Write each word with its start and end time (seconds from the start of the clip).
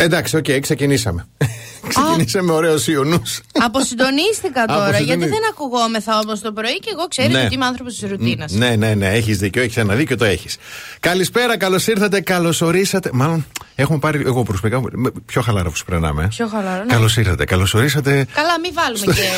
Εντάξει, 0.00 0.36
OK, 0.36 0.44
okay, 0.48 0.58
ξεκινήσαμε. 0.60 1.26
Ξεκινήσαμε 1.88 2.52
ωραίο 2.52 2.76
Ιωνούς. 2.86 3.40
Αποσυντονίστηκα 3.52 4.64
τώρα, 4.76 4.98
γιατί 4.98 5.26
δεν 5.26 5.40
ακουγόμεθα 5.50 6.18
όμως 6.18 6.38
το 6.38 6.52
πρωί 6.52 6.78
και 6.78 6.90
εγώ 6.92 7.08
ξέρω 7.08 7.28
ναι. 7.28 7.44
ότι 7.44 7.54
είμαι 7.54 7.64
άνθρωπος 7.64 7.98
της 7.98 8.10
ρουτίνας. 8.10 8.52
Ναι, 8.52 8.76
ναι, 8.76 8.94
ναι, 8.94 9.08
έχεις 9.08 9.38
δίκιο, 9.38 9.62
έχεις 9.62 9.76
ένα 9.76 9.94
δίκιο, 9.94 10.16
το 10.16 10.24
έχεις. 10.24 10.56
Καλησπέρα, 11.00 11.56
καλώς 11.56 11.86
ήρθατε, 11.86 12.20
καλώς 12.20 12.60
ορίσατε. 12.60 13.10
Μάλλον 13.12 13.46
έχουμε 13.74 13.98
πάρει, 13.98 14.22
εγώ 14.26 14.42
προσωπικά, 14.42 14.80
πιο 15.26 15.40
χαλαρά 15.40 15.70
που 15.70 15.80
περνάμε. 15.86 16.28
Πιο 16.28 16.46
χαλαρά. 16.46 16.84
Ναι. 16.84 16.92
Καλώς 16.92 17.16
ήρθατε, 17.16 17.44
καλώς 17.44 17.74
ορίσατε. 17.74 18.26
Καλά, 18.32 18.60
μην 18.60 18.72
βάλουμε 18.74 19.14
και. 19.14 19.28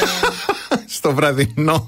στο 0.96 1.14
βραδινό. 1.14 1.86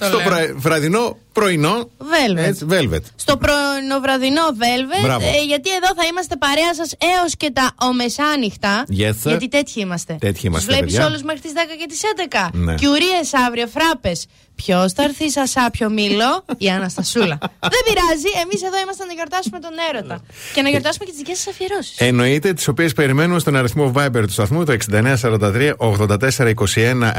στο 0.00 0.18
βραδινό 0.56 1.16
πρωινό. 1.34 1.90
Velvet. 2.14 2.56
velvet. 2.72 3.04
Στο 3.16 3.36
πρωινό 3.36 3.96
βραδινό 4.02 4.46
Velvet. 4.62 5.20
Ε, 5.20 5.44
γιατί 5.46 5.70
εδώ 5.78 5.90
θα 5.98 6.04
είμαστε 6.10 6.36
παρέα 6.36 6.74
σας 6.74 6.90
έως 7.20 7.36
και 7.36 7.50
τα 7.52 7.66
ομεσάνυχτα. 7.80 8.84
Yes, 8.88 9.16
γιατί 9.24 9.48
τέτοιοι 9.48 9.80
είμαστε. 9.80 10.16
Τέτοιοι 10.20 10.46
είμαστε. 10.46 10.72
Βλέπεις 10.72 10.98
όλους 10.98 11.22
μέχρι 11.22 11.40
τις 11.40 11.52
10 11.52 11.56
και 11.80 11.86
τις 11.88 12.00
11. 12.02 12.48
Ναι. 12.52 12.74
Κιουρίες 12.74 13.34
αύριο, 13.46 13.66
φράπες. 13.66 14.26
Ποιος 14.54 14.92
θα 14.92 15.02
έρθει 15.02 15.30
σαν 15.30 15.46
σάπιο 15.46 15.90
μήλο, 15.90 16.44
η 16.66 16.68
Αναστασούλα. 16.68 17.38
Δεν 17.60 17.80
πειράζει, 17.86 18.30
εμείς 18.42 18.62
εδώ 18.62 18.78
είμαστε 18.84 19.04
να 19.04 19.12
γιορτάσουμε 19.12 19.58
τον 19.58 19.70
έρωτα. 19.90 20.22
και 20.54 20.62
να 20.62 20.68
γιορτάσουμε 20.68 21.04
και 21.04 21.10
τις 21.10 21.20
δικές 21.20 21.38
σας 21.38 21.46
αφιερώσεις. 21.46 21.98
Εννοείται, 21.98 22.52
τις 22.52 22.68
οποίες 22.68 22.92
περιμένουμε 22.92 23.38
στον 23.38 23.56
αριθμό 23.56 23.92
Viber 23.96 24.22
του 24.26 24.32
σταθμού, 24.32 24.64
το 24.64 24.72
6943 24.72 25.72
8421 25.78 27.12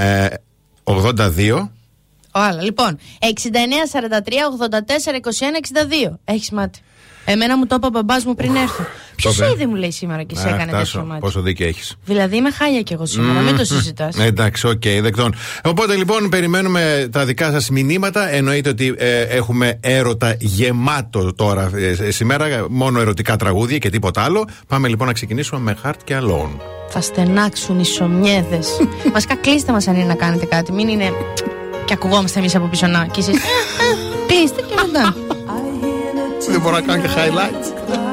82. 0.84 1.70
Άλλα. 2.38 2.62
Λοιπόν, 2.62 2.98
69, 3.20 3.28
43, 3.28 4.46
84, 4.50 5.16
21, 5.16 6.10
62. 6.10 6.20
Έχεις 6.26 6.52
μάτι. 6.52 6.80
Εμένα 7.26 7.58
μου 7.58 7.66
το 7.66 7.76
είπε 7.76 7.86
ο 7.86 7.90
μπαμπάς 7.90 8.26
μου 8.26 8.36
πριν 8.36 8.56
έρθω. 8.56 8.86
Ποιος 9.16 9.40
είδε 9.40 9.66
μου 9.68 9.76
λέει 9.76 9.92
σήμερα 9.92 10.24
και 10.24 10.36
σε 10.36 10.48
έκανε 10.48 10.72
τέτοιο 10.72 11.06
μάτι; 11.06 11.20
Πόσο 11.20 11.42
δίκιο 11.42 11.68
έχεις. 11.68 11.96
Δηλαδή 12.06 12.36
είμαι 12.36 12.52
χάλια 12.52 12.82
κι 12.82 12.94
εγώ 12.94 13.06
σήμερα, 13.06 13.40
μην 13.40 13.58
το 13.58 13.64
συζητάς. 13.66 14.18
Εντάξει, 14.18 14.68
OK, 14.68 14.82
okay, 14.86 15.00
δεκτόν. 15.02 15.36
Οπότε 15.64 15.96
λοιπόν 15.96 16.30
περιμένουμε 16.30 17.10
τα 17.12 17.26
δικά 17.26 17.52
σας 17.52 17.70
μηνύματα. 17.70 18.30
Εννοείται 18.30 18.70
ότι 18.70 18.96
ε, 18.98 19.22
έχουμε 19.22 19.80
έρωτα 19.82 20.36
γεμάτο 20.40 21.34
τώρα 21.34 21.72
ε, 21.76 22.12
σήμερα. 22.12 22.66
Μόνο 22.70 23.00
ερωτικά 23.00 23.36
τραγούδια 23.36 23.78
και 23.78 23.90
τίποτα 23.90 24.24
άλλο. 24.24 24.48
Πάμε 24.68 24.88
λοιπόν 24.88 25.08
να 25.08 25.14
ξεκινήσουμε 25.14 25.62
με 25.62 25.78
Heart 25.84 26.00
και 26.04 26.18
Alone. 26.22 26.60
Θα 26.90 27.02
στενάξουν 27.02 27.80
οι 27.80 27.86
σομιέδες. 27.86 28.60
Βασικά 29.14 29.36
κλείστε 29.36 29.72
μας 29.72 29.88
αν 29.88 29.96
είναι 29.96 30.06
να 30.06 30.16
κάνετε 30.16 30.46
κάτι. 30.46 30.72
Μην 30.72 30.88
είναι. 30.88 31.12
Και 31.86 31.94
ακουγόμαστε 31.94 32.40
εμείς 32.40 32.56
από 32.56 32.66
πίσω 32.66 32.88
να. 32.88 33.06
Και 33.06 33.20
εσείς. 33.20 33.42
Κλείστε 34.28 34.62
και 34.62 34.74
μετά. 34.86 35.16
Δεν 36.50 36.62
μπορώ 36.62 36.76
να 36.76 36.82
κάνω 36.82 37.02
και 37.02 37.10
highlights. 37.16 38.05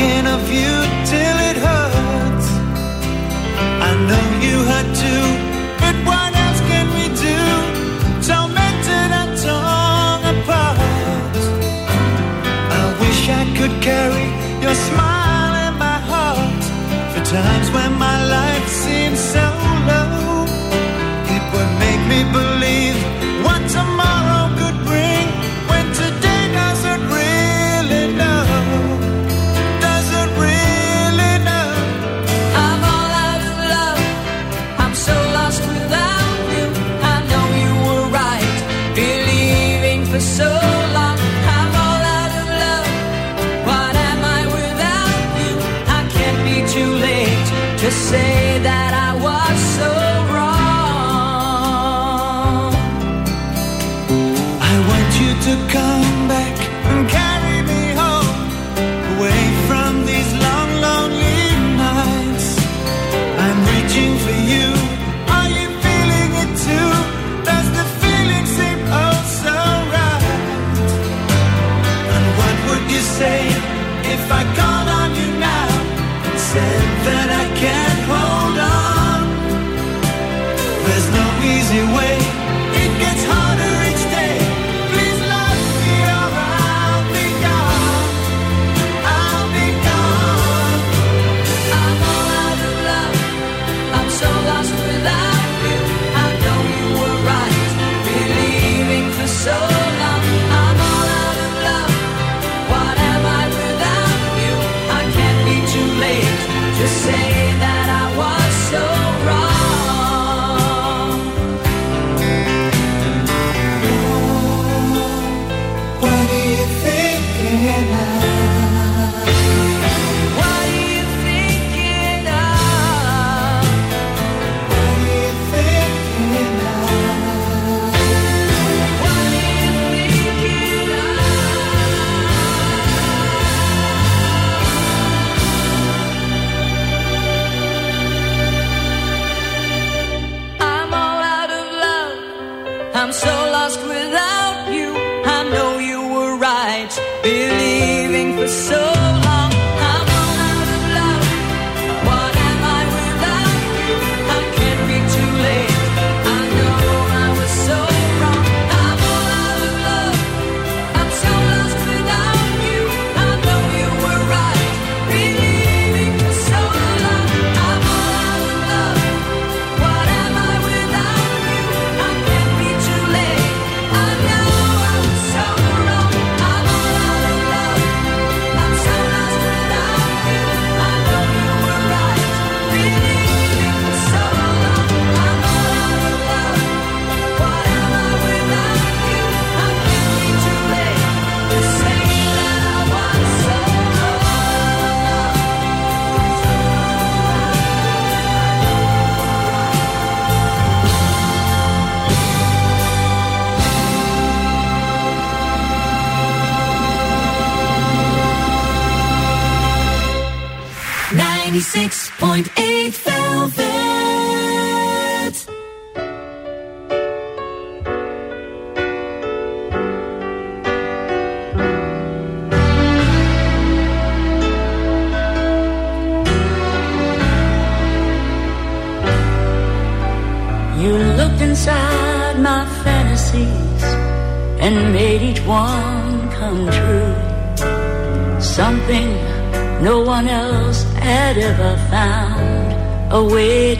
thinking 0.00 0.26
of 0.26 0.42
you 0.50 0.72
till 1.12 1.36
it 1.50 1.56
hurts. 1.66 2.48
I 3.88 3.90
know 4.08 4.26
you 4.46 4.56
hurt 4.70 4.88
too, 5.04 5.26
but 5.82 5.96
what 6.08 6.30
else 6.44 6.60
can 6.70 6.86
we 6.96 7.04
do? 7.28 7.40
Tormented 8.28 9.10
and 9.20 9.32
torn 9.44 10.20
apart. 10.32 11.34
I 12.78 12.84
wish 13.02 13.20
I 13.40 13.44
could 13.56 13.74
carry 13.88 14.26
your 14.64 14.76
smile 14.88 15.54
in 15.66 15.74
my 15.86 15.98
heart 16.10 16.62
for 17.12 17.22
times 17.36 17.68
when 17.74 17.92
my 18.06 18.16
life 18.36 18.49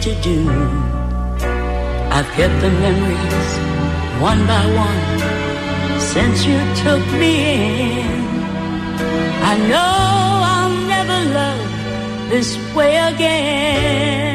To 0.01 0.15
do? 0.21 0.49
I've 2.09 2.25
kept 2.31 2.59
the 2.59 2.71
memories 2.71 3.49
one 4.19 4.47
by 4.47 4.65
one 4.73 5.99
since 5.99 6.43
you 6.43 6.57
took 6.83 7.05
me 7.19 7.33
in. 7.99 8.25
I 9.51 9.57
know 9.69 9.93
I'll 10.53 10.77
never 10.87 11.19
love 11.37 12.29
this 12.31 12.57
way 12.73 12.97
again. 12.97 14.30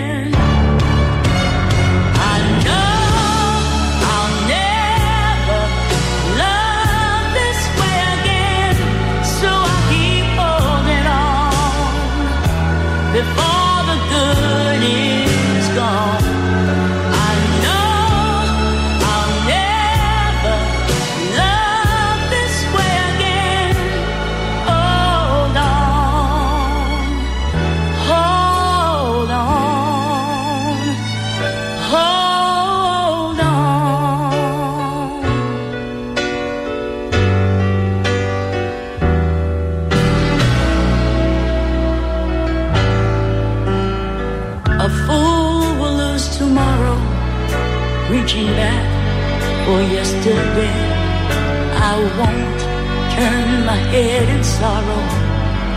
My 53.76 53.82
head 53.92 54.28
in 54.34 54.42
sorrow 54.42 55.02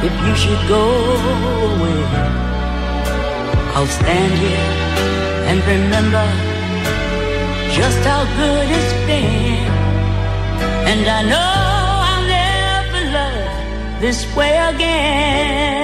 if 0.08 0.14
you 0.26 0.34
should 0.42 0.64
go 0.76 0.84
away. 1.70 2.02
I'll 3.76 3.92
stand 4.00 4.34
here 4.44 4.72
and 5.50 5.58
remember 5.74 6.28
just 7.80 8.00
how 8.10 8.24
good 8.40 8.68
it's 8.78 8.94
been. 9.08 9.72
And 10.92 11.04
I 11.18 11.22
know 11.32 11.52
I'll 12.10 12.28
never 12.40 13.02
love 13.18 14.02
this 14.02 14.20
way 14.36 14.54
again. 14.72 15.79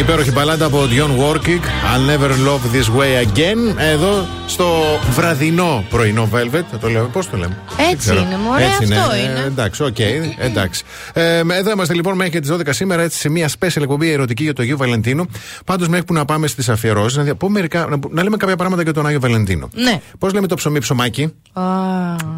Υπέροχη 0.00 0.30
μπαλάντα 0.32 0.64
από 0.64 0.88
Dionne 0.90 1.20
Warwick 1.20 1.64
I'll 1.92 2.18
never 2.18 2.30
love 2.30 2.76
this 2.76 2.88
way 2.98 3.26
again. 3.26 3.78
Εδώ 3.78 4.39
στο 4.60 5.00
βραδινό 5.10 5.84
πρωινό 5.90 6.28
Velvet. 6.32 6.62
Θα 6.70 6.78
το 6.80 6.88
λέμε, 6.88 7.06
πώς 7.12 7.30
το 7.30 7.36
λέμε; 7.36 7.58
Έτσι 7.78 7.86
Δεν 7.88 7.98
ξέρω. 7.98 8.20
είναι, 8.20 8.36
μωρέ, 8.36 8.64
Έτσι 8.64 8.94
αυτό 8.94 9.14
Ε, 9.14 9.18
είναι. 9.18 9.44
εντάξει, 9.46 9.82
οκ, 9.82 9.98
εντάξει. 10.38 10.82
Ε, 11.12 11.38
εδώ 11.38 11.70
είμαστε 11.70 11.94
λοιπόν 11.94 12.16
μέχρι 12.16 12.32
και 12.32 12.40
τις 12.40 12.50
12 12.50 12.60
σήμερα, 12.72 13.02
έτσι 13.02 13.18
σε 13.18 13.28
μια 13.28 13.48
special 13.58 13.76
εκπομπή 13.82 14.10
ερωτική 14.10 14.42
για 14.42 14.52
το 14.52 14.62
Αγίου 14.62 14.76
Βαλεντίνου. 14.76 15.26
Πάντως, 15.64 15.88
μέχρι 15.88 16.04
που 16.04 16.12
να 16.12 16.24
πάμε 16.24 16.46
στις 16.46 16.68
αφιερώσεις, 16.68 17.16
να, 17.18 17.22
δια- 17.22 17.34
πω 17.34 17.48
μερικά, 17.50 17.86
να, 17.86 17.98
να 18.10 18.22
λέμε 18.22 18.36
κάποια 18.36 18.56
πράγματα 18.56 18.82
για 18.82 18.92
τον 18.92 19.06
Άγιο 19.06 19.20
Βαλεντίνο. 19.20 19.68
Ναι. 19.74 20.00
Πώς 20.18 20.32
λέμε 20.32 20.46
το 20.46 20.54
ψωμί 20.54 20.78
ψωμάκι; 20.78 21.32
Α, 21.52 21.62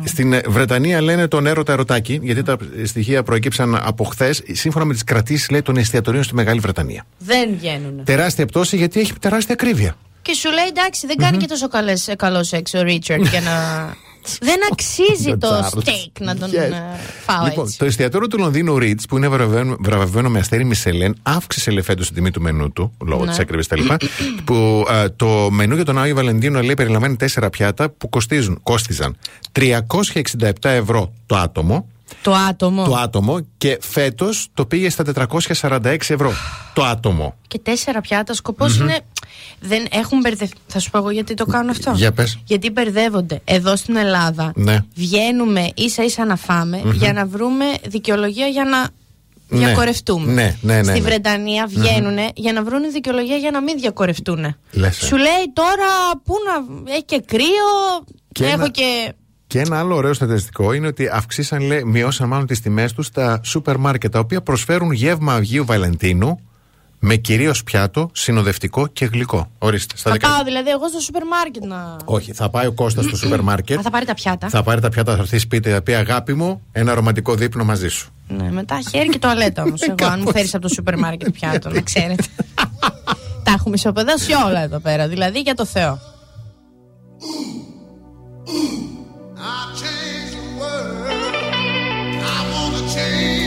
Στην 0.05 0.33
ε, 0.33 0.41
Βρετανία 0.49 1.03
λένε 1.03 1.29
τον 1.29 1.47
έρωτα 1.47 1.73
ερωτάκι, 1.73 2.21
γιατί 2.23 2.43
τα 2.43 2.57
στοιχεία 2.85 3.23
προεκύψαν 3.23 3.79
από 3.83 4.05
χθες. 4.05 4.43
Σύμφωνα 4.53 4.85
με 4.85 4.93
τις 4.93 5.05
κρατήσεις, 5.05 5.51
λέει 5.51 5.63
των 5.63 5.77
εστιατορίων 5.77 6.23
στη 6.25 6.35
Μεγάλη 6.35 6.59
Βρετανία. 6.61 7.05
δεν 7.19 7.51
βγαίνουν. 7.59 8.05
Τεράστια 8.05 8.47
πτώση 8.47 8.77
γιατί 8.77 9.01
έχει 9.01 9.13
τεράστια 9.21 9.55
ακρίβεια. 9.61 9.95
Και 10.23 10.35
σου 10.35 10.51
λέει 10.51 10.67
εντάξει, 10.69 11.07
δεν 11.07 11.17
κάνει 11.17 11.37
και 11.37 11.47
τόσο 11.47 11.69
καλές, 11.69 12.09
ε, 12.09 12.15
καλό 12.15 12.45
σεξ 12.45 12.75
ο 12.75 12.83
Ρίτσαρντ 12.83 13.27
για 13.27 13.41
να. 13.41 13.53
δεν 14.49 14.57
αξίζει 14.73 15.37
το 15.37 15.49
Charles. 15.59 15.81
στέικ 15.81 16.21
να 16.21 16.37
τον 16.37 16.51
Yes. 16.51 16.55
ε, 16.55 16.73
φάω 17.27 17.45
Λοιπόν, 17.45 17.65
έτσι. 17.65 17.79
το 17.79 17.85
εστιατόριο 17.85 18.29
του 18.29 18.39
Λονδίνου 18.39 18.79
Ρίτς, 18.79 19.07
που 19.07 19.17
είναι 19.17 19.29
βραβευμένο, 19.29 19.77
βραβευμένο 19.81 20.29
με 20.31 20.39
αστέρι 20.39 20.65
Μισελέν, 20.65 21.17
αύξησε 21.23 21.71
λεφέτο 21.71 22.03
την 22.05 22.15
τιμή 22.15 22.31
του 22.31 22.41
μενού 22.41 22.73
του, 22.73 22.93
λόγω 23.07 23.25
Ναι. 23.25 23.31
της 23.31 23.39
έκρηβη 23.39 23.65
κτλ. 23.67 23.95
που 24.45 24.87
ε, 24.91 25.09
το 25.09 25.49
μενού 25.51 25.75
για 25.75 25.85
τον 25.85 25.99
Άγιο 25.99 26.15
Βαλεντίνο 26.15 26.61
λέει 26.63 26.75
περιλαμβάνει 26.75 27.17
τέσσερα 27.17 27.51
πιάτα 27.51 27.91
που 27.91 28.09
κοστίζουν, 28.09 28.61
κόστιζαν 28.63 29.17
367 29.53 30.51
ευρώ 30.63 31.13
το 31.27 31.37
άτομο. 31.37 31.89
Το 32.23 32.33
άτομο. 32.35 32.85
Το 32.85 32.95
άτομο 32.95 33.47
και 33.59 33.79
φέτος 33.81 34.49
το 34.55 34.67
πήγε 34.67 34.91
στα 34.91 35.05
446 35.61 35.85
ευρώ 36.09 36.33
το 36.75 36.83
άτομο. 36.85 37.35
Και 37.49 37.59
τέσσερα 37.59 38.01
πιάτα. 38.01 38.35
Σκοπός 38.35 38.77
είναι. 38.79 38.99
Δεν 39.61 39.87
έχουν 39.91 40.19
μπερδευτεί. 40.21 40.57
Θα 40.67 40.79
σου 40.79 40.91
πω 40.91 40.99
εγώ 40.99 41.11
γιατί 41.11 41.35
το 41.35 41.47
κάνω 41.47 41.71
αυτό. 41.71 41.93
Για 41.95 42.13
πες. 42.13 42.39
Γιατί 42.45 42.71
μπερδεύονται. 42.71 43.41
Εδώ 43.45 43.77
στην 43.77 43.97
Ελλάδα 43.97 44.53
Ναι. 44.55 44.79
βγαίνουμε 44.95 45.69
ίσα 45.75 46.05
ίσα 46.05 46.25
να 46.25 46.37
φάμε 46.37 46.83
για 46.93 47.13
να 47.13 47.27
βρούμε 47.27 47.65
δικαιολογία 47.87 48.47
για 48.47 48.65
να 48.65 48.79
Ναι. 49.49 49.59
διακορευτούμε. 49.67 50.33
Ναι, 50.33 50.57
ναι, 50.61 50.77
ναι, 50.77 50.83
Στη 50.83 50.93
ναι. 50.93 51.01
Βρετανία 51.01 51.67
βγαίνουν 51.67 52.19
για 52.35 52.53
να 52.53 52.63
βρουν 52.63 52.93
δικαιολογία 52.93 53.37
για 53.37 53.51
να 53.51 53.61
μην 53.63 53.79
διακορευτούν. 53.79 54.57
Λες, 54.73 55.03
ε. 55.03 55.07
Σου 55.07 55.17
λέει 55.17 55.45
τώρα 55.53 56.21
πού 56.25 56.35
να. 56.47 56.93
Έχει 56.93 57.05
και 57.05 57.23
κρύο. 57.27 58.05
Και 58.33 58.45
έχω 58.45 58.53
ένα- 58.55 58.69
και. 58.69 59.13
Και 59.53 59.61
ένα 59.61 59.79
άλλο 59.79 59.97
ωραίο 59.97 60.13
στατιστικό 60.13 60.73
είναι 60.73 60.87
ότι 60.87 61.09
αυξήσαν, 61.13 61.61
λέει, 61.63 61.85
μειώσαν 61.85 62.29
μάλλον 62.29 62.47
τις 62.47 62.61
τιμές 62.61 62.93
τους 62.93 63.07
στα 63.07 63.41
σούπερ 63.45 63.77
μάρκετ, 63.77 64.13
τα 64.13 64.19
οποία 64.19 64.41
προσφέρουν 64.43 64.93
γεύμα 64.93 65.35
Αγίου 65.35 65.65
Βαλεντίνου 65.65 66.41
με 66.99 67.17
κυρίως 67.17 67.63
πιάτο, 67.63 68.11
συνοδευτικό 68.13 68.87
και 68.87 69.05
γλυκό. 69.05 69.51
Ορίστε. 69.59 69.97
Στα 69.97 70.11
Θα 70.11 70.17
δεκα- 70.17 70.29
πάω 70.29 70.45
δηλαδή 70.45 70.71
εγώ 70.71 70.89
στο 70.89 71.01
σούπερ 71.01 71.27
μάρκετ 71.27 71.65
να. 71.65 71.97
Όχι, 72.05 72.33
θα 72.33 72.51
πάει 72.51 72.67
ο 72.67 72.73
Κώστας 72.73 73.05
στο 73.05 73.17
σούπερ 73.23 73.41
μάρκετ. 73.41 73.79
Α, 73.79 73.83
θα 73.83 73.91
πάρει 73.91 74.05
τα 74.05 74.15
πιάτα. 74.15 74.49
Θα 74.49 74.63
πάρει 74.63 74.81
τα 74.81 74.89
πιάτα, 74.89 75.15
θα 75.15 75.21
έρθει 75.23 75.39
σπίτι, 75.39 75.71
θα 75.71 75.83
πει 75.83 75.95
αγάπη 75.95 76.35
μου, 76.35 76.63
ένα 76.73 76.95
ρομαντικό 76.95 77.35
δείπνο 77.35 77.65
μαζί 77.65 77.89
σου. 77.89 78.11
Ναι, 78.29 78.51
μετά 78.51 78.79
χέρι 78.91 79.09
και 79.09 79.19
τουαλέτα 79.19 79.63
όμως. 79.63 79.81
Εγώ, 79.83 80.11
αν 80.13 80.21
μου 80.25 80.31
φέρεις 80.31 80.55
από 80.55 80.63
το 80.63 80.75
σούπερ 80.75 80.99
μάρκετ 80.99 81.31
πιάτο, 81.39 81.71
να 81.71 81.81
ξέρετε. 81.81 82.25
Τα 83.43 83.53
έχουμε 83.53 83.75
ισοπεδώσει 83.75 84.33
όλα 84.47 84.61
εδώ 84.63 84.79
πέρα. 84.79 85.09
Δηλαδή 85.09 85.41
για 85.41 85.55
το 85.55 85.65
Θεό. 85.67 85.99
I'll 89.45 89.75
change 89.75 90.37
the 90.37 90.57
world. 90.57 91.11
I 91.11 92.49
wanna 92.53 92.89
change 92.95 93.42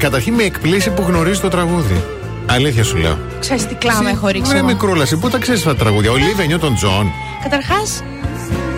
Καταρχήν 0.00 0.34
με 0.34 0.42
εκπλήσσει 0.42 0.90
που 0.90 1.02
γνωρίζει 1.02 1.40
το 1.40 1.48
τραγούδι. 1.48 2.04
Αλήθεια 2.46 2.84
σου 2.84 2.96
λέω. 2.96 3.18
Ξέρεις 3.40 3.66
τι 3.66 3.74
κλάμα 3.74 4.10
έχω 4.10 4.28
ρίξει 4.28 4.52
Ρε 4.52 4.58
εγώ. 4.58 4.66
μικρούλα, 4.66 5.02
εσύ 5.02 5.16
πού 5.16 5.28
τα 5.30 5.38
ξέρεις 5.38 5.60
αυτά 5.60 5.74
τα 5.76 5.82
τραγούδια; 5.84 6.10
Ολίβια 6.10 6.46
Νιούτον 6.46 6.74
Τζον. 6.74 7.12
Καταρχάς, 7.42 8.02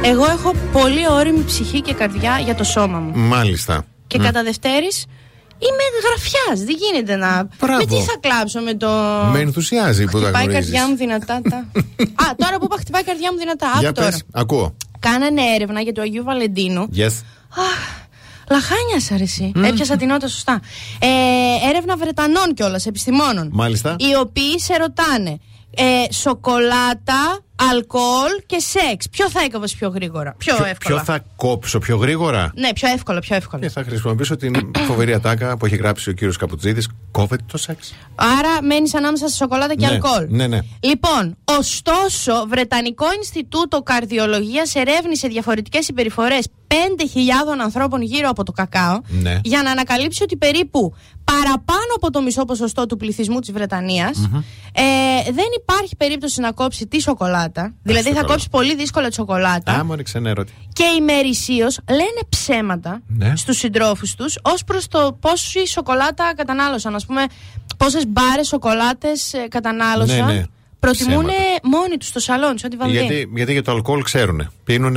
εγώ 0.03 0.25
έχω 0.31 0.53
πολύ 0.73 1.09
ώριμη 1.11 1.43
ψυχή 1.47 1.81
και 1.81 1.93
καρδιά 1.95 2.39
για 2.45 2.55
το 2.55 2.65
σώμα 2.65 2.99
μου. 2.99 3.13
Μάλιστα. 3.15 3.85
Και 4.07 4.19
κατά 4.19 4.43
δευτέροις 4.43 5.05
είμαι 5.59 5.85
γραφιάς. 6.05 6.65
Δεν 6.67 6.77
γίνεται 6.81 7.17
να. 7.17 7.49
Μπράβο. 7.61 7.79
Με 7.79 7.85
τι 7.85 7.95
θα 8.03 8.15
κλάψω 8.21 8.61
με 8.61 8.75
το. 8.75 8.89
Με 9.33 9.39
ενθουσιάζει 9.39 10.05
που 10.05 10.19
τα 10.21 10.25
Χτυπάει 10.25 10.43
η 10.43 10.47
γνωρίζεις. 10.47 10.71
καρδιά 10.73 10.89
μου 10.91 10.97
δυνατά. 10.97 11.41
τα- 11.51 11.67
Α, 12.25 12.35
τώρα 12.37 12.59
που 12.59 12.65
είπα 12.65 12.77
χτυπάει 12.79 13.03
η 13.03 13.05
καρδιά 13.05 13.33
μου 13.33 13.39
δυνατά. 13.39 13.67
Άκου 13.69 13.79
Για 13.81 13.93
τώρα. 13.93 14.09
πες, 14.09 14.23
ακούω. 14.33 14.75
Κάνανε 14.99 15.41
έρευνα 15.55 15.81
για 15.81 15.93
το 15.93 16.01
Αγίου 16.03 16.25
Βαλεντίνου. 16.25 16.89
Yes. 16.97 17.22
Λαχάνια 18.63 19.15
αρέσει. 19.15 19.53
Έπιασα 19.65 19.97
την 19.97 20.09
νότα 20.09 20.29
σωστά. 20.29 20.61
Ε, 20.99 21.07
έρευνα 21.69 21.97
Βρετανών 21.97 22.55
κιόλας, 22.55 22.87
επιστημόνων. 22.87 23.49
Μάλιστα. 23.53 23.97
Οι 23.99 24.17
οποίοι 24.21 24.61
σε 24.61 24.77
ρωτάνε 24.77 25.39
ε, 25.77 26.13
σοκολάτα, 26.13 27.39
αλκοόλ 27.71 28.31
και 28.47 28.59
σεξ. 28.59 29.09
Ποιο 29.09 29.31
θα 29.31 29.41
έκαβε 29.41 29.67
πιο 29.79 29.89
γρήγορα, 29.89 30.35
πιο, 30.39 30.55
Ποιο, 30.57 30.65
εύκολα; 30.65 30.97
ποιο 31.03 31.05
θα 31.05 31.25
κόψω 31.37 31.79
πιο 31.79 31.97
γρήγορα; 31.97 32.53
Ναι, 32.55 32.73
πιο 32.73 32.89
εύκολα, 32.89 33.21
πιο 33.21 33.37
εύκολα. 33.37 33.63
Και 33.63 33.69
θα 33.69 33.83
χρησιμοποιήσω 33.85 34.37
την 34.37 34.71
φοβερή 34.87 35.13
ατάκα 35.13 35.57
που 35.57 35.67
έχει 35.67 35.77
γράψει 35.77 36.11
ο 36.11 36.13
κύριος 36.13 36.37
Καπουτζίδη. 36.37 36.83
Κόβεται 37.11 37.45
το 37.53 37.59
σεξ; 37.59 37.95
Άρα 38.15 38.63
μένεις 38.63 38.95
ανάμεσα 38.95 39.29
σε 39.29 39.37
σοκολάτα 39.37 39.75
και 39.75 39.87
Ναι, 39.87 39.93
αλκοόλ. 39.93 40.27
ναι, 40.29 40.47
ναι. 40.47 40.59
Λοιπόν, 40.81 41.37
ωστόσο, 41.45 42.47
Βρετανικό 42.49 43.07
Ινστιτούτο 43.17 43.83
Καρδιολογίας 43.83 44.75
ερεύνησε 44.75 45.29
διαφορετικές 45.29 45.85
συμπεριφορές 45.85 46.47
5.000 46.47 46.62
ανθρώπων 47.63 48.03
γύρω 48.03 48.29
από 48.29 48.45
το 48.45 48.53
κακάο 48.53 48.99
Ναι. 49.09 49.41
για 49.45 49.63
να 49.63 49.71
ανακαλύψει 49.71 50.23
ότι 50.23 50.37
περίπου 50.37 50.95
παραπάνω 51.25 51.93
από 51.97 52.11
το 52.11 52.23
μισό 52.23 52.45
ποσοστό 52.45 52.87
του 52.87 52.97
πληθυσμού 52.97 53.39
της 53.41 53.53
βρετανιας 53.53 54.19
ε, 54.73 54.83
δεν 55.33 55.45
υπάρχει 55.63 55.97
περίπτωση 55.97 56.41
να 56.41 56.53
κόψει 56.53 56.87
τη 56.87 57.01
σοκολάτα. 57.01 57.75
δηλαδή 57.83 58.09
θα 58.09 58.15
καλά. 58.15 58.27
κόψει 58.27 58.49
πολύ 58.51 58.75
δύσκολα 58.75 59.09
τη 59.09 59.15
σοκολάτα. 59.15 59.73
Α, 59.73 59.85
μόλι 59.85 60.03
ξενέρωτη. 60.03 60.53
Και 60.73 60.85
ημερησίω 60.99 61.67
λένε 61.89 62.21
ψέματα 62.29 63.03
Ναι. 63.07 63.33
στους 63.37 63.57
συντρόφους 63.59 64.15
τους 64.15 64.39
ως 64.43 64.65
προς 64.65 64.89
το 64.89 65.17
πόση 65.21 65.67
σοκολάτα 65.67 66.33
κατανάλωσαν. 66.37 66.95
Ας 66.95 67.07
πούμε, 67.07 67.25
πόσες 67.77 68.07
μπάρες 68.09 68.47
σοκολάτες 68.47 69.33
ε, 69.33 69.47
κατανάλωσαν. 69.49 70.27
Ναι, 70.27 70.33
ναι. 70.33 70.43
Προτιμούν 70.87 71.27
Ψέματα. 71.27 71.59
μόνοι 71.63 71.97
τους 71.97 72.09
στο 72.09 72.21
σαλόνι, 72.21 72.59
σε 72.59 72.67
ό,τι 72.67 72.77
βαλδί. 72.77 72.99
Γιατί, 72.99 73.31
γιατί 73.35 73.53
για 73.53 73.63
το 73.63 73.73
αλκοόλ 73.73 74.03
ξέρουν. 74.03 74.53
Πίνουν 74.65 74.97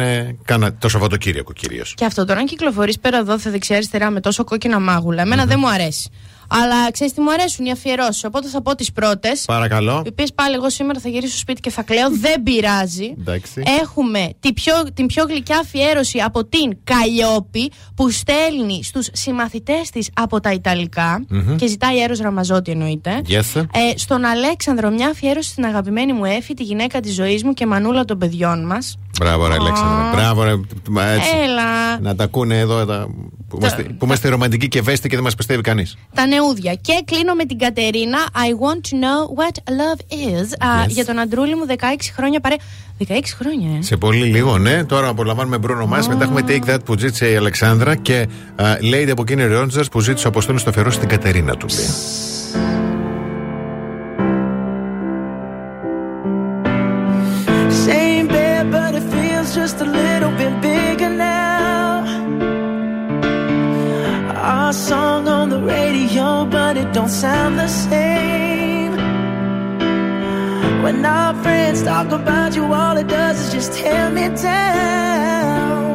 το 0.79 0.89
Σαββατοκύριακο 0.89 1.53
κυρίως. 1.53 1.93
Και 1.97 2.05
αυτό 2.05 2.25
τώρα, 2.25 2.39
αν 2.39 2.45
κυκλοφορείς 2.45 2.99
πέρα 2.99 3.17
εδώ, 3.17 3.39
θα 3.39 3.51
δεξιά-αριστερά 3.51 4.09
με 4.09 4.19
τόσο 4.19 4.43
κόκκινα 4.43 4.79
μάγουλα, 4.79 5.21
εμένα 5.21 5.45
δεν 5.45 5.57
μου 5.59 5.69
αρέσει. 5.69 6.09
Αλλά 6.49 6.91
ξέρεις 6.91 7.13
τι 7.13 7.21
μου 7.21 7.31
αρέσουν 7.31 7.65
οι 7.65 7.71
αφιερώσεις. 7.71 8.23
Οπότε 8.23 8.47
θα 8.47 8.61
πω 8.61 8.75
τις 8.75 8.91
πρώτες. 8.91 9.43
Παρακαλώ. 9.45 10.01
Οι 10.05 10.09
οποίες 10.09 10.33
πάλι 10.33 10.55
εγώ 10.55 10.69
σήμερα 10.69 10.99
θα 10.99 11.09
γυρίσω 11.09 11.31
στο 11.31 11.37
σπίτι 11.37 11.61
και 11.61 11.69
θα 11.69 11.81
κλαίω. 11.83 12.09
Δεν 12.11 12.43
πειράζει. 12.43 13.13
Εντάξει. 13.19 13.63
Έχουμε 13.81 14.29
την 14.39 14.53
πιο, 14.53 14.73
την 14.93 15.05
πιο 15.05 15.25
γλυκιά 15.27 15.59
αφιέρωση 15.59 16.19
από 16.19 16.45
την 16.45 16.77
Καλλιόπη 16.83 17.71
που 17.95 18.09
στέλνει 18.09 18.83
στους 18.83 19.07
συμμαθητές 19.11 19.89
της 19.89 20.09
από 20.13 20.39
τα 20.39 20.51
ιταλικα 20.51 21.25
και 21.55 21.67
ζητάει 21.67 21.99
αέρο 21.99 22.15
Ραμαζότη 22.21 22.71
εννοείται. 22.71 23.21
Yes. 23.27 23.55
Ε, 23.55 23.97
στον 23.97 24.25
Αλέξανδρο, 24.25 24.89
μια 24.89 25.07
αφιέρωση 25.07 25.49
στην 25.49 25.65
αγαπημένη 25.65 26.13
μου 26.13 26.25
Έφη, 26.25 26.53
τη 26.53 26.63
γυναίκα 26.63 26.99
της 26.99 27.13
ζωής 27.13 27.43
μου 27.43 27.53
και 27.53 27.65
μανούλα 27.65 28.05
των 28.05 28.17
παιδιών 28.17 28.65
μας. 28.65 28.97
Μπράβο, 29.19 29.47
ρε 29.47 29.53
Αλέξανδρε. 29.53 30.15
Μπράβο, 30.15 30.43
ρε. 30.43 30.53
Μα 30.89 31.05
Έτσι. 31.05 31.29
Έλα. 31.43 31.99
Να 31.99 32.15
τα 32.15 32.23
ακούνε 32.23 32.59
εδώ 32.59 32.85
τα... 32.85 33.07
που, 33.47 33.57
είμαστε, 33.57 33.83
που 33.83 34.05
είμαστε 34.05 34.29
ρομαντικοί 34.29 34.67
και 34.67 34.79
ευαίσθητοι 34.79 35.09
και 35.09 35.15
δεν 35.15 35.23
μας 35.23 35.35
πιστεύει 35.35 35.61
κανείς. 35.61 35.97
Τα 36.13 36.25
νεούδια. 36.35 36.73
Και 36.73 36.93
κλείνω 37.05 37.33
με 37.33 37.45
την 37.45 37.57
Κατερίνα. 37.59 38.17
I 38.33 38.49
want 38.63 38.81
to 38.89 38.93
know 39.03 39.19
what 39.41 39.55
love 39.81 39.99
is. 40.13 40.47
Α, 40.67 40.83
Yes. 40.85 40.87
για 40.89 41.05
τον 41.05 41.19
Αντρούλη 41.19 41.55
μου 41.55 41.65
16 41.67 41.73
χρόνια 42.15 42.39
παρέ. 42.39 42.55
16 42.99 43.35
χρόνια, 43.39 43.77
ε. 43.77 43.81
Σε 43.81 43.97
πολύ 43.97 44.25
λίγο, 44.25 44.57
ναι. 44.57 44.83
Τώρα 44.85 45.07
απολαμβάνουμε 45.07 45.57
Bruno 45.63 45.97
Mars. 45.97 46.05
Μετά 46.07 46.23
έχουμε 46.23 46.41
Take 46.47 46.69
That 46.73 46.79
που 46.85 46.97
ζήτησε 46.99 47.31
η 47.31 47.35
Αλεξάνδρα 47.35 47.95
και 47.95 48.27
α, 48.55 48.65
Lady 48.81 49.09
από 49.11 49.23
Kenny 49.27 49.51
Rogers 49.61 49.91
που 49.91 49.99
ζήτησε 49.99 50.25
ο 50.25 50.29
Αποστόλης 50.29 50.61
στο 50.61 50.69
αφιερώσει 50.69 50.95
στην 50.97 51.09
Κατερίνα 51.09 51.55
του. 51.57 51.65
λέει. 51.75 52.34
Don't 67.05 67.13
sound 67.13 67.59
the 67.59 67.67
same. 67.67 68.93
When 70.81 71.05
our 71.05 71.35
friends 71.43 71.83
talk 71.83 72.11
about 72.11 72.55
you, 72.55 72.63
all 72.73 72.97
it 72.97 73.07
does 73.07 73.39
is 73.41 73.53
just 73.53 73.73
tear 73.73 74.09
me 74.09 74.29
down. 74.41 75.85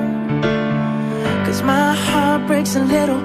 Cause 1.44 1.62
my 1.62 1.94
heart 1.94 2.46
breaks 2.46 2.76
a 2.76 2.84
little 2.84 3.20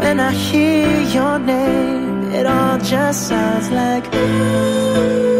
when 0.00 0.20
I 0.20 0.32
hear 0.32 1.00
your 1.16 1.38
name. 1.38 2.30
It 2.30 2.44
all 2.44 2.78
just 2.78 3.28
sounds 3.28 3.70
like 3.70 4.04
Mm, 4.12 5.39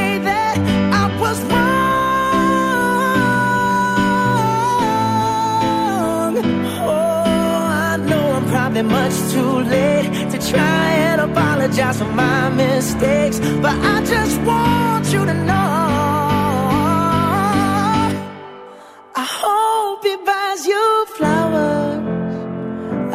too 9.33 9.59
late 9.75 10.09
to 10.31 10.37
try 10.51 10.85
and 11.07 11.21
apologize 11.21 11.97
for 11.99 12.11
my 12.23 12.49
mistakes. 12.49 13.39
But 13.63 13.75
I 13.93 14.03
just 14.13 14.35
want 14.41 15.05
you 15.13 15.25
to 15.25 15.35
know. 15.49 15.71
I 19.23 19.25
hope 19.41 20.03
he 20.03 20.15
buys 20.29 20.61
you 20.71 20.85
flowers. 21.17 22.33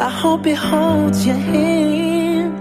I 0.07 0.09
hope 0.21 0.45
he 0.45 0.53
holds 0.53 1.25
your 1.25 1.41
hand. 1.53 2.53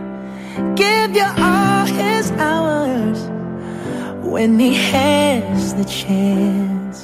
Give 0.77 1.11
you 1.21 1.29
all 1.49 1.87
his 1.87 2.31
hours 2.33 3.21
when 4.33 4.59
he 4.59 4.75
has 4.93 5.75
the 5.81 5.85
chance. 5.85 6.99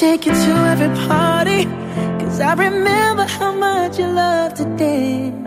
Take 0.00 0.26
you 0.26 0.32
to 0.32 0.52
every 0.72 0.92
party. 1.08 1.64
Cause 2.20 2.40
I 2.40 2.54
remember 2.54 3.24
how 3.38 3.52
much 3.52 3.98
you 4.00 4.06
loved 4.06 4.56
to 4.56 4.64
dance 4.76 5.43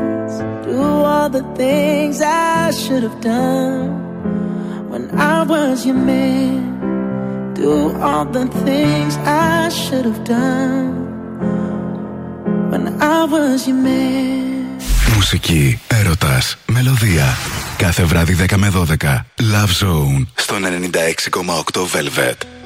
Μουσική, 15.16 15.80
έρωτας 15.88 16.58
μελωδία. 16.66 17.26
Κάθε 17.78 18.04
βράδυ 18.04 18.34
10 18.34 18.58
με 18.58 18.72
12. 18.76 19.26
Love 19.40 19.86
Zone 19.86 20.26
στο 20.36 20.56
96,8 20.56 21.82
Velvet. 21.82 22.57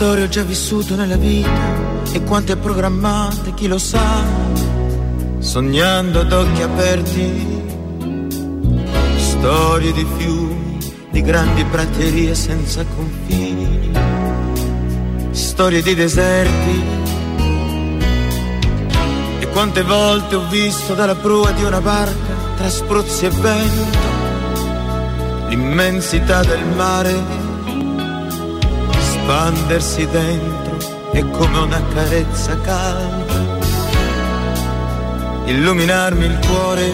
storie 0.00 0.24
ho 0.24 0.28
già 0.28 0.44
vissuto 0.44 0.96
nella 0.96 1.18
vita 1.18 1.50
e 2.12 2.22
quante 2.22 2.56
programmate, 2.56 3.52
chi 3.52 3.66
lo 3.66 3.76
sa, 3.76 4.24
sognando 5.40 6.20
ad 6.20 6.32
occhi 6.32 6.62
aperti. 6.62 7.62
Storie 9.18 9.92
di 9.92 10.06
fiumi, 10.16 10.78
di 11.10 11.20
grandi 11.20 11.64
praterie 11.64 12.34
senza 12.34 12.82
confini, 12.96 13.90
storie 15.32 15.82
di 15.82 15.94
deserti. 15.94 16.82
E 19.40 19.48
quante 19.50 19.82
volte 19.82 20.34
ho 20.34 20.48
visto 20.48 20.94
dalla 20.94 21.16
prua 21.16 21.50
di 21.50 21.62
una 21.62 21.82
barca, 21.82 22.34
tra 22.56 22.70
spruzzi 22.70 23.26
e 23.26 23.28
vento, 23.28 24.08
l'immensità 25.48 26.42
del 26.42 26.64
mare 26.74 27.39
Espandersi 29.30 30.08
dentro 30.08 30.76
è 31.12 31.24
come 31.30 31.58
una 31.58 31.80
carezza 31.94 32.60
calda, 32.62 33.34
illuminarmi 35.44 36.24
il 36.24 36.38
cuore. 36.44 36.92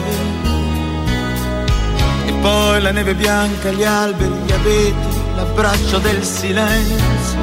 E 2.26 2.32
poi 2.42 2.82
la 2.82 2.90
neve 2.90 3.14
bianca, 3.14 3.70
gli 3.70 3.84
alberi, 3.84 4.34
gli 4.44 4.52
abeti, 4.52 5.18
l'abbraccio 5.34 5.96
del 5.96 6.22
silenzio, 6.22 7.38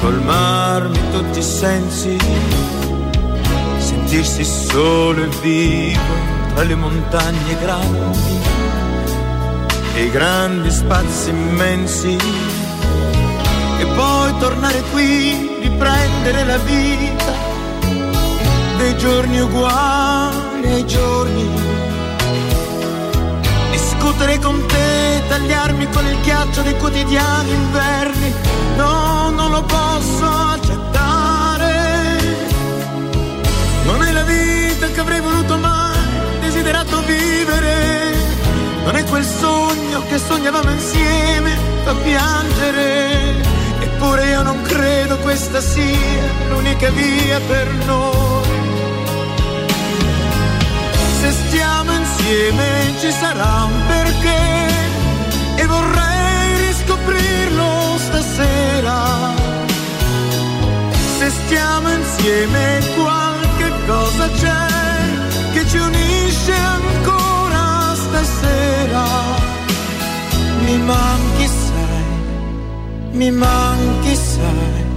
colmarmi 0.00 1.00
tutti 1.10 1.40
i 1.40 1.42
sensi, 1.42 2.16
sentirsi 3.78 4.44
solo 4.44 5.24
e 5.24 5.28
vivo 5.40 6.14
tra 6.54 6.62
le 6.62 6.76
montagne 6.76 7.58
grandi 7.58 8.38
e 9.94 10.04
i 10.04 10.10
grandi 10.10 10.70
spazi 10.70 11.30
immensi 11.30 12.16
e 13.82 13.86
poi 13.86 14.38
tornare 14.38 14.80
qui, 14.92 15.58
riprendere 15.60 16.44
la 16.44 16.58
vita 16.58 17.32
dei 18.76 18.96
giorni 18.96 19.40
uguali 19.40 20.66
ai 20.66 20.86
giorni 20.86 21.72
discutere 24.02 24.38
con 24.40 24.66
te, 24.66 25.22
tagliarmi 25.28 25.88
con 25.90 26.04
il 26.06 26.20
ghiaccio 26.22 26.62
dei 26.62 26.76
quotidiani 26.76 27.50
inverni. 27.50 28.34
No, 28.76 29.30
non 29.30 29.50
lo 29.50 29.62
posso 29.62 30.26
accettare. 30.26 31.70
Non 33.84 34.02
è 34.02 34.12
la 34.12 34.22
vita 34.22 34.86
che 34.88 35.00
avrei 35.00 35.20
voluto 35.20 35.56
mai, 35.56 35.98
desiderato 36.40 37.00
vivere. 37.02 38.14
Non 38.84 38.96
è 38.96 39.04
quel 39.04 39.24
sogno 39.24 40.02
che 40.08 40.18
sognavamo 40.18 40.70
insieme, 40.70 41.56
fa 41.84 41.94
piangere. 41.94 43.51
Eppure 44.04 44.30
io 44.30 44.42
non 44.42 44.60
credo 44.62 45.16
questa 45.18 45.60
sia 45.60 46.24
l'unica 46.48 46.90
via 46.90 47.38
per 47.46 47.72
noi. 47.86 48.48
Se 51.20 51.30
stiamo 51.30 51.92
insieme 51.92 52.94
ci 52.98 53.12
sarà 53.12 53.62
un 53.62 53.86
perché 53.86 54.40
e 55.54 55.66
vorrei 55.66 56.66
riscoprirlo 56.66 57.96
stasera. 57.98 59.34
Se 61.18 61.30
stiamo 61.30 61.88
insieme 61.92 62.80
qualche 62.96 63.72
cosa 63.86 64.28
c'è 64.30 65.52
che 65.52 65.68
ci 65.68 65.78
unisce 65.78 66.54
ancora 66.54 67.94
stasera. 67.94 69.04
Mi 70.58 70.76
manchi 70.78 71.46
sai, 71.46 71.61
mi 73.12 73.30
manchi 73.30 74.14
sai. 74.14 74.90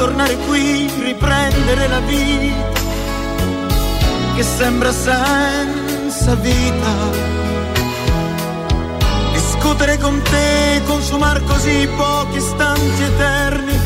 Tornare 0.00 0.34
qui, 0.46 0.90
riprendere 1.02 1.86
la 1.88 2.00
vita 2.00 2.59
che 4.40 4.46
sembra 4.46 4.90
senza 4.90 6.34
vita. 6.36 6.92
Discutere 9.32 9.98
con 9.98 10.18
te, 10.22 10.80
consumare 10.86 11.42
così 11.44 11.86
pochi 11.94 12.38
istanti 12.38 13.02
eterni, 13.02 13.78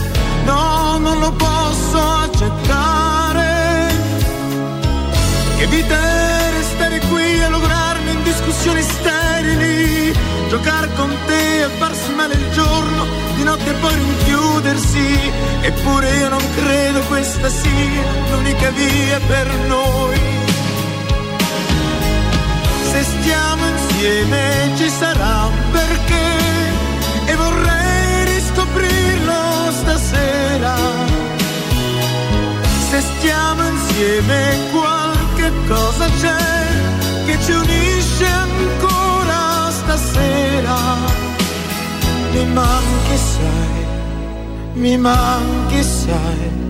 no, 0.45 0.99
non 0.99 1.19
lo 1.19 1.33
posso 1.33 1.99
accettare. 1.99 3.93
Che 5.59 5.67
vita 5.67 5.97
è 5.97 6.51
restare 6.53 7.01
qui 7.01 7.43
a 7.43 7.49
lograrmi 7.49 8.11
in 8.13 8.23
discussioni 8.23 8.81
sterili, 8.81 10.17
giocare 10.49 10.89
con 10.95 11.13
te 11.27 11.65
e 11.65 11.69
farsi 11.79 12.13
male 12.13 12.35
il 12.35 12.51
giorno, 12.53 13.07
di 13.35 13.43
notte 13.43 13.73
poi 13.73 13.95
rinchiudersi, 13.95 15.33
eppure 15.63 16.17
io 16.17 16.29
non 16.29 16.43
credo 16.55 17.01
questa 17.09 17.49
sia 17.49 18.05
l'unica 18.31 18.71
via 18.71 19.19
per 19.27 19.53
noi. 19.67 20.34
Stiamo 23.25 23.67
insieme 23.67 24.71
ci 24.77 24.87
sarà 24.91 25.47
un 25.47 25.71
perché 25.73 26.27
e 27.25 27.35
vorrei 27.37 28.25
riscoprirlo 28.35 29.73
stasera. 29.81 30.75
Se 32.91 33.01
stiamo 33.01 33.67
insieme 33.67 34.57
qualche 34.73 35.53
cosa 35.67 36.07
c'è 36.21 36.37
che 37.25 37.39
ci 37.41 37.53
unisce 37.53 38.27
ancora 38.27 39.71
stasera. 39.71 40.77
Mi 42.31 42.45
manchi 42.53 43.17
sai, 43.17 43.87
mi 44.75 44.99
manchi 44.99 45.83
sai. 45.83 46.64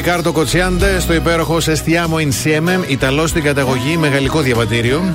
No. 0.00 0.06
Ρικάρντο 0.06 0.32
Κοτσιάντε 0.32 1.00
στο 1.00 1.14
υπέροχο 1.14 1.60
Σεστιάμο 1.60 2.16
Insieme, 2.16 2.88
Ιταλό 2.88 3.26
στην 3.26 3.42
καταγωγή, 3.42 3.96
μεγαλικό 3.96 4.40
διαβατήριο. 4.40 5.14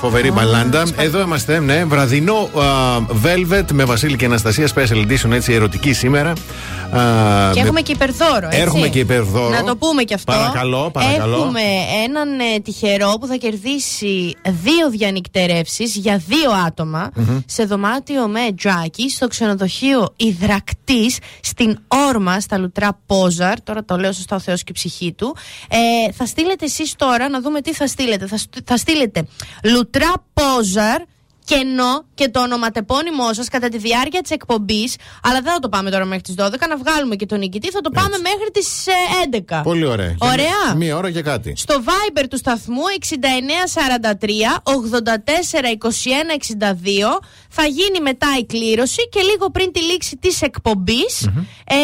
Φοβερή 0.00 0.30
μπαλάντα. 0.30 0.82
Εδώ 0.96 1.20
είμαστε, 1.20 1.60
ναι. 1.60 1.84
Βραδινό 1.84 2.34
α, 2.34 2.66
Velvet 3.24 3.64
με 3.72 3.84
Βασίλη 3.84 4.16
και 4.16 4.24
Αναστασία 4.24 4.68
Special 4.74 5.06
Edition, 5.06 5.30
έτσι 5.30 5.52
ερωτική 5.52 5.92
σήμερα. 5.92 6.32
Α, 6.96 7.50
Και 7.52 7.60
με- 7.60 7.66
έχουμε 7.66 7.80
και 7.80 7.92
υπερδόρο. 7.92 8.46
Έτσι. 8.46 8.60
Έχουμε 8.60 8.88
και 8.88 8.98
υπερδόρο. 8.98 9.48
Να 9.48 9.64
το 9.64 9.76
πούμε 9.76 10.02
και 10.02 10.14
αυτό. 10.14 10.32
Παρακαλώ, 10.32 10.90
παρακαλώ. 10.90 11.36
Έχουμε 11.36 11.60
έναν 12.04 12.40
ε, 12.40 12.60
τυχερό 12.60 13.16
που 13.20 13.26
θα 13.26 13.34
κερδίσει 13.36 14.36
δύο 14.48 14.90
διανυκτερεύσεις 14.90 15.94
για 15.96 16.16
δύο 16.26 16.50
άτομα 16.66 17.10
σε 17.46 17.64
δωμάτιο 17.64 18.26
με 18.28 18.40
τζάκι 18.56 19.10
στο 19.10 19.26
ξενοδοχείο 19.26 20.12
Ιδρακτής 20.16 21.18
στην 21.40 21.78
Όρμα, 22.08 22.40
στα 22.40 22.58
Λουτρά 22.58 22.98
Πόζαρ. 23.06 23.62
Τώρα 23.62 23.84
το 23.84 23.96
λέω 23.96 24.12
σωστά 24.12 24.36
ο 24.36 24.40
Θεός 24.40 24.60
και 24.64 24.70
η 24.70 24.74
ψυχή 24.74 25.12
του. 25.12 25.36
Ε, 26.08 26.12
θα 26.12 26.26
στείλετε 26.26 26.64
εσείς 26.64 26.94
τώρα 26.96 27.28
να 27.28 27.40
δούμε 27.40 27.60
τι 27.60 27.72
θα 27.74 27.86
στείλετε. 27.86 28.26
Θα, 28.26 28.36
στ- 28.36 28.58
θα 28.64 28.76
στείλετε 28.76 29.26
Λουτρά 29.64 30.12
Πόζαρ 30.32 31.00
κενό 31.44 32.04
και 32.14 32.28
το 32.28 32.40
ονοματεπώνυμό 32.40 33.32
σας 33.32 33.48
κατά 33.48 33.68
τη 33.68 33.78
διάρκεια 33.78 34.20
της 34.20 34.30
εκπομπής. 34.30 34.96
Αλλά 35.22 35.40
δεν 35.40 35.52
θα 35.52 35.58
το 35.58 35.68
πάμε 35.68 35.90
τώρα 35.90 36.04
μέχρι 36.04 36.22
τις 36.22 36.34
12, 36.38 36.68
να 36.68 36.76
βγάλουμε 36.76 37.16
και 37.16 37.26
τον 37.26 37.38
νικητή. 37.38 37.70
Θα 37.70 37.80
το 37.80 37.90
πάμε 37.90 38.16
μέχρι 38.18 38.50
τις 38.52 38.86
11. 39.50 39.60
Πολύ 39.62 39.84
ωραία. 39.84 40.16
Ωραία. 40.18 40.74
Μία 40.76 40.96
ώρα 40.96 41.10
και 41.10 41.22
κάτι. 41.22 41.52
Στο 41.56 41.82
Viber 41.86 42.24
του 42.30 42.36
σταθμού 42.36 42.82
6943 42.98 43.16
84 44.62 44.72
21 45.78 45.94
62 46.58 47.20
θα 47.54 47.64
γίνει 47.66 48.00
μετά 48.00 48.26
η 48.40 48.44
κλήρωση 48.44 49.08
και 49.08 49.20
λίγο 49.20 49.50
πριν 49.50 49.72
τη 49.72 49.80
λήξη 49.82 50.16
της 50.16 50.42
εκπομπης 50.42 51.28
ε, 51.64 51.76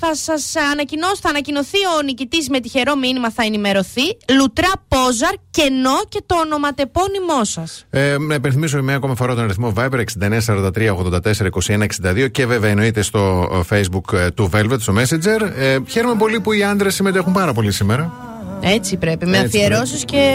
θα 0.00 0.14
σας 0.14 0.56
ανακοινώσω, 0.72 1.16
θα 1.20 1.28
ανακοινωθεί 1.28 1.78
ο 1.98 2.02
νικητής 2.02 2.48
με 2.48 2.60
τυχερό 2.60 2.96
μήνυμα 2.96 3.30
θα 3.30 3.42
ενημερωθεί 3.42 4.06
Λουτρά 4.38 4.72
Πόζαρ, 4.88 5.34
κενό 5.50 5.98
και 6.08 6.22
το 6.26 6.34
ονοματεπώνυμό 6.34 7.44
σας. 7.44 7.86
Ε, 7.90 8.16
να 8.18 8.34
υπενθυμίσω 8.34 8.82
μια 8.82 8.94
ακόμα 8.94 9.14
φορά 9.14 9.34
τον 9.34 9.44
αριθμό 9.44 9.72
Viber 9.76 10.04
6943 10.20 10.96
84 10.96 11.32
21 11.66 11.86
62 12.24 12.30
και 12.30 12.46
βέβαια 12.46 12.70
εννοείται 12.70 13.02
στο 13.02 13.48
ε, 13.52 13.76
Facebook 13.76 14.18
ε, 14.18 14.30
του 14.30 14.50
Velvet, 14.52 14.80
στο 14.80 14.94
Messenger. 14.96 15.50
Ε, 15.56 15.78
χαίρομαι 15.88 16.14
πολύ 16.14 16.40
που 16.40 16.52
οι 16.52 16.64
άντρες 16.64 16.94
συμμετέχουν 16.94 17.32
πάρα 17.32 17.52
πολύ 17.52 17.72
σήμερα. 17.72 18.29
Έτσι 18.60 18.96
πρέπει, 18.96 19.26
με 19.26 19.38
Έτσι 19.38 19.56
αφιερώσεις 19.58 20.04
και 20.04 20.32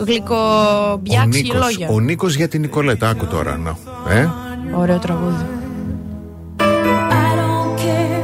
Ο 0.00 0.04
γλυκομπιάξι 0.04 1.42
Νίκος, 1.42 1.60
λόγια. 1.60 1.88
ο 1.90 2.00
Νίκος 2.00 2.34
για 2.36 2.48
την 2.48 2.60
Νικολέτα, 2.60 3.08
άκου 3.08 3.26
τώρα. 3.26 3.56
Να. 3.56 3.76
Ε? 4.14 4.28
Ωραίο 4.76 4.98
τραγούδι. 4.98 5.44
I 6.58 7.30
don't 7.42 7.72
care 7.86 8.22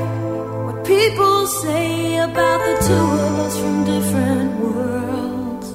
what 0.67 0.79
people 0.95 1.37
say 1.65 1.87
about 2.29 2.61
the 2.69 2.75
two 2.89 3.07
of 3.27 3.33
us 3.47 3.55
from 3.63 3.77
different 3.93 4.51
worlds. 4.63 5.67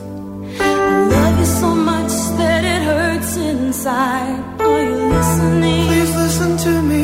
I 0.59 0.71
love 1.13 1.35
you 1.41 1.49
so 1.61 1.69
much 1.91 2.13
that 2.39 2.61
it 2.73 2.81
hurts 2.91 3.31
inside. 3.51 4.37
Are 4.67 4.83
you 4.89 4.97
listening? 5.15 5.83
Please 5.91 6.13
listen 6.23 6.51
to 6.65 6.71
me, 6.91 7.03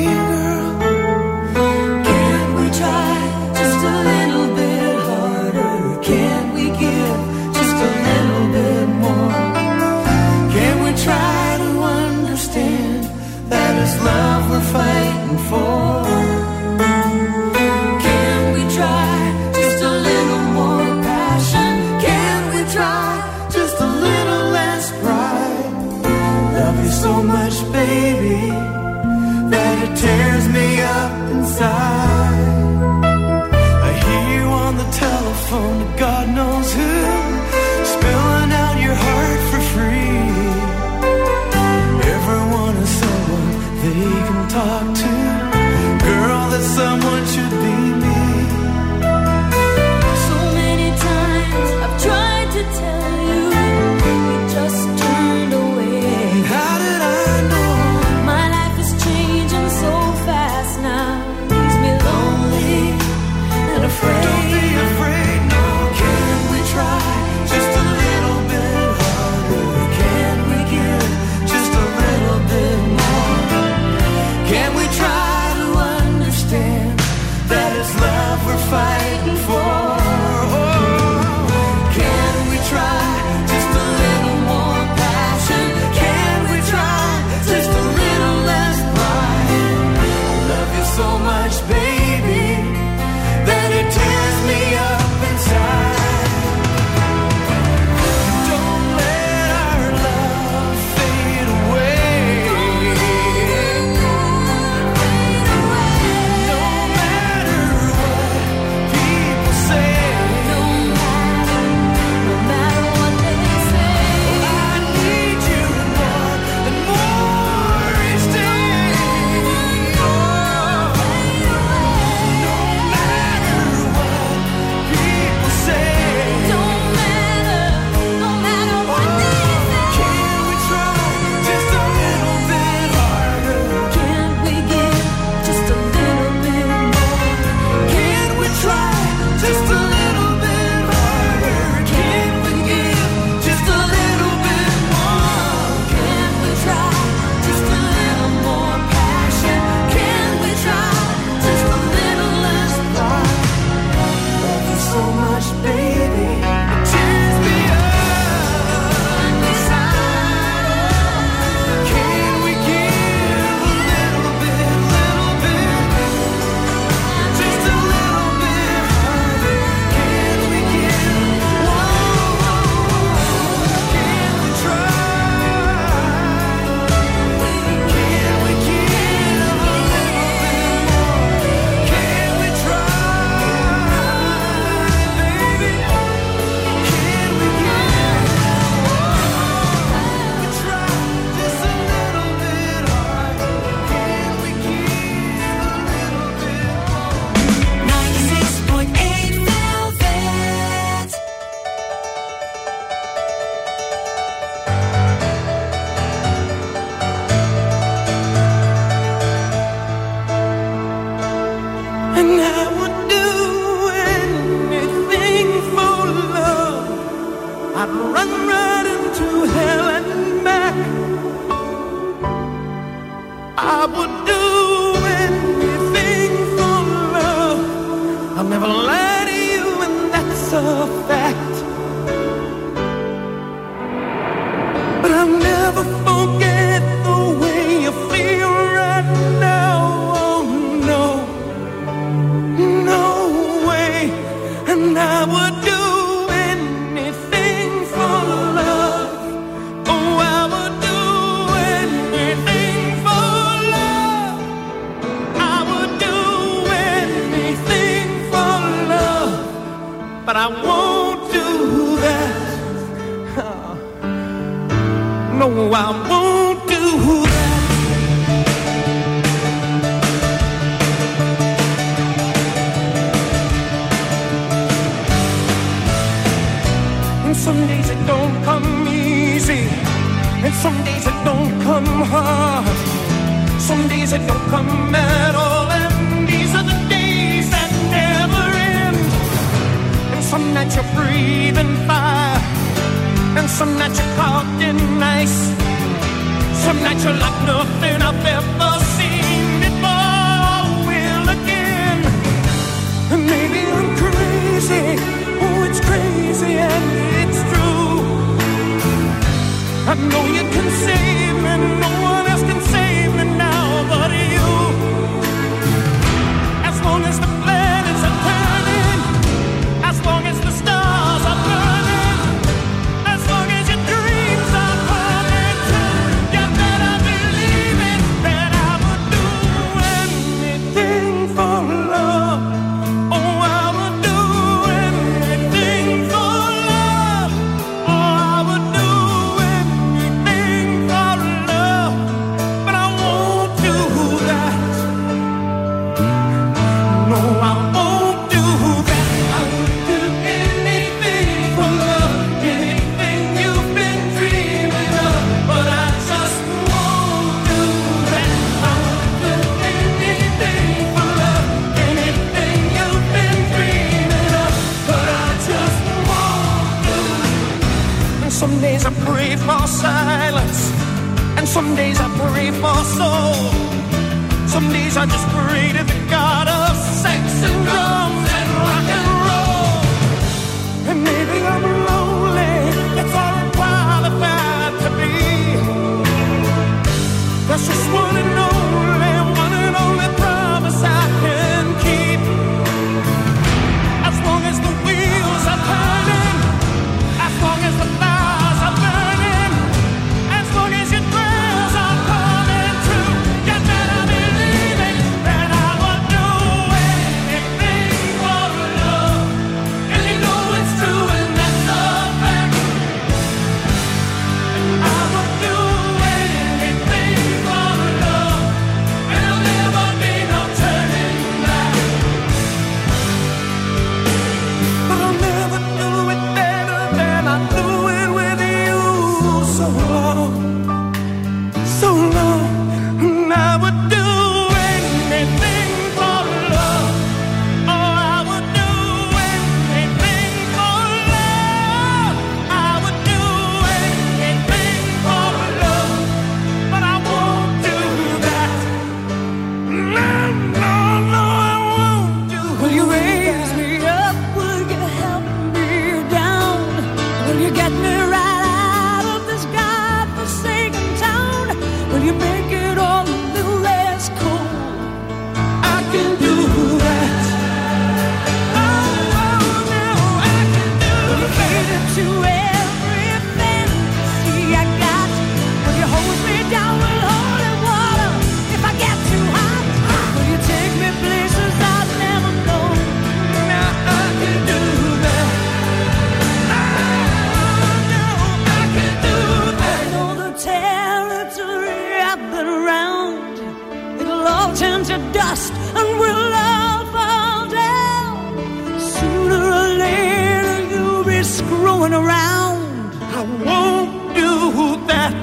turns 494.78 494.89
to 494.89 495.11
dust 495.11 495.53
and 495.53 495.99
we'll 495.99 496.34
all 496.34 496.86
fall 496.93 497.49
down. 497.49 498.80
Sooner 498.80 499.43
or 499.59 499.69
later 499.84 500.75
you'll 500.75 501.03
be 501.03 501.23
screwing 501.23 501.93
around. 501.93 502.93
I 503.01 503.23
won't 503.45 504.15
do 504.15 504.86
that. 504.88 505.19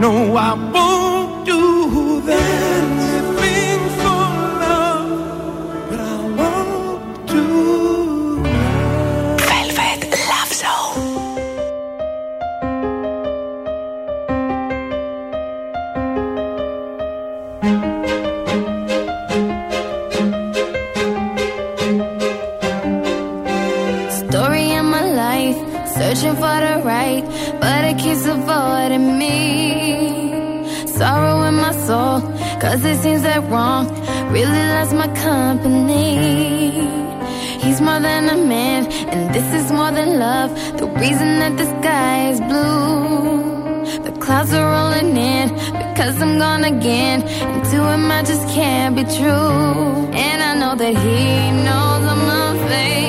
No, 0.00 0.36
I 0.36 0.52
won't. 0.72 0.87
Love. 40.18 40.50
The 40.78 40.86
reason 41.02 41.38
that 41.42 41.56
the 41.56 41.66
sky 41.78 42.30
is 42.30 42.40
blue. 42.40 44.02
The 44.06 44.12
clouds 44.20 44.52
are 44.52 44.68
rolling 44.76 45.16
in 45.16 45.48
because 45.82 46.20
I'm 46.20 46.38
gone 46.38 46.64
again. 46.64 47.22
And 47.22 47.64
to 47.70 47.78
him, 47.92 48.10
I 48.10 48.22
just 48.22 48.44
can't 48.48 48.96
be 48.96 49.04
true. 49.04 50.10
And 50.26 50.38
I 50.48 50.52
know 50.60 50.74
that 50.82 50.94
he 51.04 51.20
knows 51.66 52.02
I'm 52.12 52.30
a 52.30 52.48
and 52.72 53.07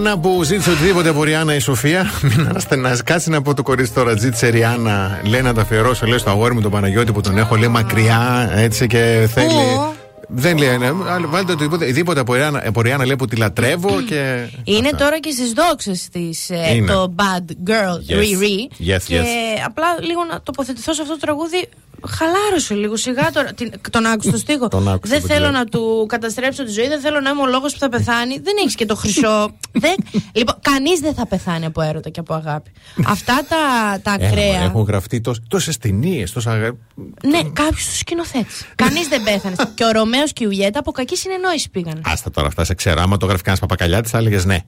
Ριάννα 0.00 0.18
που 0.20 0.42
ζήτησε 0.42 0.70
οτιδήποτε 0.70 1.08
από 1.08 1.22
Ριάννα 1.24 1.54
η 1.54 1.58
Σοφία. 1.58 2.10
Μην 2.22 2.46
αναστενάζει. 2.48 3.02
Κάτσε 3.02 3.30
να 3.30 3.42
πω 3.42 3.54
το 3.54 3.62
κορίτσι 3.62 3.92
τώρα. 3.92 4.16
Ζήτησε 4.16 4.48
Ριάννα. 4.48 5.20
Λέει 5.24 5.42
να 5.42 5.54
τα 5.54 5.60
αφιερώσω. 5.60 6.06
Λέει 6.06 6.18
στο 6.18 6.30
αγόρι 6.30 6.54
μου 6.54 6.60
τον 6.60 6.70
Παναγιώτη 6.70 7.12
που 7.12 7.20
τον 7.20 7.38
έχω. 7.38 7.56
Λέει 7.56 7.68
μακριά 7.68 8.50
έτσι 8.54 8.86
και 8.86 9.28
θέλει. 9.34 9.46
Πού; 9.48 9.94
Δεν 10.28 10.58
λέει. 10.58 10.78
ναι, 10.78 10.86
αλλά 11.08 11.26
Βάλτε 11.26 11.52
οτιδήποτε, 11.52 11.84
οτιδήποτε 11.84 12.20
από, 12.20 12.34
Ριάννα, 12.34 12.62
από 12.66 12.80
Ριάννα 12.82 13.06
λέει 13.06 13.16
που 13.16 13.26
τη 13.26 13.36
λατρεύω 13.36 14.00
και. 14.00 14.48
Είναι 14.64 14.86
αυτά. 14.92 14.96
τώρα 15.04 15.18
και 15.20 15.30
στις 15.30 15.52
δόξες 15.52 16.08
της 16.12 16.48
Είναι. 16.74 16.92
το 16.92 17.14
Bad 17.16 17.70
Girl 17.70 18.12
Yes. 18.12 18.16
Riri. 18.16 18.92
Yes, 18.94 19.02
και 19.06 19.16
yes. 19.20 19.62
απλά 19.66 19.86
λίγο 20.00 20.24
να 20.30 20.40
τοποθετηθώ 20.42 20.92
σε 20.94 21.02
αυτό 21.02 21.14
το 21.14 21.20
τραγούδι. 21.20 21.68
Χαλάρωσε 22.08 22.74
λίγο 22.74 22.96
σιγά 22.96 23.30
τώρα. 23.32 23.52
Την- 23.52 23.72
Τον 23.90 24.06
άκουσε 24.06 24.30
το 24.30 24.36
στίχο. 24.36 24.68
Τον 24.68 24.88
άκουσα, 24.88 25.12
δεν 25.12 25.20
τον 25.20 25.28
θέλω 25.30 25.42
ξέρω. 25.48 25.58
να 25.58 25.64
του 25.64 26.06
καταστρέψω 26.08 26.64
τη 26.64 26.70
ζωή, 26.70 26.88
δεν 26.88 27.00
θέλω 27.00 27.20
να 27.20 27.30
είμαι 27.30 27.42
ο 27.42 27.46
λόγος 27.46 27.72
που 27.72 27.78
θα 27.78 27.88
πεθάνει. 27.88 28.38
Δεν 28.38 28.54
έχεις 28.60 28.74
και 28.74 28.86
το 28.86 28.96
χρυσό. 28.96 29.50
δεν... 29.84 29.94
Λοιπόν, 30.32 30.54
κανείς 30.60 31.00
δεν 31.00 31.14
θα 31.14 31.26
πεθάνει 31.26 31.64
από 31.64 31.80
έρωτα 31.80 32.10
και 32.10 32.20
από 32.20 32.34
αγάπη. 32.34 32.70
Αυτά 33.06 33.44
τα, 33.48 33.56
τα 34.02 34.14
Έλα, 34.18 34.28
ακραία. 34.28 34.52
μωρέ, 34.52 34.64
Έχουν 34.64 34.82
γραφτεί 34.82 35.20
τόσες 35.48 35.78
ταινίες, 35.78 36.32
τόσα. 36.32 36.50
αγα- 36.52 36.76
Ναι, 37.22 37.42
κάποιο 37.52 37.70
τους 37.74 37.98
σκηνοθέτη. 37.98 38.46
Κανείς 38.82 39.08
δεν 39.08 39.22
πέθανε. 39.22 39.54
και 39.74 39.84
ο 39.84 39.90
Ρωμαίος 39.92 40.32
και 40.32 40.44
η 40.44 40.48
Ιουλιέτα 40.50 40.78
από 40.78 40.90
κακή 40.92 41.16
συνεννόηση 41.16 41.70
πήγαν. 41.70 42.02
Άστα 42.04 42.30
τώρα 42.30 42.46
αυτά 42.46 42.64
σε 42.64 42.74
ξέρω. 42.74 43.00
Άμα 43.02 43.16
το 43.16 43.26
γράφει 43.26 43.42
κανένας 43.42 43.60
παπακαλιάτης, 43.60 44.10
θα 44.10 44.18
έλεγες 44.18 44.44
ναι. 44.44 44.58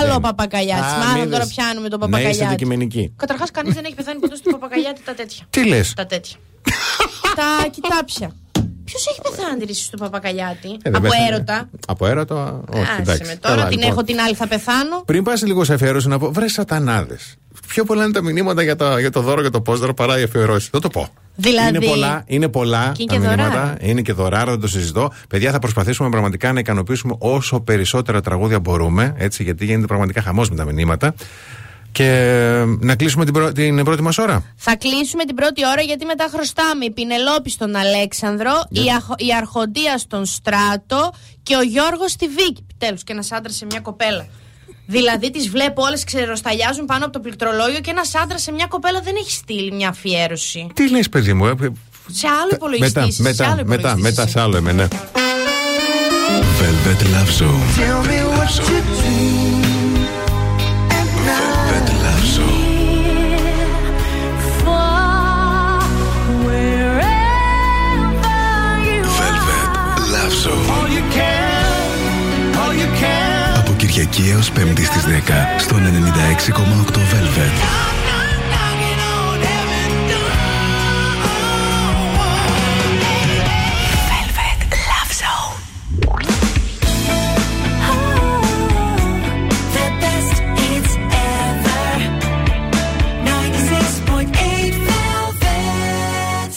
Άλλο 0.00 0.14
ο 0.14 0.20
Παπακαλιάτης. 0.20 0.92
Α, 0.92 0.98
Μάλλον 0.98 1.24
μη 1.24 1.30
τώρα 1.32 1.44
δες. 1.44 1.54
πιάνουμε 1.54 1.88
τον 1.88 1.98
Ναι, 1.98 2.06
είσαι 2.06 2.16
Παπακαλιάτη. 2.16 2.44
αντικειμενική. 2.44 3.12
Καταρχάς, 3.16 3.50
κανείς 3.50 3.74
δεν 3.74 3.84
έχει 3.84 3.94
πεθάνει 3.94 4.18
ποτέ 4.20 4.36
στον 4.36 4.52
Παπακαλιάτη 4.52 5.00
τα 5.04 5.14
τέτοια. 5.14 5.46
Τι 5.50 5.64
λες; 5.66 5.92
Τα 5.94 6.06
τέτοια. 6.06 6.36
Τα 7.36 7.68
κοιτάπια. 7.70 8.30
Ποιος 8.84 9.06
έχει 9.06 9.20
πεθάνει 9.22 9.64
τη 9.66 9.74
στον 9.74 9.98
Παπακαλιάτη. 9.98 10.68
Ε, 10.82 10.90
από 10.94 11.08
έρωτα. 11.30 11.68
Από 11.86 12.06
έρωτα, 12.06 12.60
όχι. 12.72 12.82
Άσε 12.82 13.00
εντάξει. 13.00 13.22
με 13.26 13.36
τώρα, 13.40 13.54
Καλά, 13.54 13.68
την 13.68 13.76
λοιπόν. 13.78 13.92
έχω 13.92 14.02
την 14.02 14.20
άλλη 14.20 14.34
θα 14.34 14.46
πεθάνω. 14.48 15.02
Πριν 15.06 15.22
πας 15.24 15.42
λίγο 15.42 15.64
σε 15.64 15.74
αφιέρωση 15.74 16.08
να 16.08 16.18
πω, 16.18 16.32
βρε 16.32 16.48
σατανάδες. 16.48 17.36
Πιο 17.68 17.84
πολλά 17.84 18.04
είναι 18.04 18.12
τα 18.12 18.22
μηνύματα 18.22 18.62
για, 18.62 18.76
τα, 18.76 19.00
για 19.00 19.10
το 19.10 19.20
δώρο 19.20 19.42
και 19.42 19.50
το 19.50 19.60
πόσδωρο 19.60 19.94
παρά 19.94 20.18
οι 20.18 20.22
αφιερώσεις. 20.22 20.68
Θα 20.68 20.78
το 20.80 20.88
πω. 20.88 21.08
Δηλαδή- 21.36 21.68
Είναι 21.76 21.86
πολλά, 21.86 22.22
είναι 22.26 22.48
πολλά 22.48 22.92
Και 22.94 23.02
είναι 23.02 23.12
τα 23.12 23.18
και 23.20 23.26
μηνύματα. 23.26 23.50
δωράρα. 23.50 23.76
Είναι 23.80 24.00
και 24.02 24.12
δωράρα, 24.12 24.50
δεν 24.50 24.60
το 24.60 24.68
συζητώ. 24.68 25.12
Παιδιά, 25.28 25.50
θα 25.52 25.58
προσπαθήσουμε 25.58 26.08
πραγματικά 26.08 26.52
να 26.52 26.60
ικανοποιήσουμε 26.60 27.14
όσο 27.18 27.60
περισσότερα 27.60 28.20
τραγούδια 28.20 28.60
μπορούμε. 28.60 29.14
Έτσι, 29.16 29.42
γιατί 29.42 29.64
γίνεται 29.64 29.86
πραγματικά 29.86 30.22
χαμός 30.22 30.50
με 30.50 30.56
τα 30.56 30.64
μηνύματα. 30.64 31.14
Και 31.92 32.04
ε, 32.04 32.64
να 32.80 32.96
κλείσουμε 32.96 33.24
την, 33.24 33.34
πρω- 33.34 33.52
την 33.52 33.84
πρώτη 33.84 34.02
μας 34.02 34.18
ώρα. 34.18 34.44
Θα 34.56 34.76
κλείσουμε 34.76 35.24
την 35.24 35.34
πρώτη 35.34 35.66
ώρα 35.66 35.80
γιατί 35.82 36.04
μετά 36.04 36.28
χρωστάμε 36.32 36.84
η 36.84 36.90
Πινελόπη 36.90 37.50
στον 37.50 37.76
Αλέξανδρο, 37.76 38.50
η, 38.68 38.80
Αχο- 38.96 39.14
η 39.18 39.34
Αρχοντία 39.36 39.98
στον 39.98 40.24
Στράτο 40.24 41.12
και 41.42 41.56
ο 41.56 41.62
Γιώργος 41.62 42.10
στη 42.10 42.26
Βίκη. 42.28 42.64
Επιτέλου, 42.70 42.98
και 43.04 43.12
ένας 43.12 43.32
άντρας 43.32 43.56
σε 43.56 43.66
μια 43.70 43.80
κοπέλα. 43.80 44.26
Δηλαδή 44.86 45.30
τις 45.30 45.48
βλέπω 45.48 45.82
όλες 45.82 46.04
ξεροσταλιάζουν 46.04 46.84
πάνω 46.84 47.04
από 47.04 47.12
το 47.12 47.20
πληκτρολόγιο 47.20 47.80
και 47.80 47.90
ένας 47.90 48.14
άντρας 48.14 48.42
σε 48.42 48.52
μια 48.52 48.66
κοπέλα 48.66 49.00
δεν 49.00 49.14
έχει 49.20 49.30
στείλει 49.30 49.72
μια 49.72 49.88
αφιέρωση. 49.88 50.66
Τι 50.74 50.90
λες, 50.90 51.08
παιδί 51.08 51.32
μου, 51.32 51.46
ε, 51.46 51.54
Σε 52.10 52.26
άλλο 52.26 52.50
υπολογιστή. 52.52 52.94
μετά, 52.98 53.06
είσαι, 53.08 53.16
σε 53.16 53.22
μετά, 53.22 53.44
άλλο 53.44 53.54
μετά, 53.54 53.74
υπολογιστή 53.74 54.02
μετά, 54.02 54.22
είσαι. 54.22 54.30
σε 54.30 54.40
άλλο 54.40 54.56
εμένα. 54.56 54.88
Velvet 56.60 57.02
Love 57.14 57.32
Zone. 57.40 57.64
Tell 57.78 58.00
me 58.10 58.18
what 58.36 58.52
you 58.68 59.47
Κυριακή 73.98 74.30
έως 74.30 74.50
Πέμπτη 74.50 74.84
στις 74.84 75.04
10 75.04 75.58
στον 75.58 75.78
96,8 75.78 76.98
Velvet. 76.98 77.56
Velvet 84.10 84.60
Love 84.88 85.12
Zone. 85.20 85.56
The 89.74 89.86
best 90.02 90.36
hits 90.58 90.92
ever. 91.42 91.90
96.8 93.24 94.74
Velvet. 94.88 96.52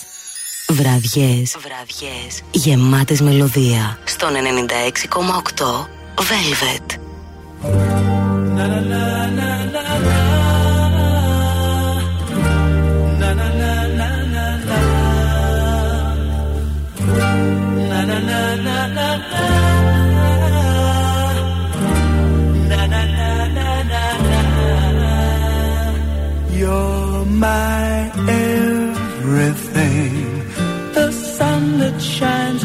Βραδιές, 0.67 1.57
βραδιές, 1.59 2.41
γεμάτες 2.51 3.21
μελωδία 3.21 3.97
στον 4.03 4.29
96,8 4.33 5.89
Velvet. 6.15 7.10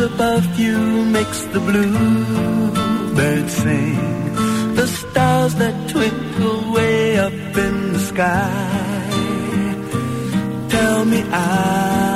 Above 0.06 0.58
you 0.58 0.78
makes 1.06 1.42
the 1.46 1.60
bluebirds 1.60 3.52
sing. 3.52 4.25
The 4.76 4.86
stars 4.86 5.54
that 5.54 5.76
twinkle 5.88 6.72
way 6.72 7.18
up 7.18 7.32
in 7.66 7.92
the 7.94 7.98
sky. 8.10 9.08
Tell 10.68 11.04
me 11.06 11.20
I'm 11.22 12.15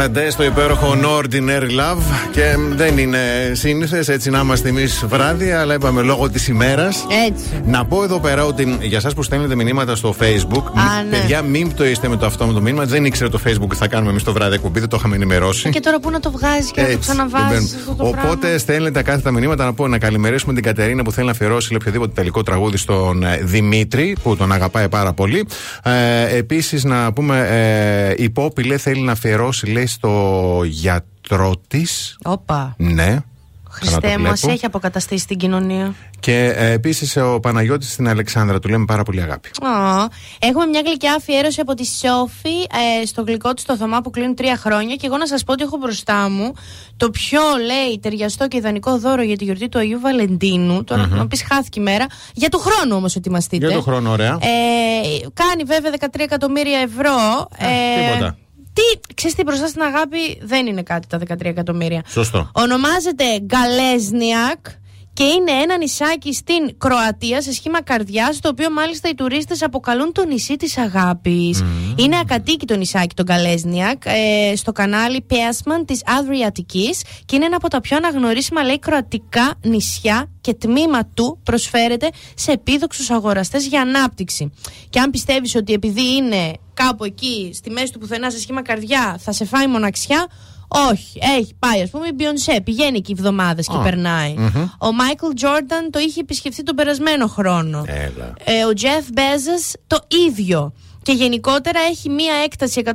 Σαντέ 0.00 0.30
στο 0.30 0.44
υπέροχο 0.44 0.96
No 1.02 1.18
Ordinary 1.24 1.70
Love. 1.70 2.02
Και 2.32 2.56
δεν 2.74 2.98
είναι 2.98 3.18
σύνηθες 3.52 4.08
έτσι 4.08 4.30
να 4.30 4.40
είμαστε 4.40 4.68
εμείς 4.68 5.04
βράδυ, 5.08 5.50
αλλά 5.50 5.74
είπαμε 5.74 6.02
λόγω 6.02 6.30
της 6.30 6.48
ημέρας. 6.48 7.06
Έτσι. 7.28 7.44
Να 7.66 7.84
πω 7.84 8.02
εδώ 8.02 8.20
πέρα 8.20 8.44
ότι 8.44 8.76
για 8.80 8.98
εσά 8.98 9.10
που 9.10 9.22
στέλνετε 9.22 9.54
μηνύματα 9.54 9.94
στο 9.96 10.14
Facebook, 10.20 10.62
Α, 10.64 11.02
ναι. 11.10 11.16
παιδιά, 11.16 11.42
μην 11.42 11.68
πτωείστε 11.68 12.08
με 12.08 12.16
το 12.16 12.26
αυτό 12.26 12.46
με 12.46 12.52
το 12.52 12.60
μήνυμα. 12.60 12.84
Δεν 12.84 13.04
ήξερε 13.04 13.28
το 13.30 13.40
Facebook 13.46 13.66
τι 13.68 13.76
θα 13.76 13.88
κάνουμε 13.88 14.10
εμείς 14.10 14.22
το 14.22 14.32
βράδυ 14.32 14.54
εκπομπή, 14.54 14.80
δεν 14.80 14.88
το 14.88 14.96
είχαμε 14.98 15.14
ενημερώσει. 15.14 15.70
Και 15.70 15.80
τώρα 15.80 16.00
πού 16.00 16.10
να 16.10 16.20
το 16.20 16.30
βγάζει 16.30 16.70
και 16.70 16.80
να 16.80 16.86
το 16.86 16.92
Έτσι, 16.92 17.00
ξαναβάζεις. 17.10 17.70
δεν 17.70 17.78
αυτό 17.80 17.94
το 17.94 18.06
Οπότε 18.06 18.36
πράγμα. 18.40 18.58
στέλνετε 18.58 19.02
κάθετα 19.02 19.30
μηνύματα 19.30 19.64
να 19.64 19.72
πω 19.72 19.88
να 19.88 19.98
καλημερίσουμε 19.98 20.54
την 20.54 20.62
Κατερίνα 20.62 21.02
που 21.02 21.12
θέλει 21.12 21.26
να 21.26 21.32
αφιερώσει 21.32 21.74
οποιοδήποτε 21.74 22.12
τελικό 22.14 22.42
τραγούδι 22.42 22.76
στον 22.76 23.22
ε, 23.22 23.40
Δημήτρη 23.42 24.16
που 24.22 24.36
τον 24.36 24.52
αγαπάει 24.52 24.88
πάρα 24.88 25.12
πολύ. 25.12 25.46
Ε, 25.82 26.36
Επίσης 26.36 26.84
να 26.84 27.12
πούμε 27.12 27.46
ε, 28.18 28.22
η 28.22 28.30
Πόπη 28.30 28.62
λέει 28.62 28.76
θέλει 28.78 29.00
να 29.00 29.12
αφιερώσει 29.12 29.66
λέει 29.66 29.86
στο 29.90 30.60
γιατρό 30.64 31.54
της. 31.68 32.18
Όπα. 32.24 32.74
Ναι. 32.78 33.18
Χριστέ 33.72 34.00
Καλά 34.00 34.14
το 34.14 34.20
μου, 34.20 34.28
μας 34.28 34.40
βλέπω. 34.40 34.54
έχει 34.56 34.66
αποκαταστήσει 34.66 35.26
την 35.26 35.36
κοινωνία. 35.36 35.94
Και 36.20 36.52
ε, 36.56 36.70
επίσης 36.72 37.16
ο 37.16 37.40
Παναγιώτης 37.40 37.92
στην 37.92 38.08
Αλεξάνδρα 38.08 38.58
του 38.58 38.68
λέμε 38.68 38.84
πάρα 38.84 39.02
πολύ 39.02 39.22
αγάπη. 39.22 39.48
Α, 39.48 40.06
Έχουμε 40.38 40.66
μια 40.66 40.80
γλυκιά 40.86 41.14
αφιέρωση 41.14 41.60
από 41.60 41.74
τη 41.74 41.84
Σόφη 41.86 42.56
ε, 43.02 43.06
στο 43.06 43.22
γλυκό 43.22 43.54
της 43.54 43.62
στο 43.62 43.76
Θωμά 43.76 44.00
που 44.00 44.10
κλείνει 44.10 44.34
τρία 44.34 44.56
χρόνια. 44.56 44.94
Και 44.96 45.06
εγώ 45.06 45.16
να 45.16 45.26
σας 45.26 45.44
πω 45.44 45.52
ότι 45.52 45.62
έχω 45.62 45.76
μπροστά 45.76 46.28
μου 46.30 46.52
το 46.96 47.10
πιο 47.10 47.40
λέει 47.66 47.98
ταιριαστό 48.00 48.48
και 48.48 48.56
ιδανικό 48.56 48.98
δώρο 48.98 49.22
για 49.22 49.36
τη 49.36 49.44
γιορτή 49.44 49.68
του 49.68 49.78
Αγίου 49.78 50.00
Βαλεντίνου. 50.00 50.84
Τώρα 50.84 51.06
Μμμ. 51.06 51.16
να 51.16 51.26
πεις 51.26 51.42
χάθηκε 51.48 51.80
η 51.80 51.82
μέρα. 51.82 52.06
Για 52.34 52.48
του 52.48 52.58
χρόνου 52.58 52.96
όμως 52.96 53.16
ετοιμαστείτε. 53.16 53.66
Για 53.66 53.76
το 53.76 53.82
χρόνο, 53.82 54.10
ωραία. 54.10 54.32
Ε, 54.40 55.26
κάνει 55.34 55.62
βέβαια 55.64 55.90
13 56.00 56.06
εκατομμύρια 56.20 56.78
ευρώ. 56.78 57.46
Ε, 57.58 58.06
τίποτα. 58.08 58.36
Τι, 58.80 59.14
ξέρεις 59.14 59.36
τι, 59.36 59.42
μπροστά 59.42 59.66
στην 59.66 59.82
αγάπη 59.82 60.38
δεν 60.42 60.66
είναι 60.66 60.82
κάτι 60.82 61.06
τα 61.06 61.18
13 61.18 61.44
εκατομμύρια. 61.44 62.02
Σωστό. 62.06 62.50
Ονομάζεται 62.52 63.24
Γκαλέσνιακ 63.40 64.58
και 65.20 65.26
είναι 65.26 65.50
ένα 65.50 65.76
νησάκι 65.76 66.32
στην 66.32 66.78
Κροατία 66.78 67.42
σε 67.42 67.52
σχήμα 67.52 67.82
καρδιάς, 67.82 68.40
το 68.40 68.48
οποίο 68.48 68.70
μάλιστα 68.70 69.08
οι 69.08 69.14
τουρίστες 69.14 69.62
αποκαλούν 69.62 70.12
το 70.12 70.24
νησί 70.24 70.56
της 70.56 70.78
αγάπης. 70.78 71.62
Είναι 71.96 72.18
ακατοίκητο 72.18 72.76
νησάκι 72.76 73.14
το 73.14 73.22
Γκαλέσνιακ 73.22 74.02
ε, 74.04 74.56
στο 74.56 74.72
κανάλι 74.72 75.20
Πέσμαν 75.20 75.84
της 75.84 76.02
Αδριατικής 76.06 77.02
και 77.24 77.36
είναι 77.36 77.44
ένα 77.44 77.56
από 77.56 77.68
τα 77.68 77.80
πιο 77.80 77.96
αναγνωρίσιμα 77.96 78.62
λέει 78.62 78.78
κροατικά 78.78 79.54
νησιά 79.62 80.30
και 80.40 80.54
τμήμα 80.54 81.06
του 81.14 81.38
προσφέρεται 81.42 82.08
σε 82.34 82.52
επίδοξους 82.52 83.10
αγοραστές 83.10 83.66
για 83.66 83.80
ανάπτυξη. 83.80 84.52
Και 84.90 85.00
αν 85.00 85.10
πιστεύεις 85.10 85.54
ότι 85.54 85.72
επειδή 85.72 86.14
είναι 86.16 86.52
κάπου 86.74 87.04
εκεί 87.04 87.50
στη 87.54 87.70
μέση 87.70 87.92
του 87.92 87.98
πουθενά 87.98 88.30
σε 88.30 88.38
σχήμα 88.38 88.62
καρδιά 88.62 89.16
θα 89.20 89.32
σε 89.32 89.44
φάει 89.44 89.66
μοναξιά, 89.66 90.26
όχι, 90.90 91.18
έχει 91.38 91.54
πάει. 91.58 91.82
Α 91.82 91.88
πούμε 91.90 92.06
η 92.06 92.10
Beyoncé 92.18 92.58
πηγαίνει 92.64 92.96
εκεί 92.96 93.12
εβδομάδες 93.12 93.66
και 93.66 93.76
Α, 93.76 93.80
περνάει. 93.80 94.34
μμμ. 94.36 94.62
Ο 94.62 94.88
Michael 95.00 95.44
Jordan 95.44 95.88
το 95.90 95.98
είχε 95.98 96.20
επισκεφθεί 96.20 96.62
τον 96.62 96.74
περασμένο 96.74 97.26
χρόνο. 97.26 97.84
Έλα. 97.86 98.32
Ε, 98.44 98.64
ο 98.64 98.70
Jeff 98.80 99.18
Bezos 99.18 99.74
το 99.86 99.98
ίδιο. 100.28 100.72
Και 101.02 101.12
γενικότερα 101.12 101.80
έχει 101.90 102.08
μία 102.08 102.34
έκταση 102.44 102.82
142.000 102.84 102.92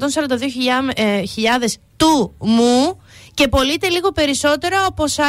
του 1.97 2.33
μου 2.39 2.99
και 3.33 3.47
πωλείται 3.47 3.87
λίγο 3.89 4.11
περισσότερο 4.11 4.77
από 4.87 5.03
40.000 5.15 5.19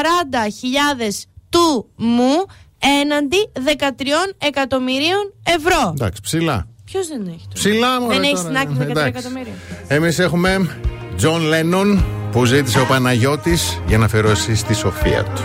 του 1.51 1.89
μου 1.97 2.32
έναντι 3.02 3.36
13 3.64 3.68
εκατομμυρίων 4.39 5.32
ευρώ. 5.44 5.93
Εντάξει, 5.94 6.20
ψηλά. 6.23 6.66
Ποιος 6.85 7.06
δεν 7.09 7.27
έχει 7.27 7.43
το 7.48 7.52
Ψηλά, 7.55 8.01
μωρέ, 8.01 8.14
Δεν 8.14 8.23
έχεις 8.23 8.43
τώρα. 8.43 8.60
στην 8.60 8.70
άκρη 8.70 8.86
13 8.86 8.90
Εντάξει. 8.90 9.09
εκατομμύρια. 9.18 9.52
Εμείς 9.89 10.18
έχουμε 10.18 10.78
John 11.21 11.41
Lennon 11.53 11.99
που 12.33 12.45
ζήτησε 12.45 12.81
ο 12.81 12.85
Παναγιώτης 12.85 13.81
για 13.87 13.99
να 13.99 14.05
αφιερώσει 14.05 14.55
στη 14.55 14.75
σοφία 14.75 15.25
του. 15.25 15.43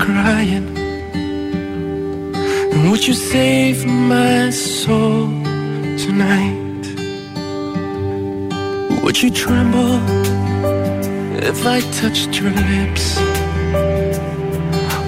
Crying? 0.00 0.68
And 2.72 2.90
would 2.90 3.06
you 3.06 3.14
save 3.14 3.84
my 3.86 4.50
soul 4.50 5.28
tonight? 6.04 6.84
Would 9.02 9.22
you 9.22 9.30
tremble 9.30 9.96
if 11.50 11.66
I 11.66 11.80
touched 12.00 12.32
your 12.40 12.50
lips? 12.50 13.06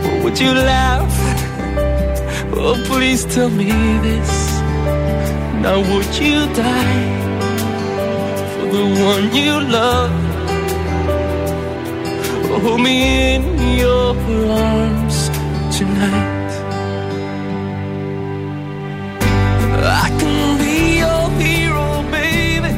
Or 0.07 0.15
would 0.25 0.39
you 0.39 0.53
laugh? 0.53 1.15
Oh, 2.55 2.77
please 2.87 3.25
tell 3.35 3.51
me 3.51 3.73
this. 4.07 4.33
Now, 5.65 5.79
would 5.91 6.13
you 6.25 6.39
die 6.55 7.05
for 8.53 8.67
the 8.77 8.87
one 9.11 9.25
you 9.35 9.53
love? 9.79 10.22
Hold 12.61 12.81
me 12.83 13.35
in 13.35 13.43
your 13.79 14.15
arms 14.51 15.29
tonight. 15.77 16.53
I 20.05 20.09
can 20.21 20.59
be 20.59 20.99
your 20.99 21.25
hero, 21.41 22.03
baby. 22.13 22.73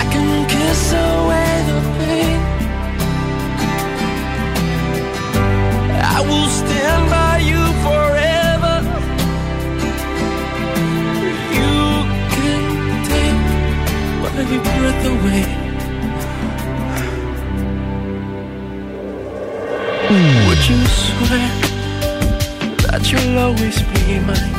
I 0.00 0.04
can 0.12 0.48
kiss 0.48 0.92
away 0.92 1.52
the 1.68 1.78
pain. 1.98 2.40
I 6.16 6.18
will 6.28 6.48
stand 6.60 7.04
by 7.10 7.38
you 7.50 7.62
forever. 7.86 8.74
You 11.58 11.74
can 12.34 12.62
take 13.10 13.38
my 14.22 14.58
breath 14.78 15.04
away. 15.04 15.61
Swear 21.26 21.50
that 22.84 23.02
you'll 23.10 23.38
always 23.38 23.78
be 23.92 24.18
mine? 24.28 24.54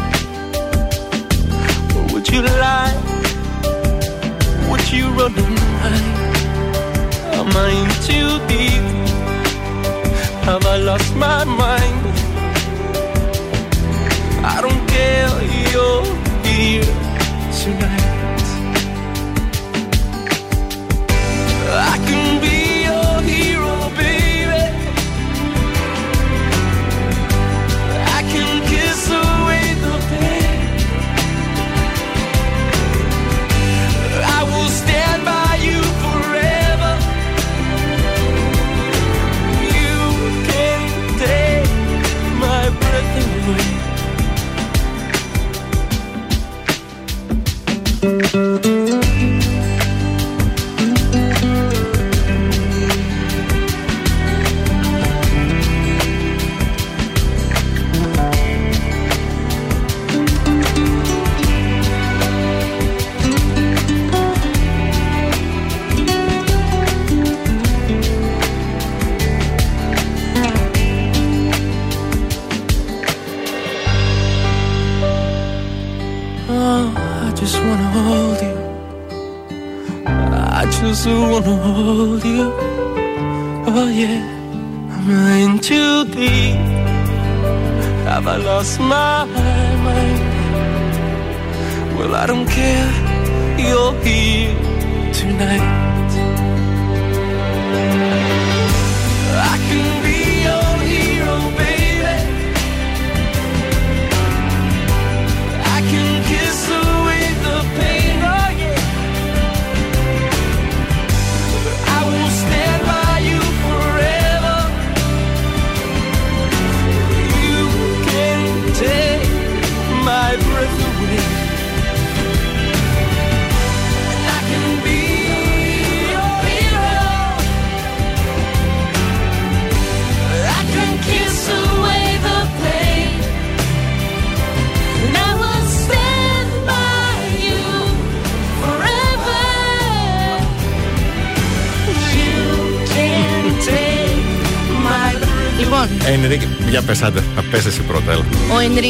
Or 1.95 2.05
would 2.13 2.27
you 2.29 2.41
lie? 2.41 2.95
Would 4.69 4.85
you 4.91 5.05
run 5.17 5.33
and 5.43 5.59
hide? 5.81 6.21
Am 7.37 7.49
I 7.63 7.69
in 7.81 7.91
too 8.07 8.31
deep? 8.51 8.85
Have 10.47 10.65
I 10.65 10.77
lost 10.77 11.15
my 11.15 11.43
mind? 11.43 12.05
I 14.45 14.57
don't 14.61 14.83
care, 14.95 15.31
you're 15.71 16.05
here 16.45 16.93
tonight. 17.61 18.02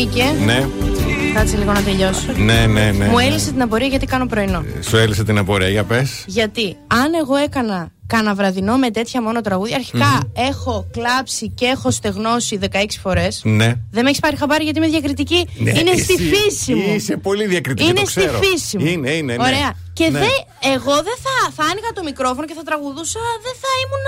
Ο 0.03 0.09
Ενρίκε. 0.09 0.43
Ναι, 0.45 0.67
Κάτσε 1.33 1.57
λίγο 1.57 1.71
να 1.71 1.81
τελειώσω. 1.81 2.25
ναι, 2.37 2.65
ναι, 2.65 2.91
ναι. 2.91 3.05
Μου 3.05 3.15
ναι. 3.17 3.23
έλυσε 3.25 3.51
την 3.51 3.61
απορία 3.61 3.87
γιατί 3.87 4.05
κάνω 4.05 4.25
πρωινό. 4.25 4.63
Σου 4.87 4.97
έλυσε 4.97 5.23
την 5.23 5.37
απορία, 5.37 5.69
για 5.69 5.83
πες. 5.83 6.23
Γιατί 6.27 6.77
αν 6.87 7.13
εγώ 7.21 7.35
έκανα 7.35 7.91
κάνα 8.07 8.33
βραδινό 8.33 8.77
με 8.77 8.89
τέτοια 8.91 9.21
μόνο 9.21 9.41
τραγούδια, 9.41 9.75
αρχικά 9.75 10.19
έχω 10.35 10.87
κλάψει 10.91 11.49
και 11.49 11.65
έχω 11.65 11.91
στεγνώσει 11.91 12.59
16 12.71 12.85
φορές. 13.01 13.41
Ναι. 13.43 13.65
Δεν 13.91 14.03
με 14.03 14.09
έχεις 14.09 14.19
πάρει 14.19 14.35
χαμπάρι 14.37 14.63
γιατί 14.63 14.77
είμαι 14.79 14.87
διακριτική. 14.87 15.47
Ναι, 15.57 15.69
είναι 15.69 15.91
στη 15.97 16.13
εσύ 16.13 16.23
φύση 16.33 16.73
μου. 16.73 16.93
Είσαι 16.95 17.17
πολύ 17.17 17.45
διακριτική, 17.47 17.89
Είναι 17.89 17.99
το 17.99 18.05
στη 18.09 18.19
ξέρω. 18.19 18.39
φύση 18.43 18.77
μου. 18.77 18.85
Είναι, 18.85 19.09
είναι, 19.11 19.35
ναι. 19.35 19.43
Ωραία. 19.43 19.69
Και 19.93 20.09
Ναι. 20.09 20.19
δεν, 20.19 20.29
εγώ 20.75 20.93
δεν 21.07 21.17
θα, 21.25 21.35
θα 21.55 21.63
άνοιγα 21.71 21.89
το 21.93 22.03
μικρόφωνο 22.03 22.45
και 22.49 22.53
θα 22.59 22.63
τραγουδούσα, 22.63 23.19
δεν 23.45 23.55
θα 23.61 23.69
ήμουν. 23.83 24.07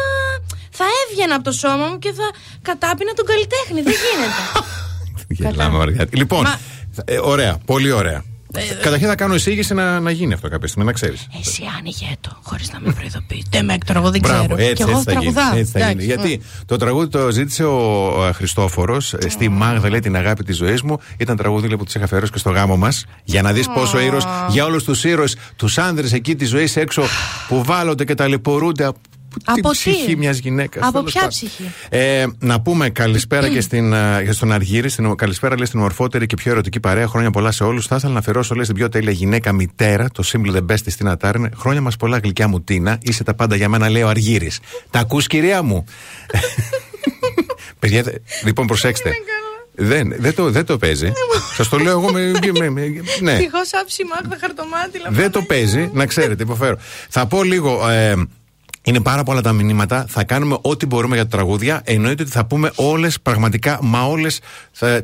Θα 0.80 0.86
έβγαινα 1.02 1.36
από 1.36 1.44
το 1.44 1.52
σώμα 1.52 1.86
μου 1.90 2.00
και 2.00 2.12
θα 2.20 2.28
κατάπινα 2.62 3.12
τον 3.20 3.26
καλλιτέχνη. 3.32 3.80
Δεν 3.88 3.94
γίνεται. 4.04 4.42
Γελάμε, 5.38 5.78
Μαριάτη. 5.78 6.18
Λοιπόν, 6.18 6.42
Μα- 6.44 6.60
ε, 7.06 7.18
ωραία, 7.22 7.58
πολύ 7.66 7.92
ωραία. 7.92 8.24
Καταρχήν 8.82 9.08
θα 9.08 9.16
κάνω 9.16 9.36
εισήγηση 9.36 9.74
να, 9.74 10.00
να 10.00 10.12
γίνει 10.12 10.34
αυτό 10.34 10.50
κάποια 10.50 10.68
στιγμή, 10.68 10.86
να 10.86 10.94
ξέρεις. 10.94 11.28
Εσύ 11.40 11.64
άνοιγε 11.78 12.06
το, 12.22 12.38
χωρίς 12.44 12.72
να 12.74 12.80
με 12.80 12.92
προειδοποιεί. 12.94 13.46
Δεν 13.50 13.66
με 13.66 13.74
έκτορα, 13.74 14.00
εγώ 14.00 14.10
δεν 14.12 14.22
ξέρω. 14.22 14.44
Μπράβο, 14.44 14.62
έτσι, 14.62 14.74
και 14.74 14.82
εγώ 14.82 14.92
έτσι 14.92 15.04
θα 15.04 15.20
γίνει. 15.20 15.34
τραγουδάω. 15.34 15.58
Έτσι 15.60 15.72
θα 15.72 15.80
γίνει. 15.80 16.04
Εντάξει, 16.04 16.06
Γιατί 16.06 16.42
mm. 16.44 16.64
το 16.66 16.78
τραγούδι 16.78 17.08
το 17.08 17.32
ζήτησε 17.32 17.64
ο 17.64 18.32
Χριστόφορος 18.34 19.16
στη 19.28 19.50
Μάγδα, 19.50 19.90
λέει 19.90 20.00
την 20.00 20.16
αγάπη 20.16 20.44
της 20.44 20.56
ζωής 20.58 20.82
μου. 20.82 20.98
Ήταν 21.18 21.36
τραγούδι 21.36 21.68
λέει, 21.68 21.78
που 21.78 21.84
τη 21.84 21.92
είχα 21.96 22.06
αφιερώσει 22.06 22.32
και 22.32 22.38
στο 22.38 22.50
γάμο 22.50 22.78
μας. 22.78 23.06
Για 23.24 23.42
να 23.42 23.54
δεις 23.54 23.68
πόσο 23.68 24.00
ήρωες 24.00 24.26
για 24.50 24.66
όλους 24.66 24.84
τους 24.84 25.04
ήρωες, 25.04 25.36
τους 25.56 25.78
άνδρες 25.78 26.14
εκεί 26.14 26.36
της 26.36 26.50
ζωής 26.50 26.76
έξω 26.76 27.04
που 27.48 27.64
βάλλονται 27.64 28.06
και 28.06 28.14
ταλαιπωρούνται 28.14 28.92
από 29.44 29.54
την 29.54 29.66
Από 29.66 29.70
τι; 29.72 29.78
ψυχή 29.78 30.16
μιας 30.16 30.38
γυναίκας. 30.38 30.88
Από 30.88 31.04
ποια 31.04 31.28
ψυχή; 31.28 31.72
Ε, 31.90 32.26
να 32.40 32.62
πούμε 32.62 32.90
καλησπέρα 32.90 33.50
και 33.50 33.62
στην, 33.62 33.94
ε, 33.94 34.28
στον 34.32 34.52
Αργύρι. 34.52 34.90
Στην, 34.90 35.16
καλησπέρα 35.16 35.56
λέει 35.56 35.66
στην 35.66 35.80
ομορφότερη 35.80 36.26
και 36.26 36.36
πιο 36.36 36.52
ερωτική 36.52 36.80
παρέα. 36.80 37.08
Χρόνια 37.08 37.32
πολλά 37.32 37.52
σε 37.52 37.64
όλους. 37.64 37.88
Θα 37.88 37.96
ήθελα 37.96 38.14
να 38.14 38.20
αφιερώσω 38.20 38.56
λέει 38.56 38.64
στην 38.64 38.76
πιο 38.76 38.90
τέλεια 38.90 39.12
γυναίκα 39.12 39.52
μητέρα, 39.54 40.08
το 40.14 40.24
Simple 40.34 40.56
the 40.56 40.66
Best 40.72 40.80
της 40.84 40.96
Τίνα 40.96 41.18
Τάρνε. 41.18 41.50
Χρόνια 41.58 41.82
μας 41.82 41.96
πολλά, 41.96 42.18
γλυκιά 42.18 42.48
μου 42.48 42.62
Τίνα. 42.62 42.98
Είσαι 43.02 43.24
τα 43.24 43.34
πάντα 43.34 43.56
για 43.56 43.70
μένα, 43.70 43.90
λέει 43.90 44.02
ο 44.02 44.08
Αργύρι. 44.08 44.52
Τα 44.90 45.00
ακούς, 45.00 45.28
κυρία 45.28 45.62
μου; 45.62 45.84
Παιδιά, 47.80 48.04
δε- 48.04 48.12
λοιπόν, 48.44 48.68
προσέξτε. 48.68 49.12
Δεν, 49.78 50.14
δεν, 50.18 50.36
το, 50.36 50.50
δεν 50.52 50.66
το 50.66 50.78
παίζει. 50.78 51.12
Σας 51.56 51.70
το 51.70 51.78
λέω 51.78 51.92
εγώ 52.00 52.12
με. 52.12 52.32
με- 52.60 52.70
με- 52.70 52.90
ναι. 53.22 53.32
Ευτυχώ 53.32 53.58
άψη 53.82 54.04
μάγδα 54.06 54.38
χαρτομάτιλα. 54.42 55.08
Δεν 55.10 55.32
το 55.32 55.42
παίζει, 55.42 55.90
να 55.94 56.06
ξέρετε, 56.06 56.44
υποφέρω. 56.44 56.78
Θα 57.10 57.26
πω 57.28 57.44
λίγο. 57.44 57.90
Ε, 57.90 58.14
είναι 58.86 59.02
πάρα 59.02 59.24
πολλά 59.24 59.42
τα 59.42 59.52
μηνύματα. 59.52 60.06
Θα 60.08 60.24
κάνουμε 60.24 60.58
ό,τι 60.62 60.86
μπορούμε 60.86 61.16
για 61.16 61.24
τα 61.24 61.38
τραγούδια. 61.38 61.82
Εννοείται 61.84 62.24
ότι 62.24 62.32
θα 62.32 62.46
πούμε 62.46 62.72
όλες, 62.76 63.20
πραγματικά, 63.20 63.80
μα 63.82 64.02
όλες 64.02 64.40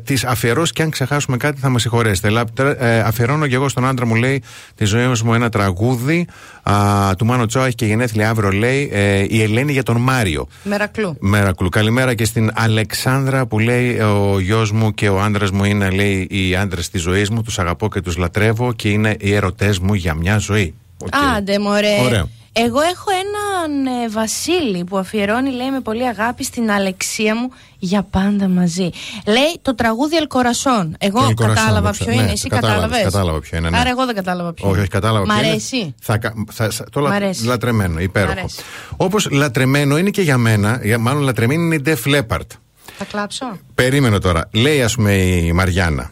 τις 0.04 0.24
αφιερώσεις 0.24 0.72
και 0.72 0.82
αν 0.82 0.90
ξεχάσουμε 0.90 1.36
κάτι 1.36 1.60
θα 1.60 1.68
μας 1.68 1.82
συγχωρέσετε. 1.82 2.28
Αλλά, 2.28 2.44
ε, 2.78 2.98
αφιερώνω 3.00 3.46
και 3.46 3.54
εγώ 3.54 3.68
στον 3.68 3.86
άντρα 3.86 4.06
μου, 4.06 4.14
λέει, 4.14 4.42
τη 4.74 4.84
ζωή 4.84 5.12
μου 5.24 5.34
ένα 5.34 5.48
τραγούδι 5.48 6.26
α, 6.62 6.74
του 7.18 7.26
Manu 7.26 7.46
Chao. 7.46 7.66
Έχει 7.66 7.74
και 7.74 7.86
γενέθλια 7.86 8.30
αύριο, 8.30 8.50
λέει, 8.50 8.90
ε, 8.92 9.24
η 9.28 9.42
Ελένη 9.42 9.72
για 9.72 9.82
τον 9.82 9.96
Μάριο. 9.96 10.48
Μερακλού. 10.62 11.16
Μερακλού. 11.20 11.68
Καλημέρα 11.68 12.14
και 12.14 12.24
στην 12.24 12.50
Αλεξάνδρα 12.54 13.46
που 13.46 13.58
λέει 13.58 13.98
ο 13.98 14.40
γιος 14.40 14.72
μου 14.72 14.94
και 14.94 15.08
ο 15.08 15.20
άντρας 15.20 15.50
μου 15.50 15.64
είναι 15.64 15.90
λέει, 15.90 16.26
οι 16.30 16.56
άντρες 16.56 16.90
της 16.90 17.00
ζωής 17.02 17.30
μου. 17.30 17.42
Τους 17.42 17.58
αγαπώ 17.58 17.88
και 17.88 18.00
τους 18.00 18.16
λατρεύω 18.16 18.72
και 18.72 18.88
είναι 18.88 19.16
οι 19.20 19.34
έρωτές 19.34 19.78
μου 19.78 19.94
για 19.94 20.14
μια 20.14 20.38
ζωή. 20.38 20.74
Οκ. 20.98 21.14
Άντε, 21.36 21.58
μωρέ. 21.58 22.00
Ωραίο. 22.04 22.28
Εγώ 22.54 22.80
έχω 22.80 23.04
έναν 23.10 23.86
ε, 23.86 24.08
Βασίλη 24.08 24.84
που 24.84 24.98
αφιερώνει, 24.98 25.50
λέει, 25.52 25.70
με 25.70 25.80
πολύ 25.80 26.06
αγάπη 26.06 26.44
στην 26.44 26.70
Αλεξία 26.70 27.36
μου 27.36 27.50
για 27.78 28.02
πάντα 28.02 28.48
μαζί. 28.48 28.90
Λέει 29.26 29.58
το 29.62 29.74
τραγούδι 29.74 30.16
Ελκορασόν. 30.16 30.96
Εγώ 30.98 31.18
Το 31.20 31.26
El 31.26 31.30
Corazón, 31.30 31.46
κατάλαβα 31.54 31.90
το 31.90 31.96
ποιο 31.96 32.04
ξέρω. 32.06 32.12
είναι, 32.12 32.22
Ναι, 32.26 32.32
εσύ 32.32 32.48
το 32.48 32.54
κατάλαβες, 32.54 32.82
κατάλαβε. 32.82 33.10
κατάλαβα 33.10 33.40
ποιο 33.40 33.58
είναι, 33.58 33.70
ναι. 33.70 33.78
Άρα 33.78 33.90
εγώ 33.90 34.06
δεν 34.06 34.14
κατάλαβα 34.14 34.52
ποιο 34.52 34.64
Όχι, 34.64 34.72
είναι. 34.72 34.80
όχι, 34.82 34.90
κατάλαβα. 34.90 35.24
Μ' 35.24 35.28
ποιο 35.28 35.38
είναι. 35.38 35.48
αρέσει. 35.48 35.94
Θα, 36.00 36.18
κα- 36.18 36.34
θα, 36.52 36.70
θα- 36.70 36.84
το 36.90 37.00
Μ' 37.00 37.02
λα- 37.04 37.10
αρέσει. 37.14 37.44
λατρεμένο, 37.46 38.00
υπέροχο. 38.00 38.34
Μ' 38.34 38.38
αρέσει. 38.38 38.58
Όπως 38.96 39.30
λατρεμένο 39.30 39.98
είναι 39.98 40.10
και 40.10 40.22
για 40.22 40.38
μένα, 40.38 40.80
για, 40.82 40.98
μάλλον 40.98 41.22
λατρεμένη 41.22 41.62
είναι 41.64 41.74
η 41.74 41.82
Def 41.86 42.14
Leppard. 42.16 42.46
Θα 42.98 43.04
κλάψω. 43.04 43.58
Περίμενε 43.74 44.18
τώρα. 44.18 44.48
Λέει, 44.52 44.82
ας 44.82 44.94
πούμε, 44.94 45.12
η 45.14 45.52
Μαριάννα. 45.52 46.10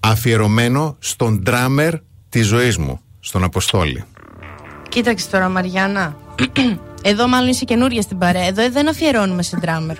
Αφιερωμένο 0.00 0.96
στον 0.98 1.42
ντράμερ 1.42 1.94
της 2.28 2.46
ζωής 2.46 2.76
μου, 2.78 3.00
στον 3.20 3.44
Αποστόλη. 3.44 4.04
Κοίταξε 4.88 5.28
τώρα, 5.30 5.48
Μαριάννα. 5.48 6.16
Εδώ 7.02 7.28
μάλλον 7.28 7.48
είσαι 7.48 7.64
καινούργια 7.64 8.02
στην 8.02 8.18
παρέα. 8.18 8.46
Εδώ 8.46 8.70
δεν 8.70 8.88
αφιερώνουμε 8.88 9.42
σε 9.42 9.56
ντράμερ. 9.56 9.96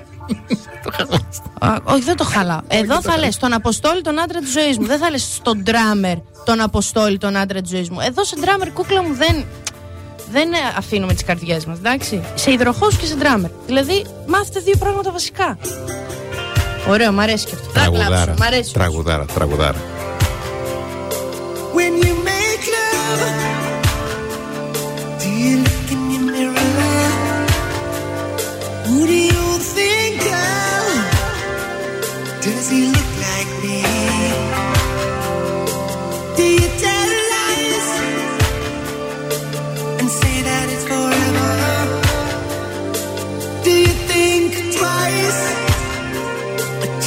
Α, 1.58 1.76
Όχι, 1.84 2.02
δεν 2.02 2.16
το 2.16 2.24
χαλάω. 2.24 2.60
Εδώ 2.68 3.00
θα 3.02 3.18
λες 3.18 3.36
τον 3.36 3.52
Αποστόλη 3.52 4.02
τον 4.02 4.20
άντρα 4.20 4.38
της 4.40 4.50
ζωής 4.52 4.78
μου. 4.78 4.86
Δεν 4.86 4.98
θα 4.98 5.10
λες 5.10 5.22
στον 5.34 5.62
ντράμερ 5.62 6.16
τον 6.44 6.60
Αποστόλη 6.60 7.18
τον 7.18 7.36
άντρα 7.36 7.60
της 7.60 7.70
ζωής 7.70 7.90
μου. 7.90 8.00
Εδώ 8.00 8.24
σε 8.24 8.36
ντράμερ, 8.40 8.72
κούκλα 8.72 9.02
μου, 9.02 9.14
δεν. 9.14 9.44
Δεν 10.30 10.48
αφήνουμε 10.76 11.12
τις 11.12 11.24
καρδιές 11.24 11.64
μας, 11.64 11.78
εντάξει. 11.78 12.22
Σε 12.34 12.50
υδροχός 12.52 12.96
και 12.96 13.06
σε 13.06 13.14
ντράμερ. 13.14 13.50
Δηλαδή, 13.66 14.04
μάθετε 14.26 14.60
δύο 14.60 14.74
πράγματα 14.78 15.10
βασικά. 15.12 15.58
Ωραίο, 16.88 17.12
μ' 17.12 17.20
αρέσει 17.20 17.46
και 17.46 17.52
αυτό. 17.54 17.68
Θα 17.70 17.80
κλάψω, 17.80 17.98
Τραγουδάρα. 17.98 18.34
μ' 18.38 18.42
αρέσει. 18.42 18.72
Τραγουδάρα, 18.72 19.24
τραγουδάρα. 19.24 19.78
When 21.74 22.04
you 22.04 22.12
make 22.30 22.64
love, 22.76 23.57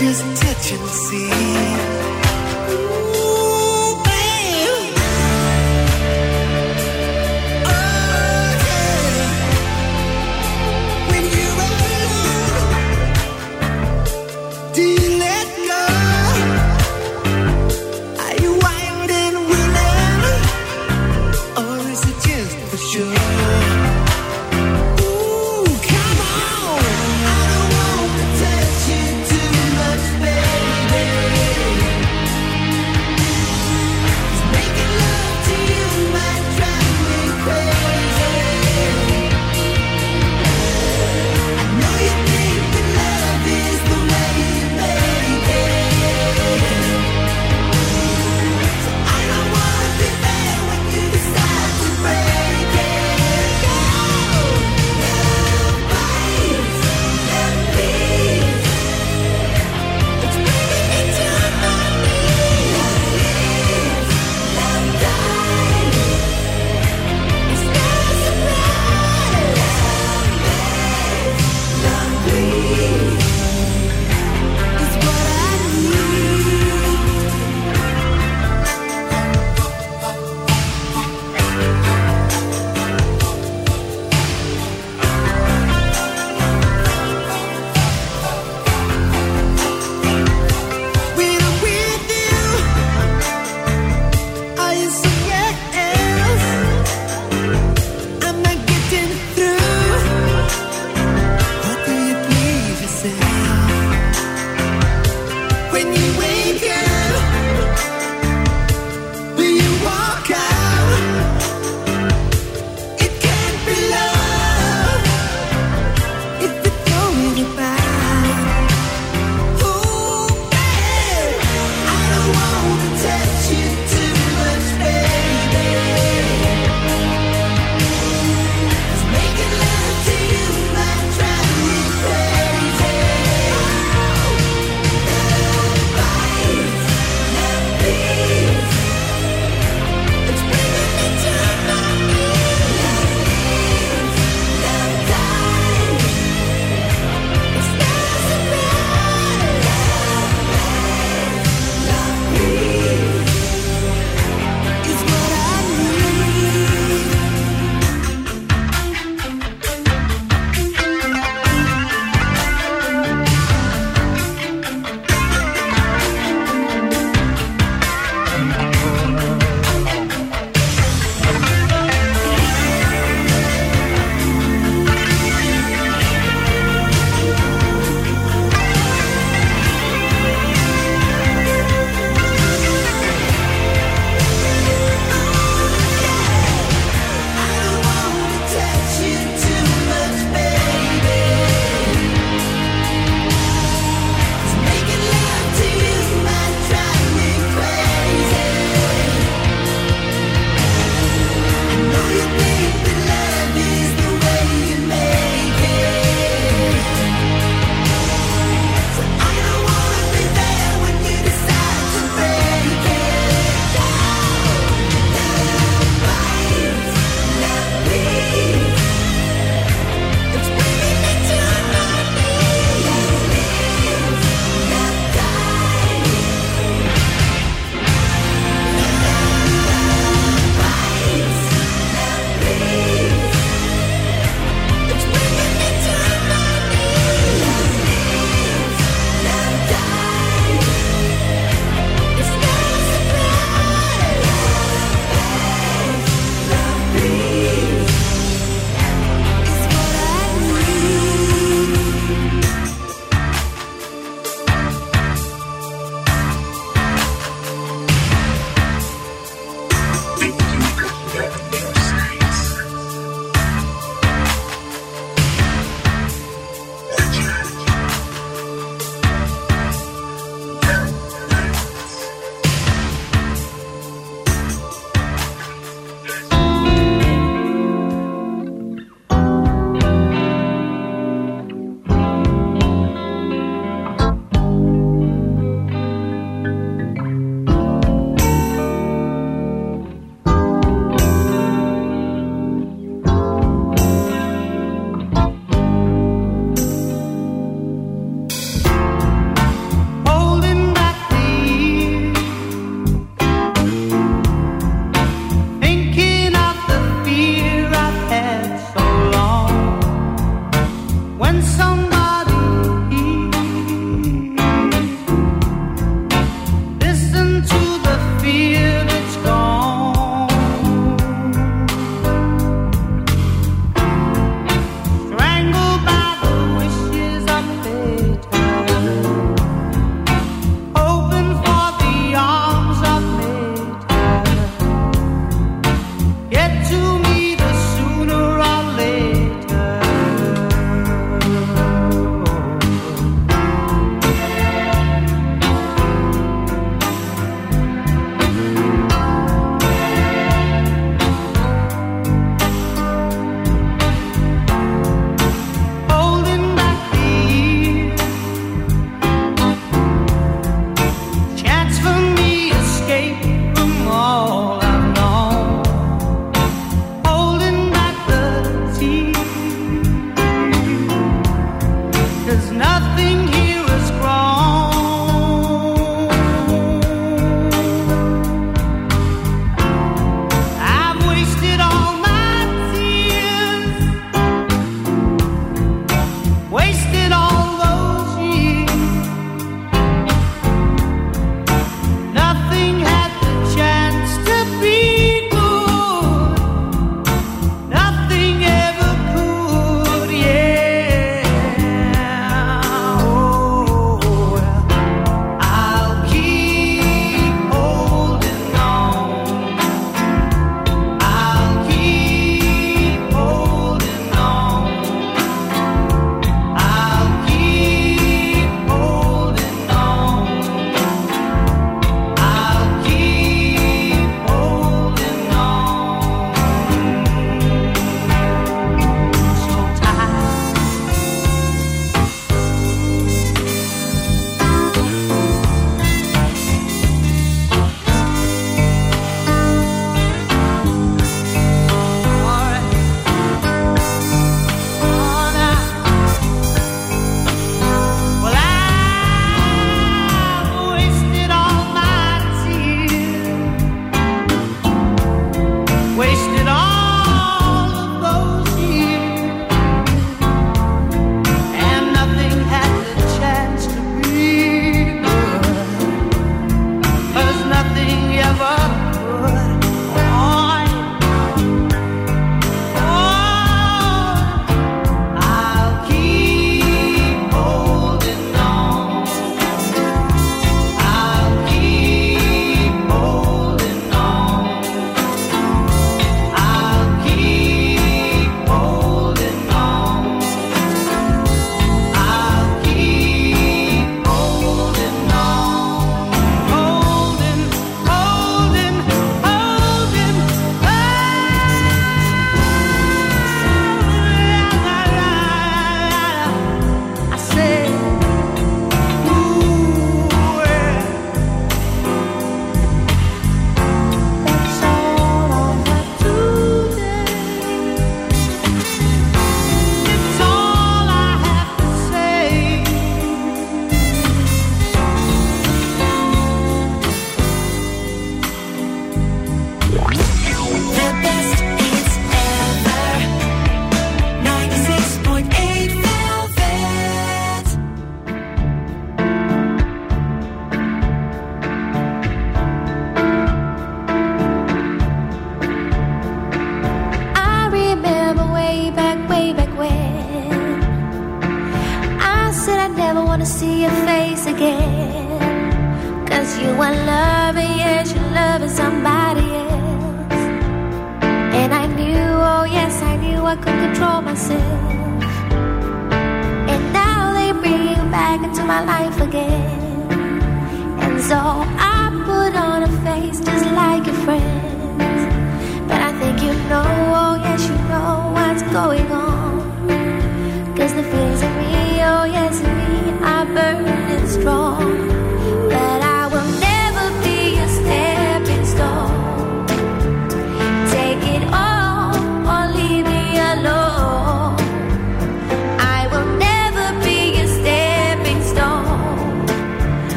just 0.00 0.42
touch 0.42 0.72
and 0.72 0.88
see? 0.88 1.69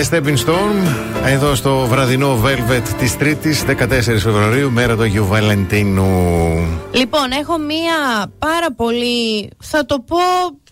Και 0.00 0.06
Stepping 0.10 0.36
Storm 0.46 0.94
εδώ 1.24 1.54
στο 1.54 1.86
βραδινό 1.86 2.38
Velvet 2.44 2.82
της 2.98 3.16
Τρίτης, 3.16 3.64
14 3.66 3.86
Φεβρουαρίου, 4.02 4.70
μέρα 4.70 4.96
του 4.96 5.02
Αγίου 5.02 5.26
Βαλεντίνου. 5.26 6.06
Λοιπόν, 6.92 7.30
έχω 7.40 7.58
μία 7.58 8.26
πάρα 8.38 8.72
πολύ, 8.76 9.50
θα 9.58 9.86
το 9.86 10.00
πω, 10.06 10.16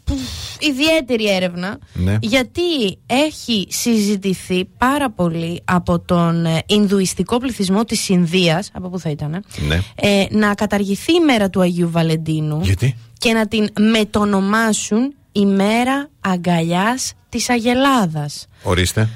πφ, 0.05 0.13
ιδιαίτερη 0.59 1.35
έρευνα. 1.35 1.79
Ναι. 1.93 2.17
Γιατί 2.21 2.99
έχει 3.07 3.67
συζητηθεί 3.71 4.65
πάρα 4.79 5.11
πολύ 5.11 5.63
από 5.65 5.99
τον 6.01 6.47
ε, 6.47 6.63
Ινδουιστικό 6.67 7.39
πληθυσμό 7.39 7.85
της 7.85 8.09
Ινδίας, 8.09 8.71
από 8.73 8.89
πού 8.89 8.99
θα 8.99 9.11
ήταν, 9.11 9.45
Ναι. 9.69 9.79
ε, 9.95 10.25
να 10.31 10.55
καταργηθεί 10.55 11.13
η 11.13 11.21
μέρα 11.21 11.51
του 11.51 11.61
Αγίου 11.61 11.91
Βαλεντίνου 11.91 12.61
Γιατί; 12.63 12.97
και 13.19 13.33
να 13.33 13.47
την 13.49 13.69
μετονομάσουν 13.91 15.15
η 15.33 15.47
μέρα 15.47 16.09
αγκαλιάς 16.21 17.13
της 17.29 17.51
Αγελάδας. 17.51 18.47
Ορίστε. 18.63 19.09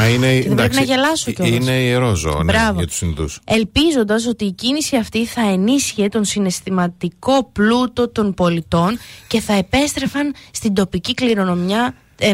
Α, 0.00 0.08
είναι, 0.08 0.38
Και 0.38 0.46
δεν 0.48 0.56
πρέπει 0.56 0.74
να 0.74 0.82
γελάσω 0.82 1.32
κιόλας. 1.32 1.54
Είναι 1.54 1.72
ιερό 1.72 2.14
ζώο 2.14 2.36
ναι, 2.42 2.52
Μπράβο. 2.52 2.78
για 2.78 2.86
τους 2.86 3.00
Ινδούς. 3.00 3.40
Ελπίζοντα 3.44 4.16
ότι 4.28 4.44
η 4.44 4.52
κίνηση 4.52 4.96
αυτή 4.96 5.26
θα 5.26 5.40
ενίσχυε 5.40 6.08
τον 6.08 6.24
συναισθηματικό 6.24 7.44
πλούτο 7.52 8.08
των 8.08 8.34
πολιτών 8.34 8.98
και 9.28 9.40
θα 9.40 9.52
επέστρεφαν 9.52 10.34
στην 10.50 10.74
τοπική 10.74 11.14
κληρονομιά. 11.14 11.94
ε, 12.18 12.32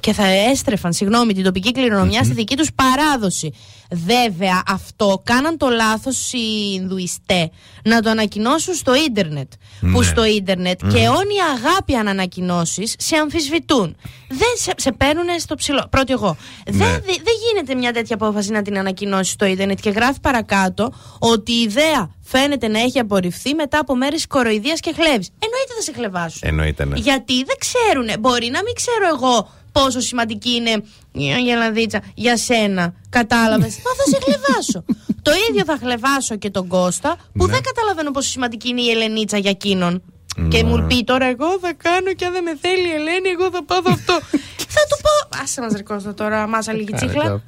και 0.00 0.12
θα 0.12 0.26
έστρεφαν, 0.26 0.92
συγγνώμη, 0.92 1.32
την 1.34 1.44
τοπική 1.44 1.72
κληρονομιά 1.72 2.24
στη 2.24 2.32
δική 2.34 2.56
τους 2.56 2.68
παράδοση. 2.74 3.52
Βέβαια, 3.90 4.62
αυτό 4.68 5.20
κάναν 5.24 5.56
το 5.56 5.68
λάθος 5.68 6.32
οι 6.32 6.72
Ινδουιστέ 6.74 7.50
να 7.84 8.00
το 8.00 8.10
ανακοινώσουν 8.10 8.74
στο 8.74 8.94
ίντερνετ. 8.94 9.52
Που 9.80 9.86
Ναι. 9.86 10.02
στο 10.02 10.24
ίντερνετ 10.24 10.80
και 10.80 11.08
όνει 11.08 11.34
αγάπη 11.56 11.94
αν 11.94 12.08
ανακοινώσεις 12.08 12.94
σε 12.98 13.16
αμφισβητούν. 13.16 13.96
Δεν 14.28 14.48
σε, 14.56 14.72
σε 14.76 14.92
παίρνουν 14.92 15.24
στο 15.38 15.54
ψηλό. 15.54 15.86
Πρώτη 15.90 16.12
εγώ. 16.12 16.36
Δεν, 16.66 16.78
δεν, 16.78 17.00
δεν 17.04 17.34
γίνεται 17.48 17.74
μια 17.74 17.92
τέτοια 17.92 18.14
απόφαση 18.14 18.50
να 18.50 18.62
την 18.62 18.78
ανακοινώσεις 18.78 19.32
στο 19.32 19.44
ίντερνετ 19.46 19.78
και 19.80 19.90
γράφει 19.90 20.20
παρακάτω 20.20 20.92
ότι 21.18 21.52
η 21.52 21.60
ιδέα 21.60 22.10
φαίνεται 22.22 22.68
να 22.68 22.78
έχει 22.78 22.98
απορριφθεί 22.98 23.54
μετά 23.54 23.78
από 23.78 23.96
μέρες 23.96 24.26
κοροϊδίας 24.26 24.80
και 24.80 24.92
χλέβης. 24.94 25.28
Εννοείται 25.38 25.72
θα 25.76 25.82
σε 25.82 25.92
χλεβάσουν. 25.92 26.40
Εννοείται, 26.48 26.84
ναι. 26.84 26.98
Γιατί 26.98 27.34
δεν 27.44 27.56
ξέρουν. 27.58 28.20
Μπορεί 28.20 28.46
να 28.50 28.62
μην 28.62 28.74
ξέρω 28.74 29.06
εγώ 29.16 29.50
πόσο 29.82 30.00
σημαντική 30.00 30.50
είναι 30.50 30.82
η 31.12 31.32
Αγελαδίτσα 31.32 32.02
για 32.14 32.36
σένα. 32.36 32.94
Κατάλαβες; 33.08 33.76
Μα 33.84 33.90
θα 33.94 34.10
σε 34.10 34.18
χλεβάσω. 34.24 34.84
το 35.26 35.32
ίδιο 35.48 35.64
θα 35.64 35.78
χλεβάσω 35.80 36.36
και 36.36 36.50
τον 36.50 36.66
Κώστα 36.66 37.16
που 37.32 37.46
δεν 37.46 37.62
καταλαβαίνω 37.62 38.10
πόσο 38.10 38.28
σημαντική 38.28 38.68
είναι 38.68 38.80
η 38.80 38.90
Ελενίτσα 38.90 39.38
για 39.38 39.50
εκείνον. 39.50 40.02
Και 40.48 40.64
μου 40.64 40.86
πει 40.86 41.04
τώρα 41.04 41.26
εγώ 41.26 41.58
θα 41.60 41.72
κάνω 41.72 42.12
και 42.12 42.24
αν 42.24 42.32
δεν 42.32 42.42
με 42.42 42.56
θέλει 42.60 42.88
η 42.88 42.92
Ελένη, 42.92 43.28
εγώ 43.28 43.50
θα 43.50 43.64
πάω 43.64 43.82
αυτό. 43.84 44.18
θα 44.68 44.80
του 44.88 44.96
πω. 45.02 45.38
Άσε 45.42 45.60
μα 45.60 45.68
ρεκώστα 45.76 46.14
τώρα, 46.14 46.46
μάσα 46.46 46.72
λίγη 46.72 46.92
τσίχλα. 46.92 47.42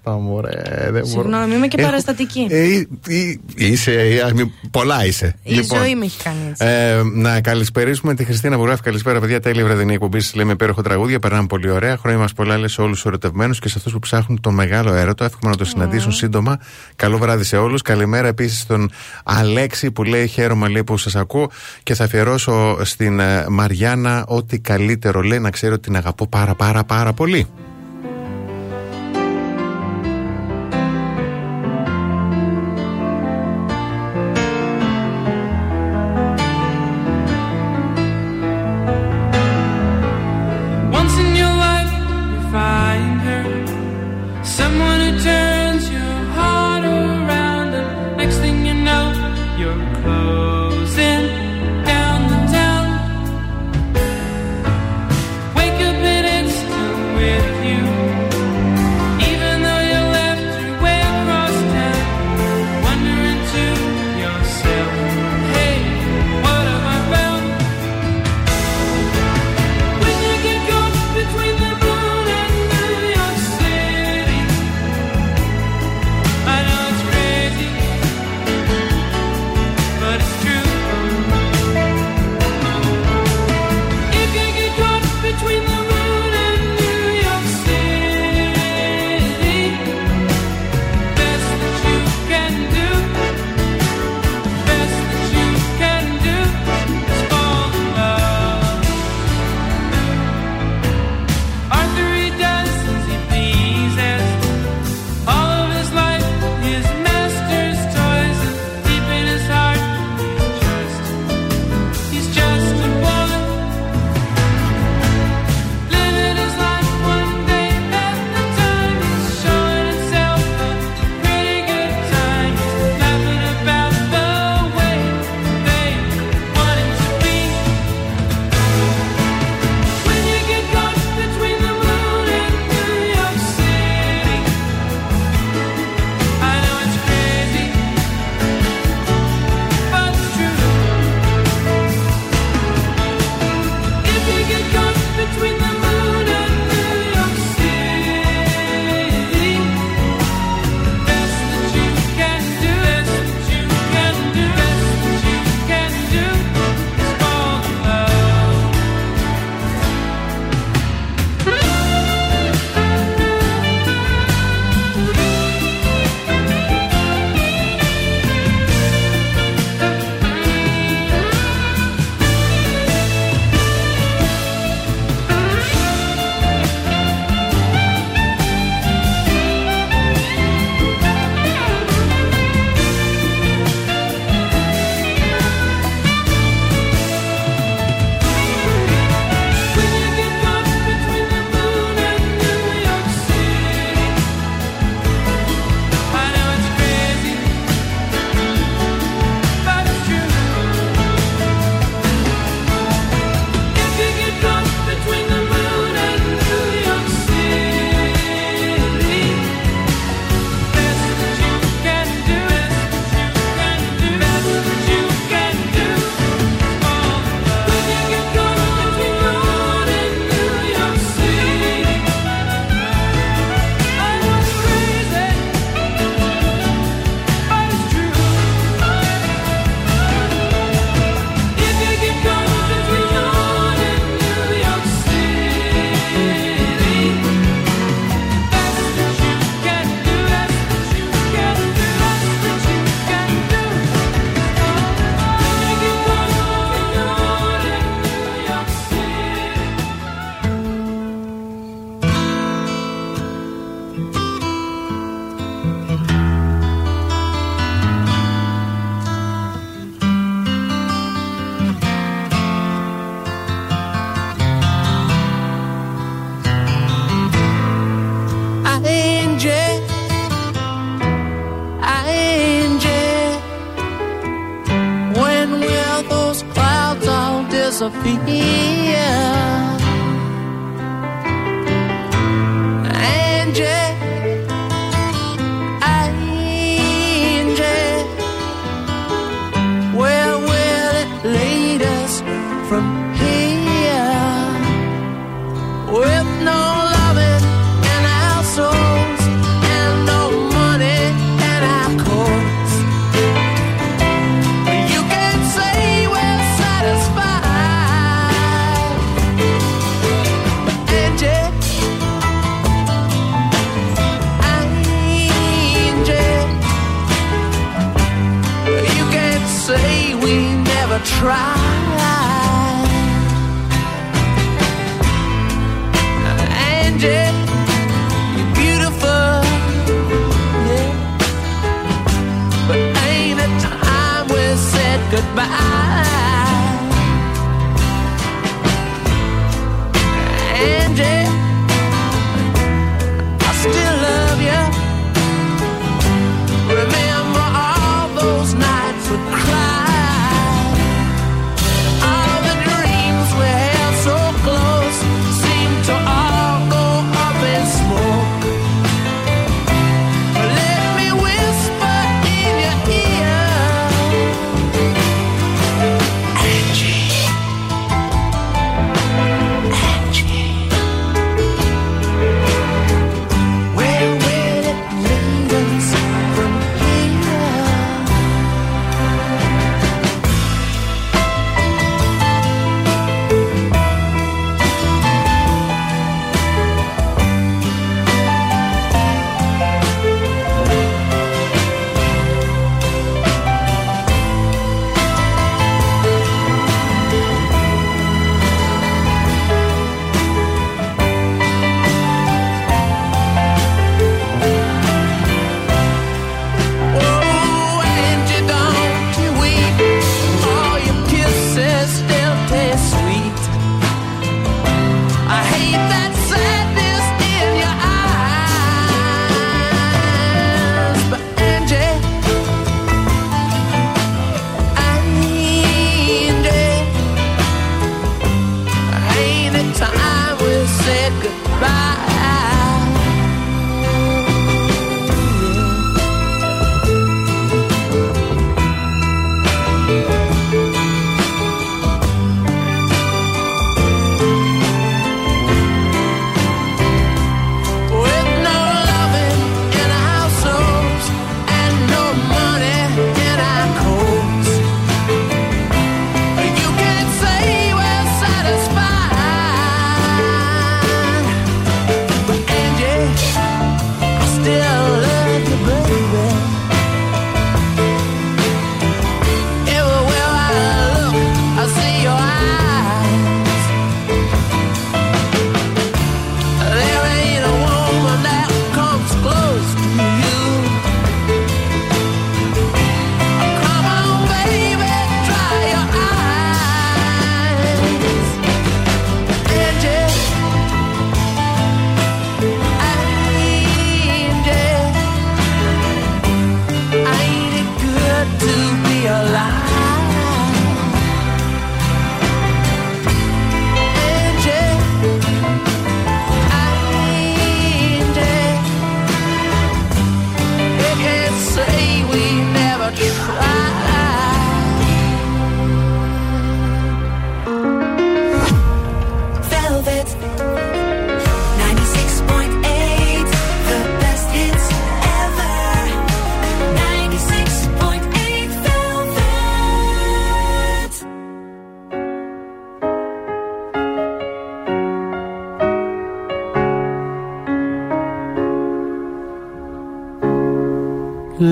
Συγγνώμη, 1.02 1.54
είμαι 1.54 1.66
και 1.66 1.82
παραστατική. 1.82 2.46
Ε, 2.50 2.64
ε, 2.74 2.76
ε, 3.08 3.36
είσαι, 3.54 3.92
ε, 3.92 4.20
α, 4.20 4.30
μη- 4.34 4.52
πολλά 4.70 5.04
είσαι. 5.06 5.34
Η 5.42 5.54
ζωή 5.54 5.94
με 5.94 6.04
έχει 6.04 6.22
κάνει 6.22 6.38
έτσι. 6.50 6.64
Ε, 6.66 7.02
να 7.14 7.40
καλησπερίσουμε 7.40 8.14
τη 8.14 8.24
Χριστίνα 8.24 8.56
που 8.56 8.64
γράφει 8.64 8.82
καλησπέρα, 8.82 9.20
παιδιά. 9.20 9.40
Τέλεια 9.40 9.64
βραδινή 9.64 9.92
εκπομπή. 9.94 10.20
Σας 10.20 10.34
λέμε 10.34 10.52
υπέροχο 10.52 10.82
τραγούδια. 10.82 11.18
Περνάμε 11.18 11.46
πολύ 11.46 11.70
ωραία. 11.70 11.96
Χρόνια 11.96 12.18
μας 12.18 12.32
πολλά 12.32 12.58
λες 12.58 12.72
σε 12.72 12.80
όλους 12.80 12.96
τους 12.96 13.04
ερωτευμένους 13.06 13.58
και 13.58 13.68
σε 13.68 13.74
αυτούς 13.76 13.92
που 13.92 13.98
ψάχνουν 13.98 14.40
τον 14.40 14.54
μεγάλο 14.54 14.92
έρωτα. 14.92 15.24
Εύχομαι 15.24 15.50
να 15.50 15.56
το 15.56 15.64
συναντήσουν 15.64 16.12
σύντομα. 16.12 16.58
Καλό 16.96 17.18
βράδυ 17.18 17.44
σε 17.44 17.56
όλους. 17.56 17.82
Καλημέρα 17.82 18.28
επίσης 18.28 18.60
στον 18.60 18.90
Αλέξη 19.24 19.90
που 19.90 20.02
λέει 20.04 20.26
χαίρομαι 20.26 20.68
λέει 20.68 20.84
που 20.84 20.96
σας 20.96 21.16
ακούω 21.16 21.50
και 21.82 21.94
θα 21.94 22.04
αφιερώσω 22.04 22.84
στην 22.84 23.20
ε, 23.20 23.44
Μαριάννα 23.48 24.24
ό,τι 24.28 24.58
καλύτερο 24.58 25.20
λέει 25.22 25.38
να 25.38 25.50
ξέρει 25.50 25.72
ότι 25.72 25.82
την 25.82 25.96
αγαπώ 25.96 26.26
πάρα 26.26 26.54
πάρα 26.54 26.84
πάρα 26.84 27.09
πολύ. 27.12 27.46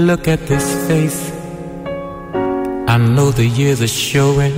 look 0.08 0.26
at 0.26 0.40
this 0.46 0.66
face, 0.88 1.20
I 2.94 2.96
know 2.96 3.30
the 3.30 3.44
years 3.44 3.82
are 3.82 3.94
showing. 4.10 4.56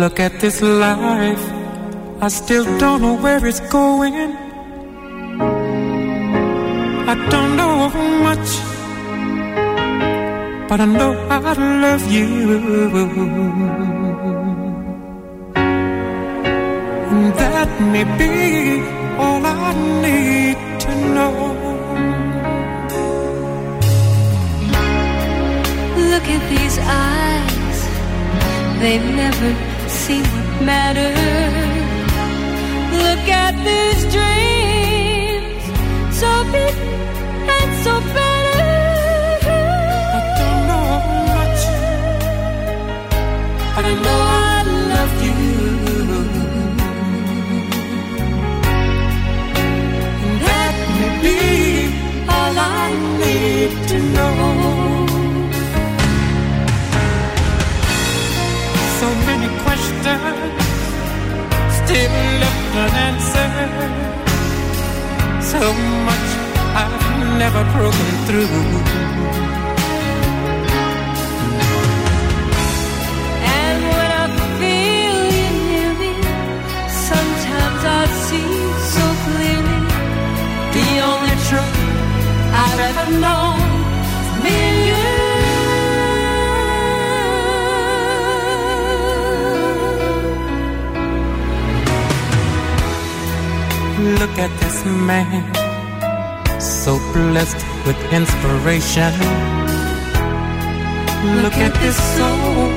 Look 0.00 0.20
at 0.20 0.38
this 0.38 0.62
life, 0.62 1.44
I 2.20 2.28
still 2.28 2.64
don't 2.78 3.02
know 3.02 3.16
where 3.24 3.44
it's 3.44 3.62
going. 3.78 4.14
I 7.12 7.14
don't 7.32 7.52
know 7.60 7.76
much, 8.28 8.48
but 10.68 10.78
I 10.84 10.86
know 10.98 11.12
I 11.28 11.52
love 11.84 12.04
you. 12.16 12.28
And 17.10 17.26
that 17.40 17.70
may 17.92 18.06
be 18.20 18.32
all 19.24 19.42
I 19.44 19.72
need 20.04 20.58
to 20.84 20.92
know. 21.16 21.61
They 28.82 28.98
never 28.98 29.50
see 29.88 30.20
what 30.22 30.62
matters. 30.70 31.16
Look 33.02 33.24
at 33.44 33.54
these 33.68 34.02
dreams, 34.14 35.62
so 36.20 36.30
big 36.50 36.74
and 37.56 37.70
so 37.84 37.94
better. 38.16 38.74
I 40.16 40.20
don't 40.38 40.62
know 40.70 40.90
much, 41.32 41.62
but 43.74 43.84
I 43.84 43.94
know 44.04 44.20
I 44.50 44.62
love 44.94 45.14
you. 45.26 45.38
That 50.46 50.74
may 50.98 51.12
be 51.24 51.38
all 52.34 52.54
I 52.58 52.88
need 53.22 53.72
to 53.90 53.98
know. 54.16 54.51
Questions 60.02 60.62
still 61.78 62.14
left 62.42 62.74
unanswered. 62.84 63.94
So 65.42 65.60
much 66.08 66.28
I've 66.80 67.38
never 67.38 67.62
broken 67.76 68.08
through. 68.26 68.58
And 73.60 73.78
when 73.96 74.10
I 74.22 74.26
feel 74.58 75.18
you 75.38 75.48
near 75.70 75.92
me, 76.02 76.12
sometimes 77.08 77.80
I 77.84 78.02
see 78.26 78.52
so 78.94 79.04
clearly 79.24 79.80
the 80.76 80.88
only 81.10 81.36
truth 81.48 81.78
I've 82.64 82.80
ever 82.90 83.06
known 83.20 83.60
me 84.42 84.50
and 84.50 84.86
you. 84.88 85.21
Look 94.22 94.38
at 94.38 94.54
this 94.60 94.84
man, 94.84 95.42
so 96.60 96.96
blessed 97.12 97.58
with 97.84 97.98
inspiration. 98.12 99.12
Look 101.42 101.58
at 101.58 101.74
this 101.82 101.98
soul, 102.14 102.70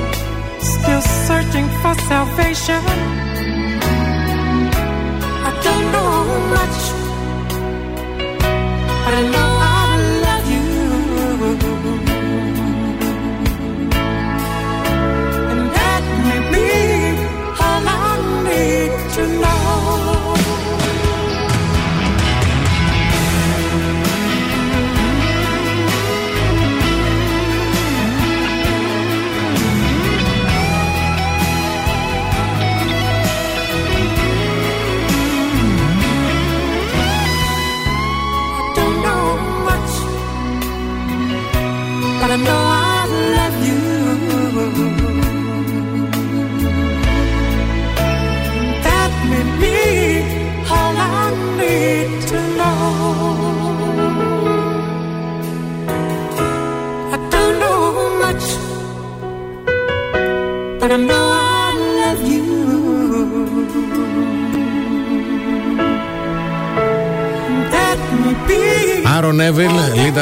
still 0.58 1.02
searching 1.28 1.68
for 1.82 1.94
salvation. 2.10 2.82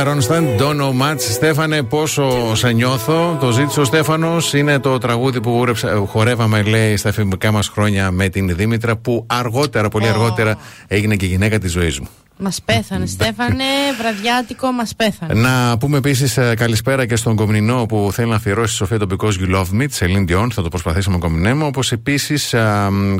Ρόνσταν, 0.04 0.48
Don't 0.58 0.80
Know 0.80 0.90
Much. 1.02 1.18
Στέφανε, 1.18 1.82
πόσο 1.82 2.54
σε 2.54 2.72
νιώθω. 2.72 3.36
Το 3.40 3.50
ζήτησε 3.50 3.80
ο 3.80 3.84
Στέφανος. 3.84 4.52
Είναι 4.54 4.78
το 4.78 4.98
τραγούδι 4.98 5.40
που 5.40 5.50
γούρεψα- 5.50 6.04
χορεύαμε, 6.06 6.62
λέει, 6.62 6.96
στα 6.96 7.08
εφημικά 7.08 7.52
μας 7.52 7.68
χρόνια 7.68 8.10
με 8.10 8.28
την 8.28 8.56
Δήμητρα, 8.56 8.96
που 8.96 9.26
αργότερα, 9.26 9.88
πολύ 9.88 10.08
αργότερα, 10.08 10.56
έγινε 10.86 11.16
και 11.16 11.24
η 11.24 11.28
γυναίκα 11.28 11.58
της 11.58 11.72
ζωής 11.72 12.00
μου. 12.00 12.08
Μας 12.38 12.60
πέθανε, 12.64 13.06
Στέφανε, 13.06 13.64
βραδιάτικο, 13.98 14.72
μας 14.72 14.94
πέθανε. 14.96 15.34
Να 15.40 15.78
πούμε 15.78 15.96
επίσης 15.96 16.38
καλησπέρα 16.56 17.06
και 17.06 17.16
στον 17.16 17.36
Κομνηνό 17.36 17.86
που 17.86 18.08
θέλει 18.12 18.28
να 18.28 18.36
αφιερώσει 18.36 18.70
τη 18.70 18.76
Σοφία 18.76 18.98
τον 18.98 19.16
Because 19.18 19.32
You 19.32 19.54
Love 19.56 19.80
Me, 19.82 19.86
τη 19.90 19.96
Celine 20.00 20.30
Dion. 20.30 20.46
Θα 20.52 20.62
το 20.62 20.68
προσπαθήσουμε 20.68 21.14
να 21.14 21.20
κομινέμε. 21.20 21.64
Όπως 21.64 21.92
επίσης, 21.92 22.54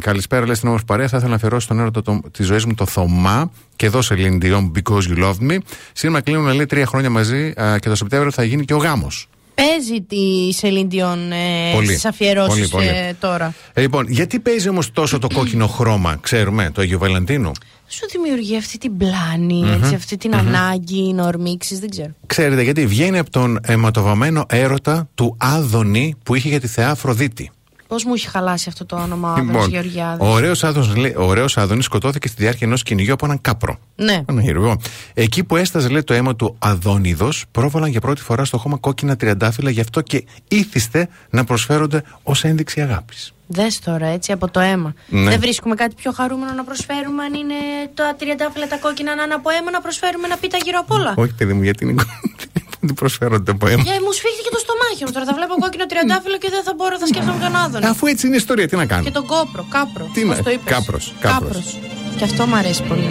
καλησπέρα, 0.01 0.45
λέει 0.47 0.55
στην 0.55 0.69
όμορφη 0.69 0.85
παρέα. 0.87 1.09
Θα 1.09 1.17
ήθελα 1.17 1.31
να 1.31 1.37
αφιερώσω 1.37 1.69
τον 1.69 1.79
έρωτα 1.79 2.21
τη 2.31 2.43
ζωή 2.43 2.61
μου 2.67 2.75
το 2.75 2.87
Θωμά 2.87 3.51
και 3.77 3.87
εδώ 3.87 3.99
Celine 4.09 4.43
Dion 4.43 4.71
Because 4.77 5.17
You 5.17 5.25
Love 5.25 5.51
Me. 5.51 5.57
Σήμερα 5.93 6.23
κλείνουμε, 6.23 6.53
λέει, 6.53 6.67
τρία 6.67 6.87
χρόνια 6.87 7.11
μαζί 7.11 7.53
α, 7.61 7.79
και 7.79 7.89
το 7.89 7.95
Σεπτέμβριο 7.95 8.31
θα 8.33 8.45
γίνει 8.45 8.65
και 8.65 8.75
ο 8.75 8.79
γάμος. 8.79 9.29
Παίζει 9.55 10.01
τη 10.09 10.53
Σελίν 10.53 10.93
Ντιόν 10.93 11.33
ε, 11.33 11.73
Πολύ. 11.75 11.87
στις 11.87 12.05
αφιερώσεις 12.05 12.69
Πολύ, 12.69 12.87
πολύ. 12.87 13.15
τώρα; 13.21 13.55
Ε, 13.73 13.81
λοιπόν, 13.81 14.07
γιατί 14.09 14.39
παίζει 14.39 14.69
όμως 14.69 14.93
τόσο 14.93 15.19
το 15.19 15.29
κόκκινο 15.35 15.67
χρώμα, 15.67 16.17
ξέρουμε, 16.21 16.71
το 16.75 16.81
Αγίου 16.81 16.99
Βαλεντίνου. 16.99 17.51
Σου 17.95 18.07
δημιουργεί 18.11 18.57
αυτή 18.57 18.79
την 18.79 18.97
πλάνη, 18.97 19.61
Μμμ, 19.63 19.73
έτσι, 19.73 19.95
αυτή 19.95 20.17
την 20.17 20.31
μμμ. 20.35 20.39
ανάγκη 20.49 21.13
να 21.13 21.27
ορμήξει, 21.27 21.79
δεν 21.79 21.91
ξέρω. 21.91 22.11
Ξέρετε 22.27 22.63
γιατί 22.63 22.87
βγαίνει 22.87 23.19
από 23.19 23.31
τον 23.31 23.59
αιματοβαμμένο 23.63 24.45
έρωτα 24.49 25.09
του 25.15 25.37
Άδωνη 25.41 26.15
που 26.23 26.35
είχε 26.35 26.49
για 26.49 26.61
τη 26.61 26.67
θεά 26.67 26.91
Αφροδίτη. 26.91 27.51
Πώς 27.95 28.05
μου 28.05 28.15
έχει 28.15 28.29
χαλάσει 28.29 28.69
αυτό 28.69 28.85
το 28.85 28.97
όνομα 28.97 29.29
ο 29.29 29.33
Άδωνις 29.33 29.67
Γεωργιάδης; 29.67 30.27
ο 30.27 30.33
ωραίος 30.33 30.65
Άδωνης, 30.65 30.97
λέει- 30.97 31.15
ο 31.19 31.25
ωραίος 31.25 31.57
Άδωνης 31.57 31.85
σκοτώθηκε 31.85 32.29
στη 32.29 32.43
διάρκεια 32.43 32.67
ενός 32.67 32.83
κυνηγιού 32.83 33.13
από 33.13 33.25
έναν 33.25 33.41
κάπρο. 33.41 33.79
Ναι. 33.97 34.23
Έναν 34.27 34.43
χειρουργό. 34.43 34.81
Εκεί 35.15 35.45
που 35.45 35.57
έσταζε 35.57 35.89
λέει, 35.89 36.03
το 36.03 36.15
αίμα 36.15 36.37
του 36.37 36.57
Αδόνιδος, 36.59 37.45
πρόβαλαν 37.51 37.91
για 37.91 38.01
πρώτη 38.01 38.21
φορά 38.21 38.45
στο 38.45 38.59
χώμα 38.59 38.77
κόκκινα 38.77 39.17
τριαντάφυλλα, 39.17 39.71
γι' 39.71 39.81
αυτό 39.81 40.01
και 40.01 40.25
ήθιστε 40.49 41.09
να 41.31 41.45
προσφέρονται 41.45 42.03
ως 42.23 42.45
ένδειξη 42.45 42.81
αγάπης. 42.81 43.33
Δες 43.47 43.79
τώρα 43.79 44.07
έτσι 44.07 44.33
από 44.33 44.51
το 44.51 44.61
αίμα. 44.61 44.95
Ναι. 45.09 45.31
Δεν 45.31 45.41
βρίσκουμε 45.41 45.75
κάτι 45.75 45.95
πιο 45.95 46.13
χαρούμενο 46.13 46.53
να 46.53 46.65
προσφέρουμε 46.65 47.25
αν 47.25 47.35
είναι 47.35 47.55
τα 47.95 48.15
τριαντάφυλλα 48.19 48.67
τα 48.67 48.77
κόκκινα 48.77 49.15
να 49.15 49.23
είναι 49.23 49.35
από 49.35 49.51
αίμα 49.51 49.71
να 49.71 49.81
προσφέρουμε 49.81 50.27
ένα 50.27 50.37
πίτα 50.37 50.59
γύρω 50.65 50.79
απ' 50.81 50.91
όλα. 50.91 51.15
Όχι, 51.17 51.33
παιδί 51.33 51.53
μου, 51.53 51.63
γιατί 51.63 51.85
είναι 51.85 52.03
δεν 52.87 52.95
προσφέρονται 52.95 53.51
από 53.51 53.67
αίμα. 53.67 53.83
Για 53.83 53.93
μου 54.05 54.13
σφίχτηκε 54.19 54.51
το 54.57 54.61
στομάχι 54.65 55.03
μου 55.07 55.13
τώρα. 55.15 55.25
Θα 55.27 55.35
βλέπω 55.39 55.55
κόκκινο 55.65 55.87
τριαντάφυλλο 55.87 56.39
και 56.43 56.51
δεν 56.55 56.63
θα 56.69 56.73
μπορώ, 56.77 56.95
θα 57.03 57.07
σκέφτομαι 57.07 57.39
τον 57.45 57.57
Άδωνη. 57.57 57.85
Αφού 57.87 58.07
έτσι 58.07 58.23
είναι 58.27 58.35
η 58.39 58.39
ιστορία, 58.45 58.67
τι 58.69 58.77
να 58.77 58.87
κάνω; 58.87 59.03
Και 59.03 59.11
τον 59.21 59.27
κόπρο, 59.27 59.63
κάπρο. 59.77 60.05
Τι 60.15 60.21
Πώς 60.21 60.37
να- 60.37 60.43
το 60.43 60.51
είπες; 60.51 60.73
Κάπρος, 60.75 61.05
κάπρος. 61.21 61.79
Και 62.19 62.25
αυτό 62.25 62.47
μου 62.47 62.57
αρέσει 62.57 62.83
πολύ. 62.91 63.11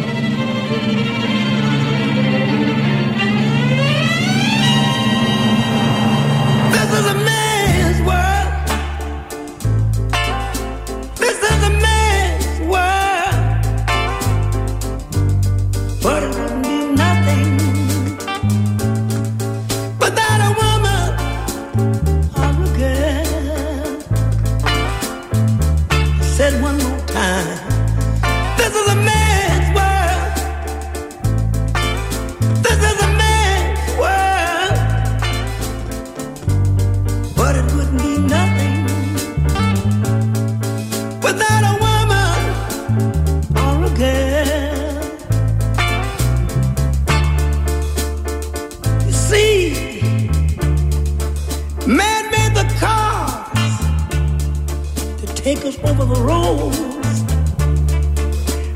Take 55.64 55.84
over 55.86 56.04
the 56.04 56.22
roads. 56.22 57.24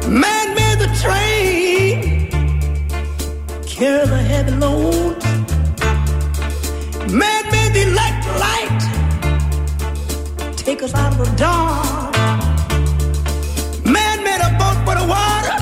Man 0.08 0.56
made 0.56 0.80
the 0.80 0.88
train 1.04 2.30
carry 3.66 4.08
the 4.08 4.18
heavy 4.18 4.52
loads. 4.52 5.26
Man 7.12 7.44
made 7.52 7.74
the 7.74 7.82
electric 7.92 8.36
light 8.46 8.80
take 10.56 10.66
take 10.66 10.82
us 10.82 10.94
out 10.94 11.12
of 11.12 11.18
the 11.18 11.36
dark. 11.36 12.16
Man 13.84 14.24
made 14.24 14.42
a 14.50 14.52
boat 14.58 14.78
for 14.86 14.96
the 15.00 15.06
water, 15.16 15.58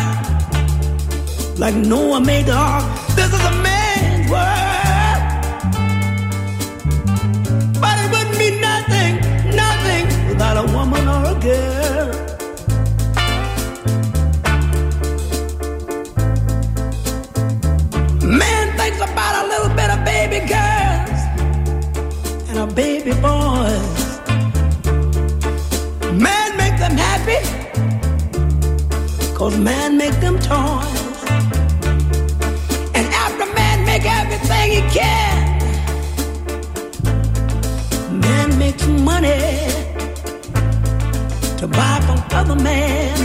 like 1.59 1.73
Noah 1.73 2.21
made 2.21 2.45
the 2.45 2.53
ark. 2.53 3.04
Man 11.45 11.53
thinks 18.77 18.97
about 18.99 19.45
a 19.45 19.47
little 19.47 19.69
bit 19.75 19.91
of 19.91 20.03
baby 20.03 20.39
girls 20.47 21.19
and 22.49 22.57
a 22.57 22.65
baby 22.73 23.11
boys. 23.21 24.19
Man 26.19 26.57
them 26.79 26.97
happy, 26.97 27.39
cause 29.35 29.55
man 29.59 29.97
them 30.19 30.39
toys. 30.39 31.23
And 32.95 33.07
after 33.13 33.45
man 33.53 33.85
everything 34.07 34.71
he 34.71 34.81
can, 34.89 35.59
man 38.19 38.57
makes 38.57 38.87
money 38.87 39.75
to 41.65 41.71
buy 41.71 41.99
from 42.05 42.19
other 42.31 42.55
man. 42.55 43.17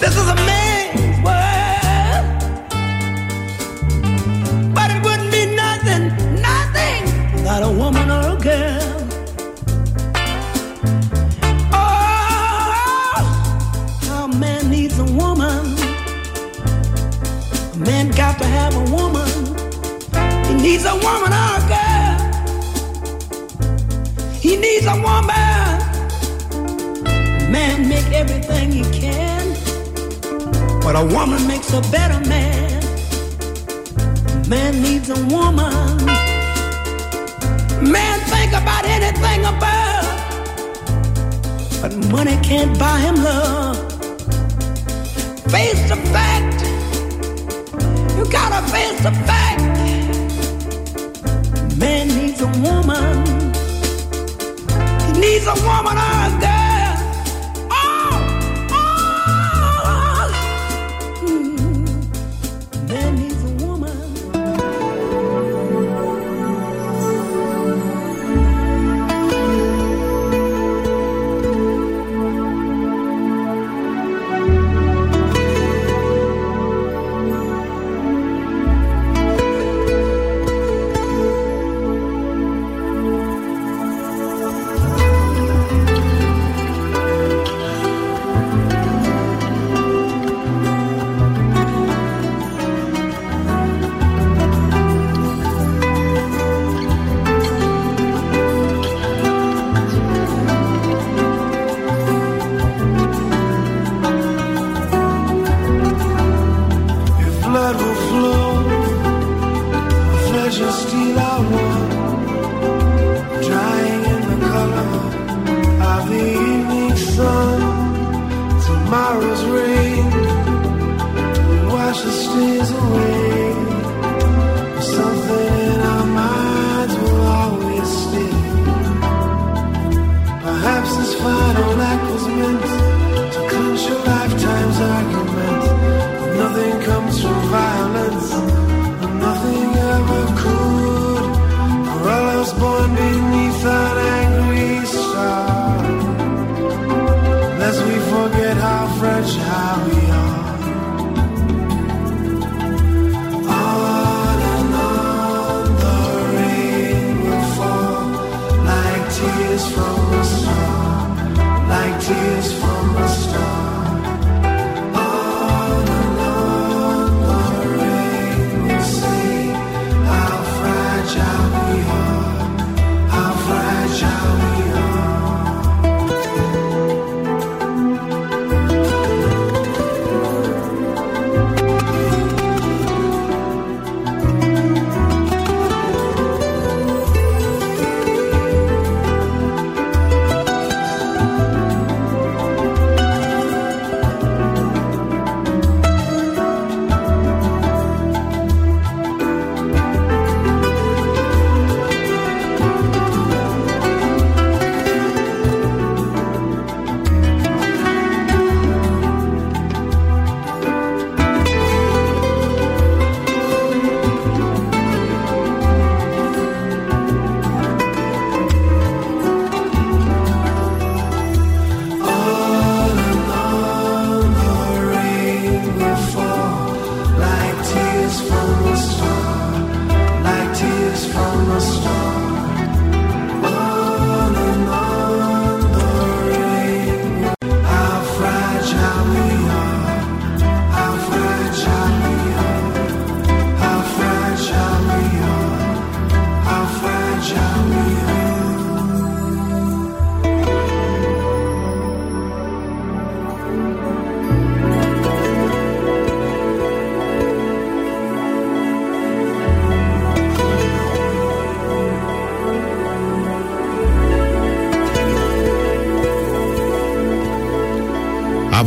This 0.00 0.16
is 0.16 0.28
a 0.28 0.34
man's 0.48 1.18
world. 1.26 2.24
But 4.74 4.90
it 4.90 5.02
wouldn't 5.04 5.30
be 5.30 5.44
nothing, 5.54 6.04
nothing 6.40 7.02
without 7.34 7.62
a 7.62 7.70
woman 7.70 8.10
or 8.10 8.34
a 8.34 8.38
girl. 8.48 8.96
Oh, 11.72 13.22
how 14.06 14.24
a 14.24 14.28
man 14.38 14.70
needs 14.70 14.98
a 14.98 15.04
woman. 15.04 15.76
A 17.74 17.76
man 17.76 18.10
got 18.12 18.38
to 18.38 18.46
have 18.46 18.74
a 18.74 18.84
woman. 18.96 19.28
He 20.46 20.54
needs 20.54 20.84
a 20.86 20.94
woman 21.06 21.32
or 21.42 21.50
a 21.58 21.62
girl. 21.74 22.16
He 24.40 24.56
needs 24.56 24.86
a 24.86 24.94
woman. 24.94 25.59
Man 27.80 27.88
make 27.88 28.12
everything 28.12 28.70
he 28.72 28.82
can, 28.92 29.54
but 30.82 30.96
a 30.96 31.02
woman 31.14 31.46
makes 31.48 31.72
a 31.72 31.80
better 31.90 32.20
man. 32.28 32.82
Man 34.50 34.82
needs 34.82 35.08
a 35.08 35.14
woman. 35.34 35.96
Man 37.80 38.20
think 38.28 38.52
about 38.52 38.84
anything 38.84 39.46
above, 39.46 40.04
but 41.80 41.96
money 42.12 42.36
can't 42.42 42.78
buy 42.78 42.98
him 42.98 43.14
love. 43.24 43.78
Face 45.50 45.82
the 45.88 45.96
fact. 46.12 46.60
You 48.18 48.30
gotta 48.30 48.60
face 48.68 49.00
the 49.00 49.12
fact. 49.24 49.62
Man 51.78 52.08
needs 52.08 52.42
a 52.42 52.48
woman. 52.60 53.24
He 55.06 55.12
needs 55.18 55.46
a 55.46 55.54
woman 55.66 56.09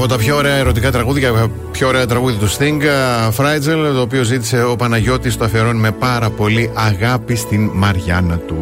Από 0.04 0.12
τα 0.12 0.18
πιο 0.18 0.36
ωραία 0.36 0.56
ερωτικά 0.56 0.92
τραγούδια, 0.92 1.52
πιο 1.72 1.88
ωραία 1.88 2.06
τραγούδι 2.06 2.38
του 2.38 2.52
Sting, 2.52 2.82
Φράιτζελ, 3.32 3.94
το 3.94 4.02
οποίο 4.02 4.24
ζήτησε 4.24 4.64
ο 4.64 4.76
Παναγιώτης, 4.76 5.38
το 5.38 5.44
αφιερώνει 5.44 5.80
με 5.80 5.92
πάρα 5.92 6.30
πολύ 6.30 6.72
αγάπη 6.74 7.36
στην 7.36 7.70
Μαριάννα 7.74 8.38
του. 8.38 8.58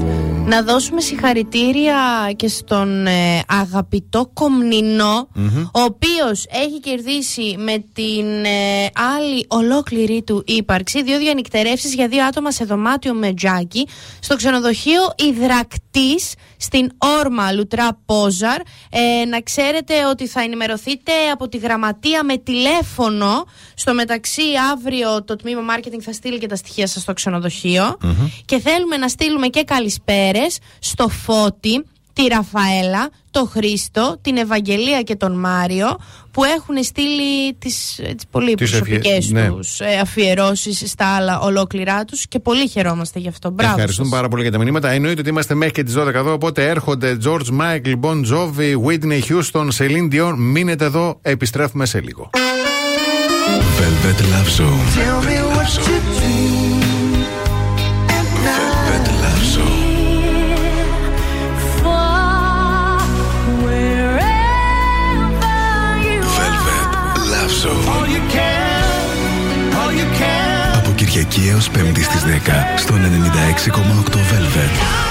Να 0.45 0.61
δώσουμε 0.61 1.01
συγχαρητήρια 1.01 1.95
και 2.35 2.47
στον 2.47 3.05
ε, 3.07 3.43
αγαπητό 3.47 4.29
Κομνηνό, 4.33 5.27
ο 5.73 5.81
οποίος 5.81 6.45
έχει 6.49 6.79
κερδίσει 6.79 7.55
με 7.57 7.83
την 7.93 8.25
ε, 8.45 8.89
άλλη 9.17 9.45
ολόκληρη 9.47 10.23
του 10.23 10.43
ύπαρξη 10.45 11.03
δύο 11.03 11.17
διανυκτερεύσεις 11.17 11.93
για 11.93 12.07
δύο 12.07 12.25
άτομα 12.25 12.51
σε 12.51 12.65
δωμάτιο 12.65 13.13
με 13.13 13.33
τζάκι 13.33 13.87
στο 14.19 14.35
ξενοδοχείο 14.35 15.01
Ιδρακτής 15.15 16.33
στην 16.57 16.91
Όρμα 17.19 17.51
Λουτρά 17.51 17.99
Πόζαρ. 18.05 18.61
Ε, 18.93 19.25
να 19.25 19.41
ξέρετε 19.41 20.05
ότι 20.05 20.27
θα 20.27 20.41
ενημερωθείτε 20.41 21.11
από 21.33 21.47
τη 21.47 21.57
γραμματεία 21.57 22.23
με 22.23 22.37
τηλέφωνο. 22.37 23.45
Στο 23.73 23.93
μεταξύ, 23.93 24.41
αύριο 24.71 25.23
το 25.23 25.35
τμήμα 25.35 25.61
marketing 25.75 26.01
θα 26.01 26.13
στείλει 26.13 26.37
και 26.37 26.47
τα 26.47 26.55
στοιχεία 26.55 26.87
σας 26.87 27.01
στο 27.01 27.13
ξενοδοχειο 27.13 27.97
Και 28.45 28.59
θέλουμε 28.59 28.97
να 28.97 29.07
στείλουμε 29.07 29.47
και 29.47 29.63
καλησπέρες 29.63 30.59
στο 30.79 31.07
Φώτη, 31.07 31.85
τη 32.13 32.27
Ραφαέλα, 32.27 33.09
το 33.31 33.45
Χρήστο, 33.45 34.17
την 34.21 34.37
Ευαγγελία 34.37 35.01
και 35.01 35.15
τον 35.15 35.39
Μάριο 35.39 35.97
που 36.31 36.43
έχουν 36.43 36.83
στείλει 36.83 37.53
τις, 37.59 37.95
τις 37.95 38.25
πολύ 38.31 38.55
Τις 38.55 38.69
προσωπικές 38.69 39.17
ευχε- 39.17 39.31
ναι. 39.31 39.47
τους 39.49 39.79
ε, 39.79 39.97
αφιερώσεις 40.01 40.83
στα 40.91 41.15
άλλα 41.15 41.39
ολόκληρά 41.39 42.05
τους 42.05 42.27
και 42.27 42.39
πολύ 42.39 42.67
χαιρόμαστε 42.67 43.19
γι' 43.19 43.27
αυτό. 43.27 43.49
Μπράβο 43.49 43.71
Ευχαριστούμε 43.73 44.09
πάρα 44.09 44.27
πολύ 44.27 44.41
για 44.41 44.51
τα 44.51 44.57
μηνύματα. 44.57 44.89
Εννοείται 44.89 45.19
ότι 45.19 45.29
είμαστε 45.29 45.53
μέχρι 45.53 45.73
και 45.73 45.83
τις 45.83 45.93
12 45.97 46.13
εδώ. 46.13 46.33
Οπότε 46.33 46.67
έρχονται 46.69 47.17
George 47.25 47.59
Michael, 47.61 47.99
Bon 48.01 48.21
Jovi, 48.31 48.75
Whitney 48.85 49.19
Houston, 49.29 49.67
Celine 49.77 50.13
Dion. 50.13 50.33
Μείνετε 50.37 50.85
εδώ, 50.85 51.17
επιστρέφουμε 51.21 51.85
σε 51.85 52.01
λίγο. 52.01 52.29
Velvet 53.79 54.21
Love 54.21 54.49
Zone. 54.61 56.00
Από 71.31 71.39
Κυριακή 71.39 71.55
έως 71.55 71.69
Πέμπτη 71.69 72.03
στις 72.03 72.23
10 72.23 72.77
στον 72.77 72.97
96,8 72.97 74.15
Velvet. 74.15 75.10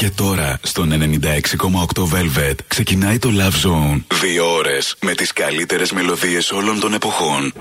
Και 0.00 0.10
τώρα 0.10 0.58
στον 0.62 0.92
96,8 0.92 2.02
Velvet 2.02 2.54
ξεκινάει 2.68 3.18
το 3.18 3.28
Love 3.32 3.68
Zone. 3.68 4.00
Δύο 4.20 4.52
ώρες 4.52 4.96
με 5.00 5.14
τις 5.14 5.32
καλύτερες 5.32 5.92
μελωδίες 5.92 6.50
όλων 6.50 6.80
των 6.80 6.94
εποχών. 6.94 7.52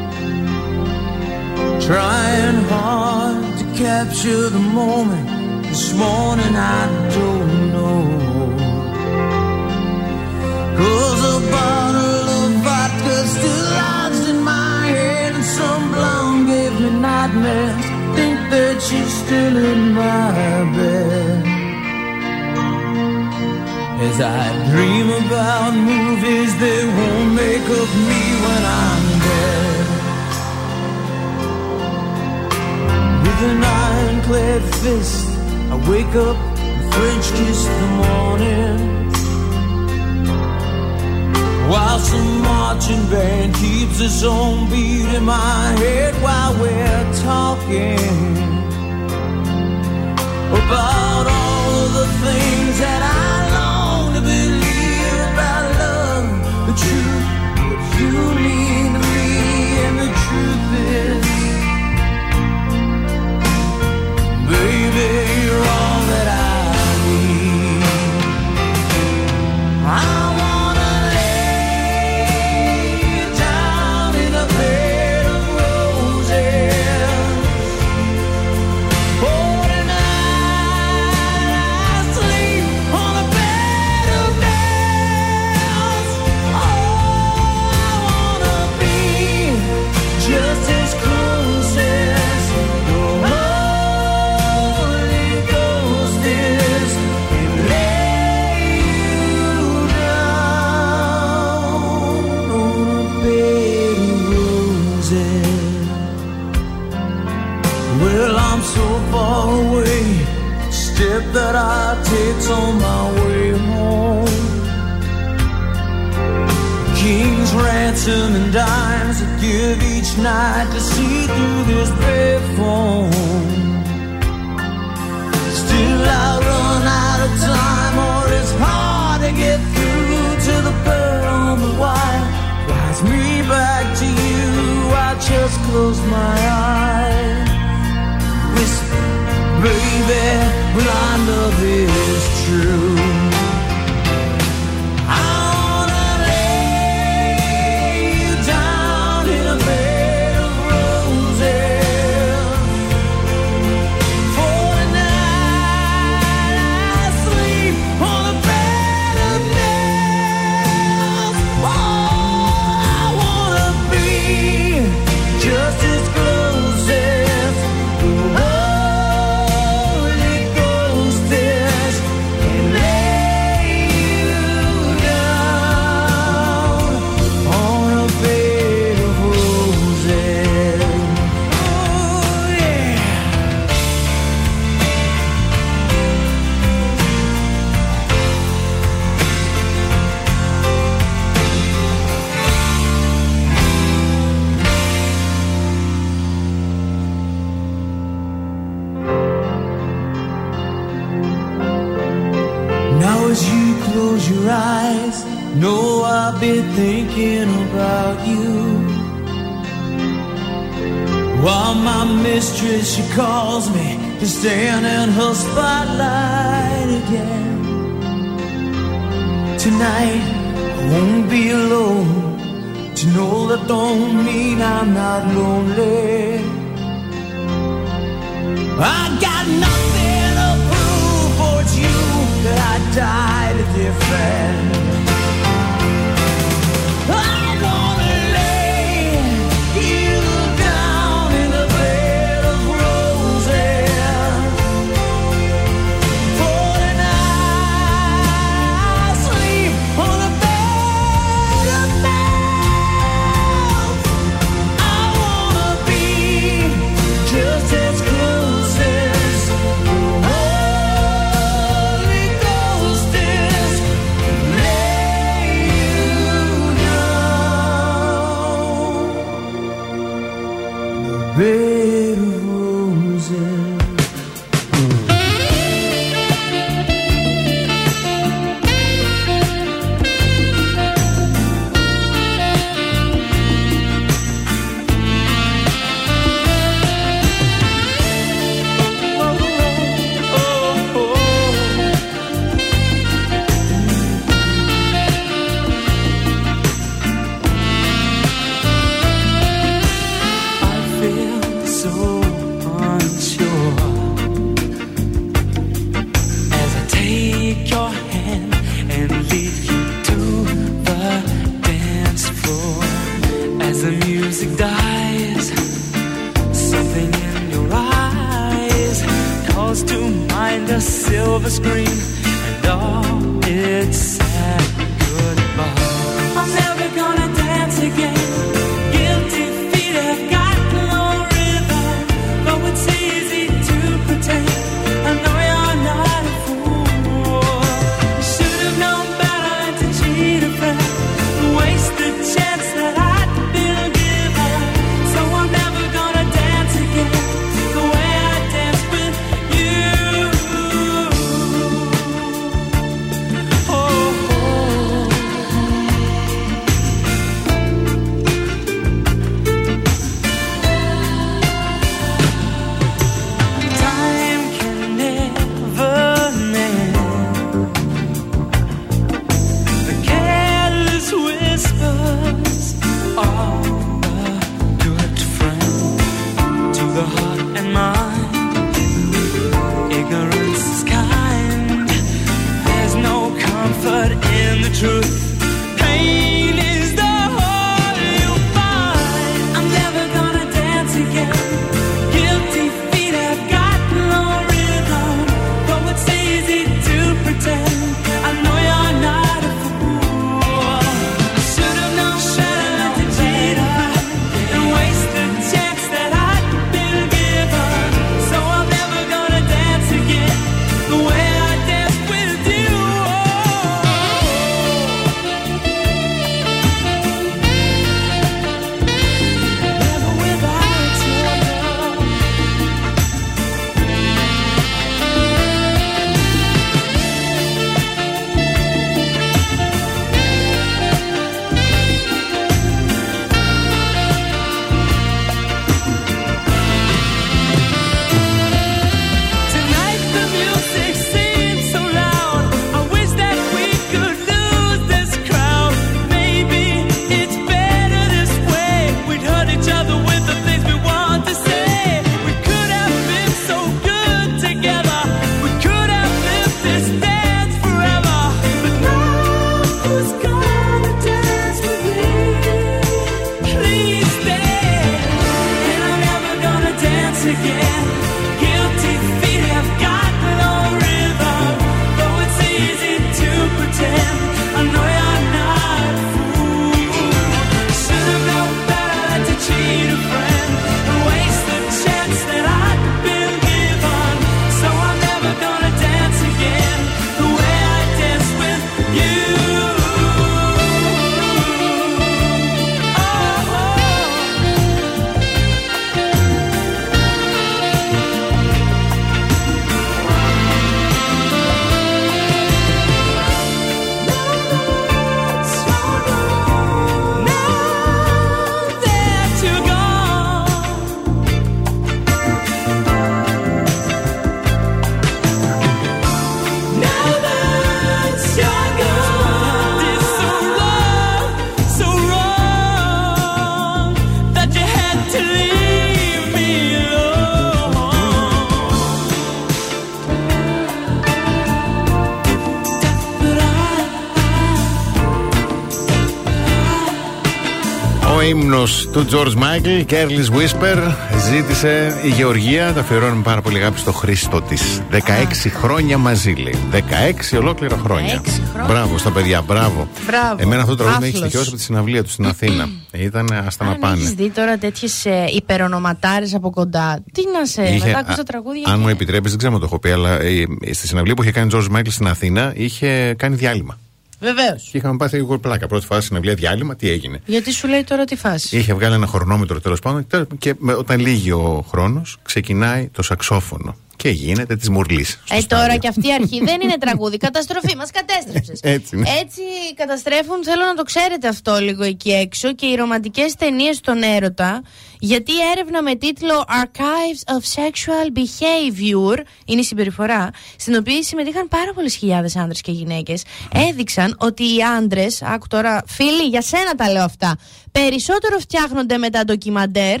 Ύμνο 538.58 538.70
του 538.92 539.06
George 539.10 539.34
Michael, 539.38 539.84
Careless 539.92 540.30
Whisper, 540.38 540.94
ζήτησε 541.30 542.00
η 542.04 542.08
Γεωργία. 542.08 542.72
Τα 542.72 542.80
αφιερώνουμε 542.80 543.22
πάρα 543.22 543.40
πολύ 543.40 543.56
αγάπη 543.56 543.78
στο 543.78 543.92
Χρήστο 543.92 544.40
της. 544.42 544.80
16 544.90 545.48
χρόνια 545.48 545.98
μαζί 545.98 546.30
λέει. 546.32 546.54
16 546.72 547.36
ολόκληρα 547.38 547.76
χρόνια. 547.76 548.20
16 548.24 548.28
χρόνια. 548.52 548.66
Μπράβο 548.74 548.98
στα 548.98 549.10
παιδιά, 549.10 549.42
μπράβο. 549.42 549.88
Μπράβο. 550.06 550.36
Εμένα 550.38 550.62
αυτό 550.62 550.74
το 550.76 550.82
τραγούδι 550.82 551.00
με 551.00 551.06
έχει 551.06 551.14
Άφλος. 551.16 551.28
στοιχειώσει 551.30 551.48
από 551.48 551.56
τη 551.56 551.62
συναυλία 551.62 552.02
του 552.04 552.10
στην 552.10 552.26
Αθήνα. 552.26 552.68
Ήταν 552.92 553.32
άστα 553.46 553.64
να 553.64 553.70
Αν 553.70 553.78
πάνε. 553.78 553.94
έχεις 553.96 554.10
δει 554.12 554.30
τώρα 554.30 554.58
τέτοιες 554.58 555.06
υπερονοματάρες 555.36 556.34
από 556.34 556.50
κοντά, 556.50 556.98
τι 557.12 557.22
να 557.38 557.46
σε. 557.46 557.62
Είχε- 557.62 557.86
μετά 557.86 557.98
ακούς 557.98 558.12
α- 558.12 558.16
τα 558.16 558.22
τραγούδια. 558.22 558.62
αν 558.66 558.74
και- 558.74 558.80
μου 558.80 558.88
επιτρέπεις, 558.88 559.30
δεν 559.30 559.38
ξέρω 559.38 559.54
αν 559.54 559.60
το 559.60 559.66
έχω 559.66 559.78
πει, 559.78 559.90
αλλά 559.90 560.20
ε, 560.20 560.44
στη 560.72 560.86
συναυλία 560.86 561.14
που 561.14 561.22
είχε 561.22 561.32
κάνει 561.32 561.54
ο 561.54 561.58
George 561.58 561.76
Michael 561.76 561.86
στην 561.90 562.06
Αθήνα 562.08 562.52
είχε 562.56 563.14
κάνει 563.18 563.36
διάλειμμα. 563.36 563.77
Βεβαίως. 564.20 564.68
Και 564.72 564.76
είχαμε 564.78 564.96
πάθει 564.96 565.16
λίγο 565.16 565.38
πλάκα. 565.38 565.66
Πρώτη 565.66 565.86
φορά 565.86 566.00
στην 566.00 566.08
συναυλία 566.16 566.34
διάλειμμα, 566.34 566.76
τι 566.76 566.90
έγινε; 566.90 567.20
Γιατί 567.26 567.52
σου 567.52 567.68
λέει 567.68 567.84
τώρα 567.84 568.04
τη 568.04 568.16
φάση. 568.16 568.56
Είχε 568.58 568.74
βγάλει 568.74 568.94
ένα 568.94 569.06
χρονόμετρο 569.06 569.60
τέλος 569.60 569.78
πάντων 569.80 570.06
και- 570.06 570.24
και 570.38 570.54
με- 570.58 570.74
όταν 570.74 571.00
λύγει 571.00 571.30
ο 571.30 571.64
χρόνος, 571.68 572.16
ξεκινάει 572.22 572.88
το 572.88 573.02
σαξόφωνο. 573.02 573.76
Και 573.96 574.08
γίνεται 574.10 574.56
της 574.56 574.68
μουρλής. 574.68 575.20
Ε, 575.30 575.40
τώρα 575.42 575.76
και 575.76 575.88
αυτή 575.88 576.06
η 576.08 576.12
αρχή 576.12 576.40
δεν 576.50 576.60
είναι 576.60 576.78
τραγούδι. 576.78 577.16
Καταστροφή, 577.16 577.76
μας 577.76 577.90
κατέστρεψες. 577.90 578.60
Έτσι 578.62 578.96
είναι. 578.96 579.08
Έτσι 579.20 579.40
καταστρέφουν, 579.74 580.44
θέλω 580.44 580.64
να 580.64 580.74
το 580.74 580.82
ξέρετε 580.82 581.28
αυτό 581.28 581.58
λίγο 581.60 581.82
εκεί 581.84 582.10
έξω 582.10 582.54
και 582.54 582.66
οι 582.66 582.74
ρομαντικές 582.74 583.34
ταινίες 583.34 583.76
στον 583.76 584.02
έρωτα. 584.02 584.62
Γιατί 585.00 585.32
η 585.32 585.40
έρευνα 585.52 585.82
με 585.82 585.94
τίτλο 585.94 586.44
Archives 586.48 587.34
of 587.34 587.60
Sexual 587.60 588.18
Behavior 588.18 589.18
είναι 589.44 589.60
η 589.60 589.64
συμπεριφορά, 589.64 590.30
στην 590.56 590.74
οποία 590.74 591.02
συμμετείχαν 591.02 591.48
πάρα 591.48 591.72
πολλές 591.72 591.94
χιλιάδες 591.94 592.36
άντρε 592.36 592.58
και 592.60 592.72
γυναίκες, 592.72 593.22
έδειξαν 593.52 594.16
ότι 594.18 594.42
οι 594.42 594.62
άντρε, 594.62 595.06
άκου 595.20 595.46
τώρα, 595.46 595.82
φίλοι, 595.86 596.28
για 596.28 596.42
σένα 596.42 596.74
τα 596.74 596.90
λέω 596.90 597.04
αυτά, 597.04 597.36
περισσότερο 597.72 598.38
φτιάχνονται 598.38 598.96
με 598.96 599.10
τα 599.10 599.24
ντοκιμαντέρ 599.24 600.00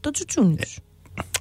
το 0.00 0.10
τσουτσούνι 0.10 0.56
τους. 0.56 0.78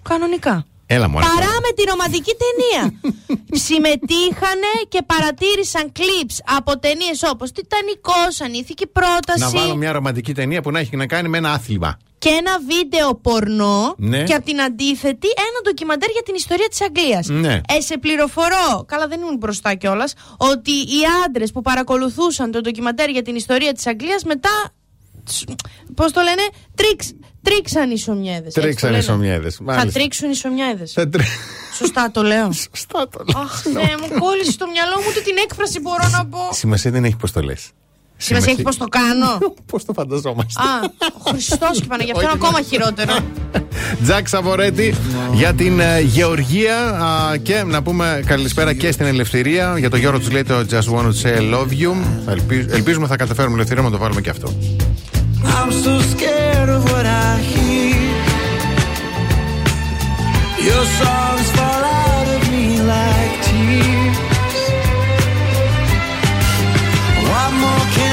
Κανονικά. 0.02 0.66
Έλα 0.94 1.10
μου, 1.10 1.14
Παρά 1.20 1.54
με 1.66 1.72
τη 1.76 1.84
ρομαντική 1.90 2.32
ταινία. 2.44 3.00
Συμμετείχανε 3.66 4.72
και 4.90 5.02
παρατήρησαν 5.06 5.92
κλιπς 5.92 6.42
από 6.58 6.80
ταινίες 6.80 7.24
όπως 7.32 7.52
Τιτανικός, 7.52 8.42
Ανήθικη 8.42 8.88
Πρόταση 8.88 9.40
Να 9.40 9.50
βάλω 9.50 9.76
μια 9.76 9.92
ρομαντική 9.92 10.34
ταινία 10.34 10.62
που 10.62 10.72
να 10.72 10.80
έχει 10.80 10.96
να 10.96 11.08
κάνει 11.08 11.28
με 11.30 11.38
ένα 11.38 11.52
άθλημα. 11.52 11.98
και 12.18 12.30
ένα 12.30 12.52
βίντεο 12.68 13.16
πορνό 13.16 13.94
Ναι. 13.98 14.24
και 14.24 14.34
από 14.34 14.46
την 14.46 14.62
αντίθετη 14.62 15.28
ένα 15.28 15.60
ντοκιμαντέρ 15.64 16.10
για 16.10 16.22
την 16.24 16.36
ιστορία 16.36 16.68
της 16.68 16.82
Αγγλίας. 16.82 17.28
Ναι. 17.28 17.62
Ε, 17.78 17.82
σε 17.82 17.98
πληροφορώ, 17.98 18.84
καλά 18.88 19.08
δεν 19.08 19.22
ήμουν 19.22 19.38
μπροστά 19.38 19.74
κιόλας, 19.76 20.14
ότι 20.38 20.72
οι 20.72 21.00
άντρες 21.26 21.52
που 21.52 21.62
παρακολουθούσαν 21.62 22.52
το 22.52 22.62
ντοκιμαντέρ 22.62 23.10
για 23.10 23.22
την 23.22 23.36
ιστορία 23.36 23.74
της 23.74 23.88
Αγγλίας 23.88 24.24
μετά, 24.24 24.74
πώς 25.96 26.12
το 26.12 26.22
λένε, 26.22 26.42
τρίξ, 26.76 27.14
τρίξαν 27.42 27.92
οι 27.92 27.98
σομιέδες. 27.98 28.46
έτσι 28.46 28.60
Τρίξαν 28.62 28.90
το 28.90 28.96
οι 28.96 29.00
λένε. 29.00 29.04
σομιέδες, 29.12 29.56
Θα 29.56 29.64
μάλιστα. 29.64 30.00
τρίξουν 30.00 30.30
οι 30.32 30.36
σομιέδες. 30.36 30.92
Θα 30.92 31.10
τρι- 31.10 31.26
Σωστά 31.78 32.12
το 32.12 32.22
λέω. 32.24 32.52
Σωστά 32.76 33.08
το 33.10 33.24
λέω. 33.34 33.42
Αχ, 33.42 33.62
Θεέ 33.62 33.96
μου, 34.02 34.20
κόλλησε 34.20 34.52
στο 34.52 34.68
μυαλό 34.68 34.96
μου 34.98 35.06
ούτε 35.10 35.20
την 35.22 35.38
έκφραση 35.38 35.80
μπορώ 35.80 36.10
να 36.10 36.26
πω. 36.26 36.40
Σημασία 36.52 36.92
δεν 36.92 37.04
έχει 37.06 37.16
πώς 37.16 37.32
το 37.32 37.42
λες. 37.42 37.70
Σημασία 38.24 38.52
έχει 38.52 38.62
πώς 38.62 38.78
το 38.78 38.86
κάνω; 38.86 39.38
Πώς 39.72 39.86
το 39.86 39.94
φανταζόμαστε. 39.94 40.62
Α, 40.62 40.66
ο 41.24 41.30
Χριστός 41.30 41.80
και 41.80 41.86
Παναγία, 41.88 42.14
αυτό 42.16 42.26
είναι 42.26 42.40
ακόμα 42.44 42.62
χειρότερο. 42.62 43.14
Τζακ 44.04 44.28
Σαβορέτη 44.28 44.96
για 45.34 45.54
την 45.54 45.80
ε, 45.80 46.00
Γεωργία 46.00 46.78
α, 46.78 47.38
και 47.38 47.64
να 47.64 47.82
πούμε 47.82 48.22
καλησπέρα 48.26 48.74
και 48.74 48.92
στην 48.92 49.06
Ελευθερία. 49.06 49.76
Για 49.78 49.90
το 49.90 49.98
Γιώργο 49.98 50.20
τους 50.20 50.32
λέει 50.32 50.44
το 50.44 50.66
Just 50.70 50.96
Want 50.96 51.06
to 51.06 51.14
say 51.24 51.38
I 51.38 51.54
love 51.54 51.72
you. 51.84 51.94
Θα 52.26 52.32
ελπι- 52.32 52.72
ελπίζουμε 52.74 53.08
θα 53.08 53.16
καταφέρουμε 53.16 53.56
ελευθερία 53.56 53.84
να 53.84 53.90
το 53.92 53.98
βάλουμε 53.98 54.22
και 54.22 54.30
αυτό. 54.30 54.54
I'm 55.44 55.72
so 55.86 55.94
scared 56.14 56.70
of 56.78 56.82
what 56.92 57.06
I 57.06 57.34
hear. 57.52 58.00
Your 60.68 60.86
songs 61.02 61.48
fall 61.58 61.84
out 62.06 62.28
of 62.36 62.42
me 62.54 62.66
like 62.94 63.34
tears. 63.48 64.18
What 67.30 67.52
more 67.64 67.86
can 67.98 68.11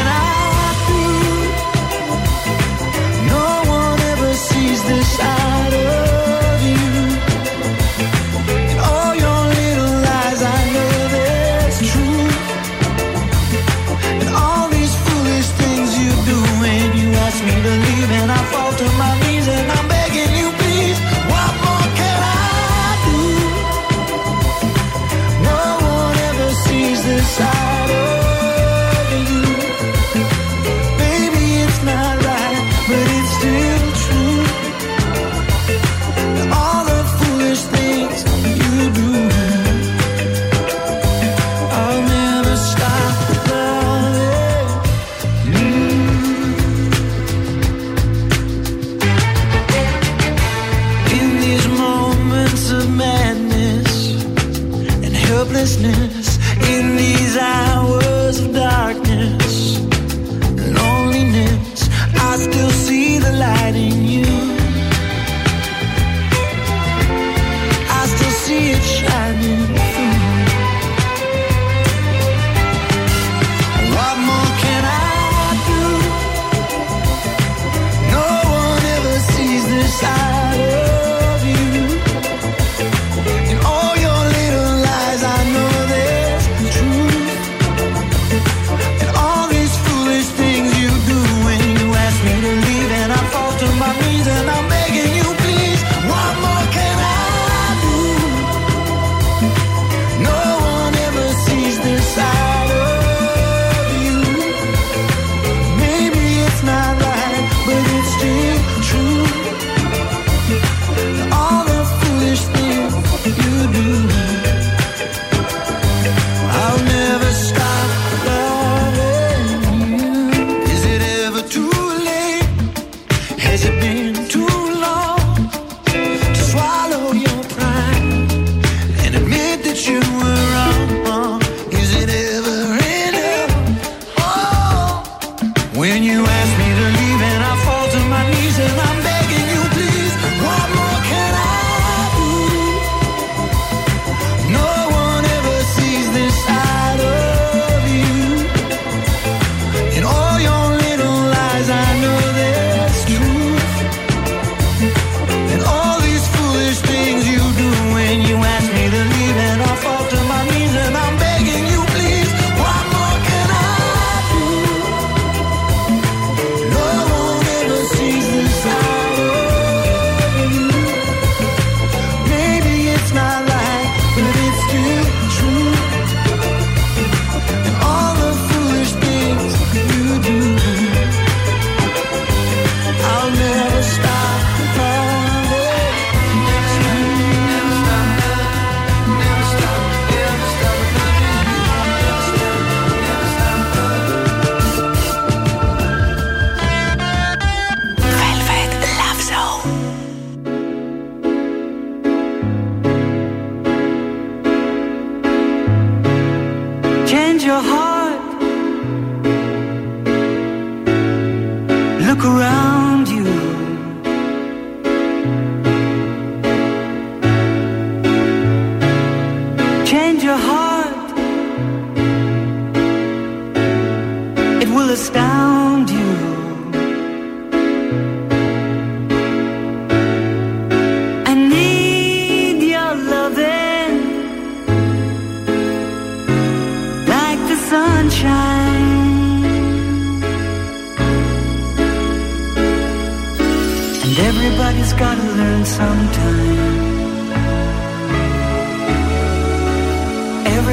this 4.89 5.21
out. 5.21 5.38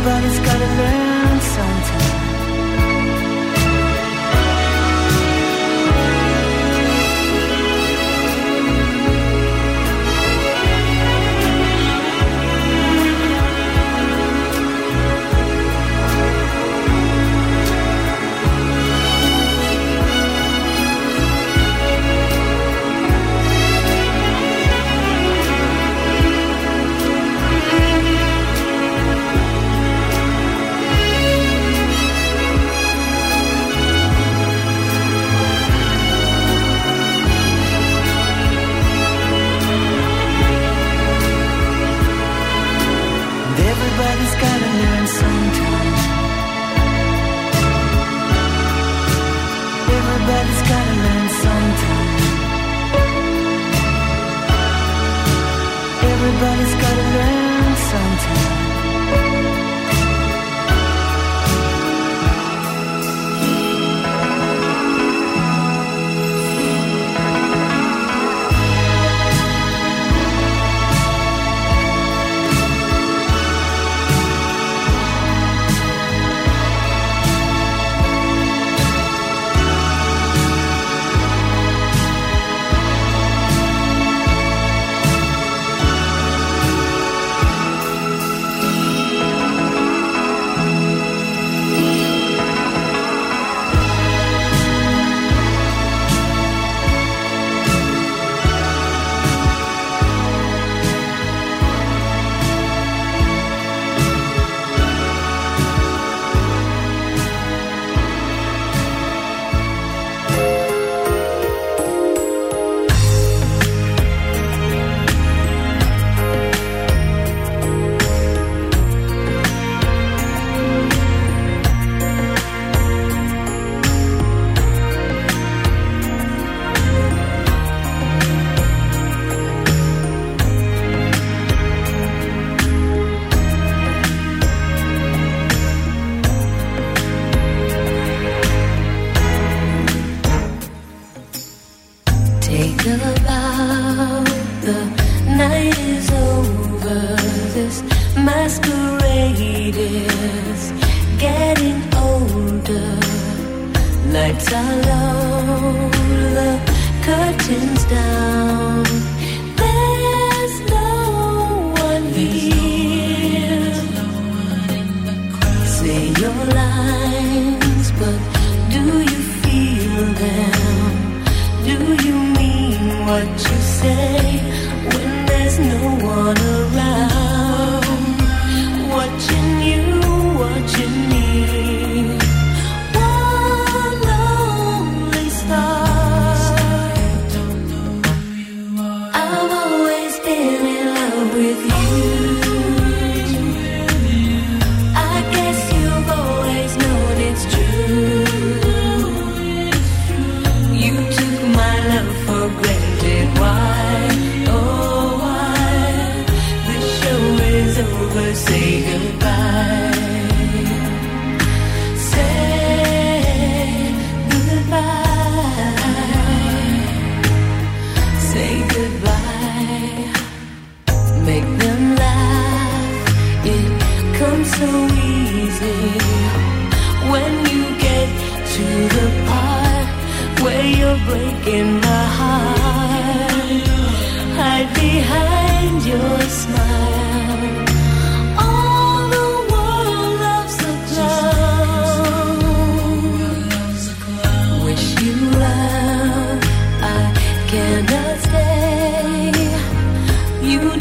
everybody's 0.00 0.40
gotta 0.40 0.66
learn. 0.78 0.99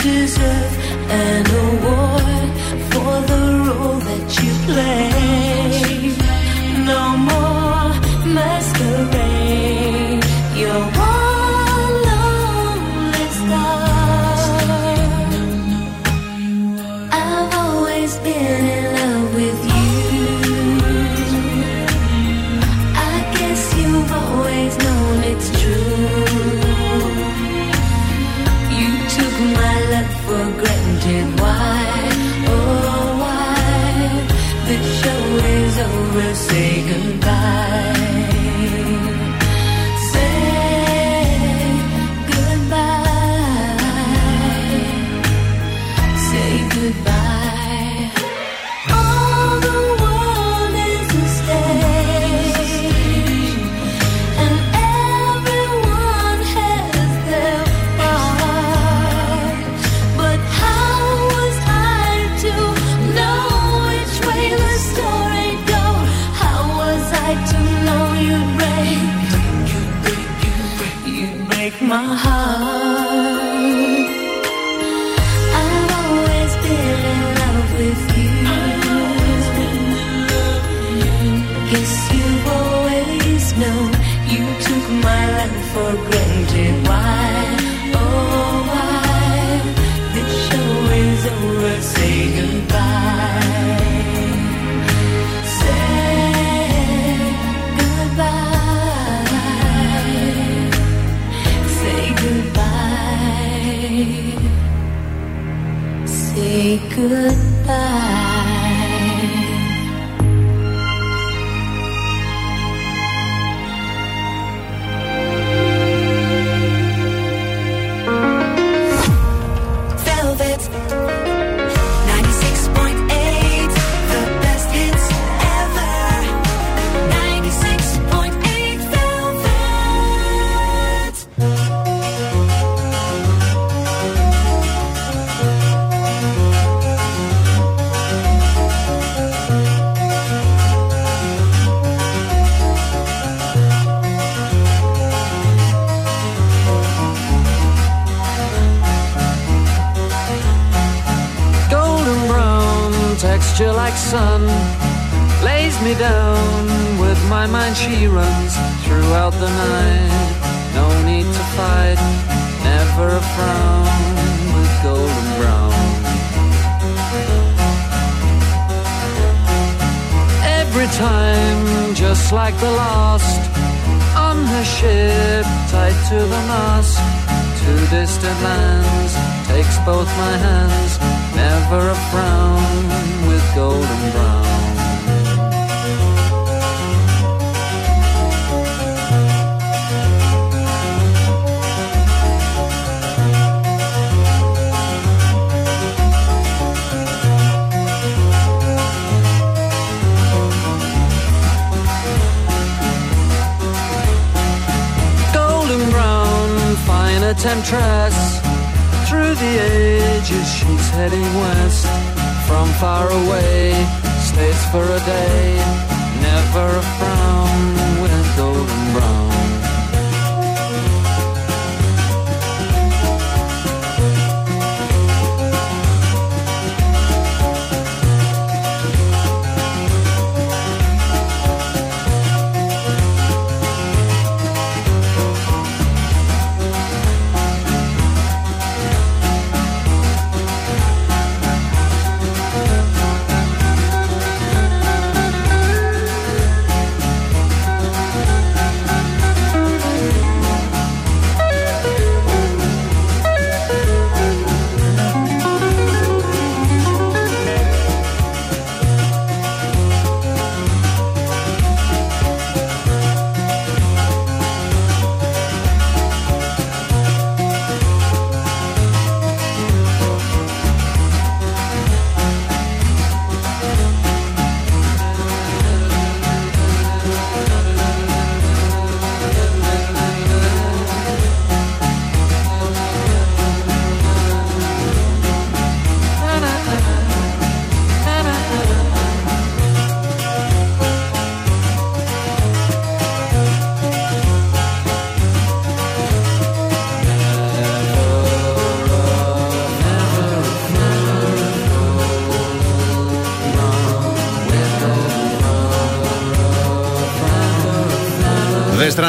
Deserve 0.09 0.75
an 1.23 1.45
award 1.65 2.49
for 2.91 3.13
the 3.31 3.43
role 3.67 3.99
that 4.07 4.27
you 4.41 4.51
play. 4.65 5.18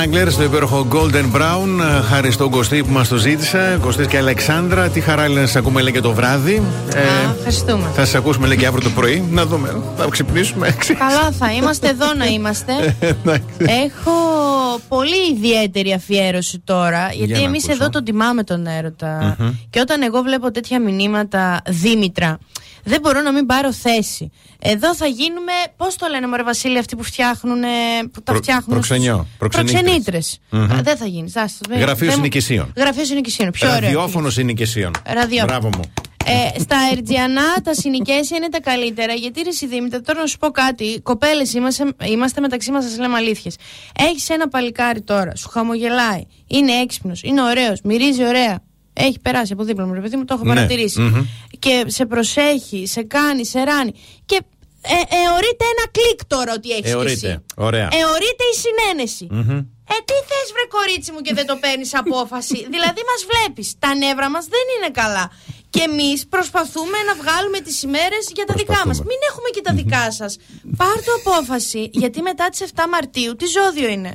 Stranglers 0.01 0.31
στο 0.31 0.43
υπέροχο 0.43 0.87
Golden 0.93 1.37
Brown. 1.37 1.81
ε, 1.81 2.03
Χάρη 2.03 2.31
στον 2.31 2.51
Κωστή 2.51 2.83
που 2.85 2.91
μας 2.93 3.09
το 3.09 3.17
ζήτησε. 3.17 3.79
Κωστής 3.81 4.07
και 4.07 4.17
Αλεξάνδρα. 4.17 4.89
Τι 4.89 5.01
χαρά 5.01 5.27
είναι 5.27 5.41
να 5.41 5.47
σας 5.47 5.57
ακούμε 5.57 5.83
λέει 5.83 5.93
και 5.93 6.01
το 6.01 6.13
βράδυ. 6.13 6.63
Ε, 6.95 6.99
Α, 6.99 7.35
ευχαριστούμε. 7.37 7.91
θα 7.95 8.05
σας 8.05 8.15
ακούσουμε 8.15 8.47
λέει 8.47 8.57
και 8.57 8.67
αύριο 8.67 8.83
το 8.83 8.91
πρωί. 8.91 9.25
Να 9.31 9.47
δούμε. 9.47 9.77
Θα 9.97 10.07
ξυπνήσουμε 10.11 10.67
έξι. 10.77 10.95
Καλά 10.95 11.31
θα 11.39 11.53
είμαστε 11.53 11.89
εδώ 11.89 12.15
να 12.15 12.25
είμαστε. 12.27 12.97
Έχω 13.85 14.11
πολύ 14.89 15.31
ιδιαίτερη 15.37 15.93
αφιέρωση 15.93 16.61
τώρα, 16.65 17.09
γιατί 17.13 17.33
να 17.33 17.39
εμείς 17.39 17.65
ακούσω. 17.65 17.83
εδώ 17.83 17.91
τον 17.91 18.05
τιμάμε 18.05 18.43
τον 18.45 18.67
έρωτα. 18.67 19.37
Μμμ. 19.39 19.51
Και 19.71 19.81
όταν 19.81 20.03
εγώ 20.03 20.23
βλέπω 20.23 20.51
τέτοια 20.51 20.81
μηνύματα 20.81 21.61
Δήμητρα, 21.69 22.39
δεν 22.85 23.01
μπορώ 23.01 23.21
να 23.21 23.33
μην 23.33 23.47
πάρω 23.47 23.73
θέση. 23.73 24.31
Εδώ 24.59 24.95
θα 24.95 25.07
γίνουμε, 25.07 25.53
πώς 25.77 25.97
το 25.97 26.07
λένε 26.11 26.27
μωρέ 26.27 26.43
Βασίλη, 26.43 26.79
αυτοί 26.79 26.97
που 26.97 27.03
φτιάχνουν, 27.03 27.61
που 28.13 28.23
τα 28.23 28.33
Προ- 28.33 28.37
φτιάχνουν. 28.43 28.69
προξενιό, 28.69 29.27
προξενήτρες. 29.39 29.81
Προξενήτρες. 29.83 30.39
Μμμ. 30.51 30.63
Α, 30.63 30.81
Δεν 30.83 30.97
θα 30.97 31.07
γίνεις. 31.07 31.33
Γραφείος 31.71 32.15
συνοικισίων. 32.15 32.73
Γραφείος 32.77 33.07
συνοικισίων. 33.07 33.51
Πιο 33.51 33.69
ωραίο. 33.69 33.81
Ραδιόφωνος 33.81 34.33
συνοικισίων. 34.35 34.91
Ραδιόφωνο. 35.07 35.47
Μπράβο 35.59 35.69
μου. 35.77 35.93
Ε, 36.25 36.59
στα 36.61 36.77
Ερτζιανά 36.93 37.55
τα 37.65 37.75
συνοικέσια 37.75 38.37
είναι 38.37 38.49
τα 38.49 38.61
καλύτερα. 38.61 39.13
Γιατί 39.13 39.43
ρε 39.43 39.51
Σιδήμητα, 39.51 40.01
τώρα 40.01 40.21
να 40.21 40.27
σου 40.27 40.39
πω 40.39 40.51
κάτι. 40.51 41.01
Κοπέλες 41.03 41.53
είμαστε, 41.53 41.85
είμαστε 42.05 42.41
μεταξύ 42.41 42.71
μας, 42.71 42.85
σας 42.85 42.99
λέμε 42.99 43.17
αλήθειες. 43.17 43.57
Έχεις 43.99 44.29
ένα 44.29 44.49
παλικάρι 44.49 45.03
τώρα, 45.03 45.37
σου 45.37 45.49
χαμογελάει, 45.49 46.27
είναι 46.47 46.73
έξυπνος, 46.73 47.23
είναι 47.23 47.43
ωραίος, 47.43 47.81
μυρίζει 47.85 48.25
ωραία. 48.27 48.63
Έχει 49.07 49.19
περάσει 49.23 49.53
από 49.53 49.65
δίπλα 49.65 49.87
μου, 49.87 49.95
ρε 49.95 50.01
παιδί 50.01 50.17
μου, 50.17 50.25
το 50.25 50.35
έχω 50.35 50.45
Ναι. 50.45 50.55
παρατηρήσει. 50.55 51.01
Μμμ. 51.01 51.25
Και 51.59 51.85
σε 51.87 52.07
προσέχει, 52.07 52.87
σε 52.87 53.03
κάνει, 53.03 53.47
σε 53.47 53.63
ράνει. 53.63 53.93
Και 54.27 54.39
ε, 54.83 54.93
εωρείται 55.25 55.65
ένα 55.75 55.85
κλικ 55.97 56.21
τώρα 56.27 56.53
ότι 56.53 56.71
έχεις 56.71 56.91
Εωρείται. 56.93 57.43
Ωραία. 57.57 57.89
Εωρείται 58.01 58.45
η 58.53 58.57
συνένεση. 58.65 59.27
Μμμ. 59.31 59.59
Ε, 59.93 59.97
τι 60.09 60.17
θες 60.29 60.47
βρε 60.55 60.65
κορίτσι 60.77 61.13
μου 61.13 61.21
και 61.21 61.35
δεν 61.35 61.47
το 61.47 61.57
παίρνεις 61.57 61.95
απόφαση. 61.95 62.57
δηλαδή 62.75 63.01
μας 63.11 63.21
βλέπεις, 63.31 63.67
τα 63.79 63.95
νεύρα 63.95 64.31
μας 64.31 64.45
δεν 64.55 64.65
είναι 64.75 64.91
καλά. 64.91 65.31
Και 65.71 65.81
εμείς 65.91 66.27
προσπαθούμε 66.27 66.99
να 67.09 67.15
βγάλουμε 67.23 67.59
τις 67.61 67.83
ημέρες 67.83 68.23
για 68.35 68.45
τα 68.45 68.55
δικά 68.57 68.81
μας. 68.87 68.99
Μην 68.99 69.19
έχουμε 69.31 69.49
και 69.55 69.61
τα 69.61 69.73
δικά 69.75 70.13
σας. 70.13 70.37
Πάρ' 70.77 71.01
το 71.07 71.13
απόφαση, 71.25 71.91
γιατί 71.93 72.23
μετά 72.23 72.49
τις 72.49 72.61
7 72.61 72.87
Μαρτίου, 72.93 73.37
τι 73.37 73.47
ζώδιο 73.47 73.89
είναι; 73.89 74.13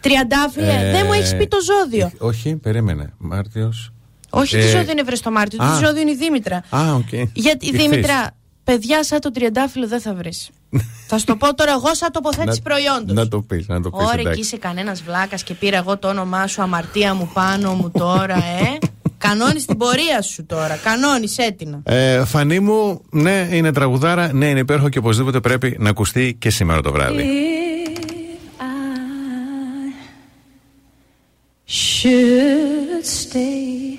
Τριαντάφυλλε, 0.00 0.72
Ε, 0.72 0.90
δεν 0.92 1.06
μου 1.06 1.12
έχεις 1.12 1.36
πει 1.36 1.46
το 1.48 1.56
ζώδιο. 1.60 2.12
Όχι, 2.18 2.56
περίμενε. 2.56 3.12
Μάρτιος. 3.18 3.91
Όχι 4.34 4.56
τι 4.56 4.62
ζώδιο 4.68 4.90
είναι 4.92 5.02
βρε 5.02 5.14
στο 5.14 5.30
Μάρτιο, 5.30 5.58
τι 5.58 5.64
α. 5.64 5.78
ζώδιο 5.84 6.00
είναι 6.00 6.10
η 6.10 6.16
Δήμητρα. 6.16 6.56
Α, 6.70 6.94
οκ. 6.94 7.12
Γιατί 7.32 7.66
Ιχθύς. 7.66 7.80
Δήμητρα, 7.80 8.30
παιδιά 8.64 9.04
σαν 9.04 9.20
το 9.20 9.30
τριαντάφυλλο 9.30 9.88
δεν 9.88 10.00
θα 10.00 10.14
βρεις. 10.14 10.50
θα 11.08 11.18
σου 11.18 11.24
το 11.24 11.36
πω 11.36 11.54
τώρα 11.54 11.72
εγώ 11.72 11.94
σαν 11.94 12.12
τοποθέτηση 12.12 12.60
Να- 12.64 12.70
προϊόντος. 12.70 13.16
Να 13.16 13.28
το 13.28 13.40
πεις, 13.40 13.66
να 13.68 13.80
το 13.80 13.90
πεις. 13.90 14.06
Ωραία, 14.06 14.30
εκεί 14.30 14.40
είσαι 14.40 14.56
κανένας 14.56 15.02
βλάκας 15.02 15.42
και 15.42 15.54
πήρα 15.54 15.76
εγώ 15.76 15.98
το 15.98 16.08
όνομά 16.08 16.46
σου, 16.46 16.62
αμαρτία 16.62 17.14
μου 17.14 17.30
πάνω 17.34 17.72
μου 17.74 17.90
τώρα, 17.90 18.36
ε. 18.36 18.78
Κανόνισε 19.18 19.62
την 19.62 19.76
πορεία 19.76 20.22
σου 20.22 20.46
τώρα. 20.46 20.76
Κανώνει 20.76 21.26
έτοινα. 21.36 21.80
Ε, 21.84 22.24
Φανή 22.24 22.60
μου, 22.60 23.00
ναι, 23.10 23.48
είναι 23.50 23.72
τραγουδάρα, 23.72 24.32
ναι, 24.32 24.46
είναι 24.46 24.58
υπέροχο 24.60 24.88
και 24.88 24.98
οπωσδήποτε 24.98 25.40
πρέπει 25.40 25.76
να 25.78 25.90
ακουστεί 25.90 26.36
και 26.38 26.50
σήμερα 26.50 26.80
το 26.80 26.92
βράδυ. 26.92 27.24
should 31.66 33.04
stay, 33.04 33.98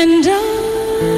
And 0.00 0.24
I 0.28 1.17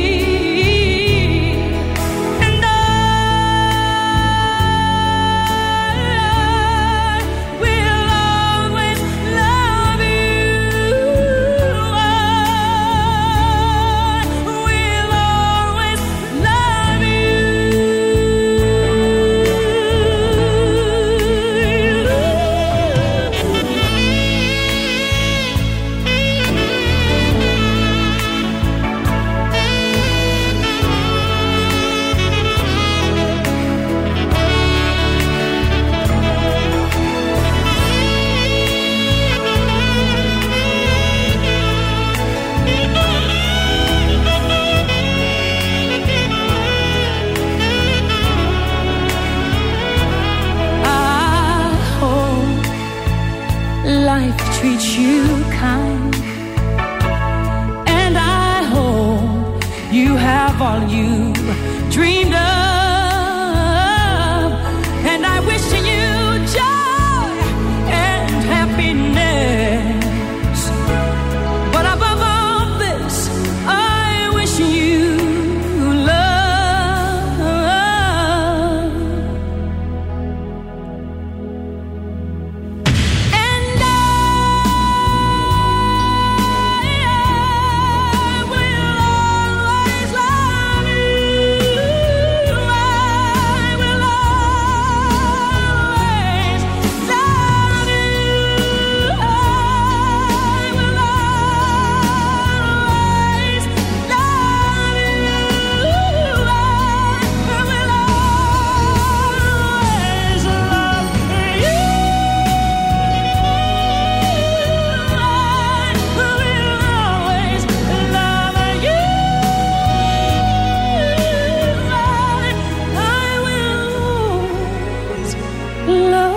love. 125.91 126.30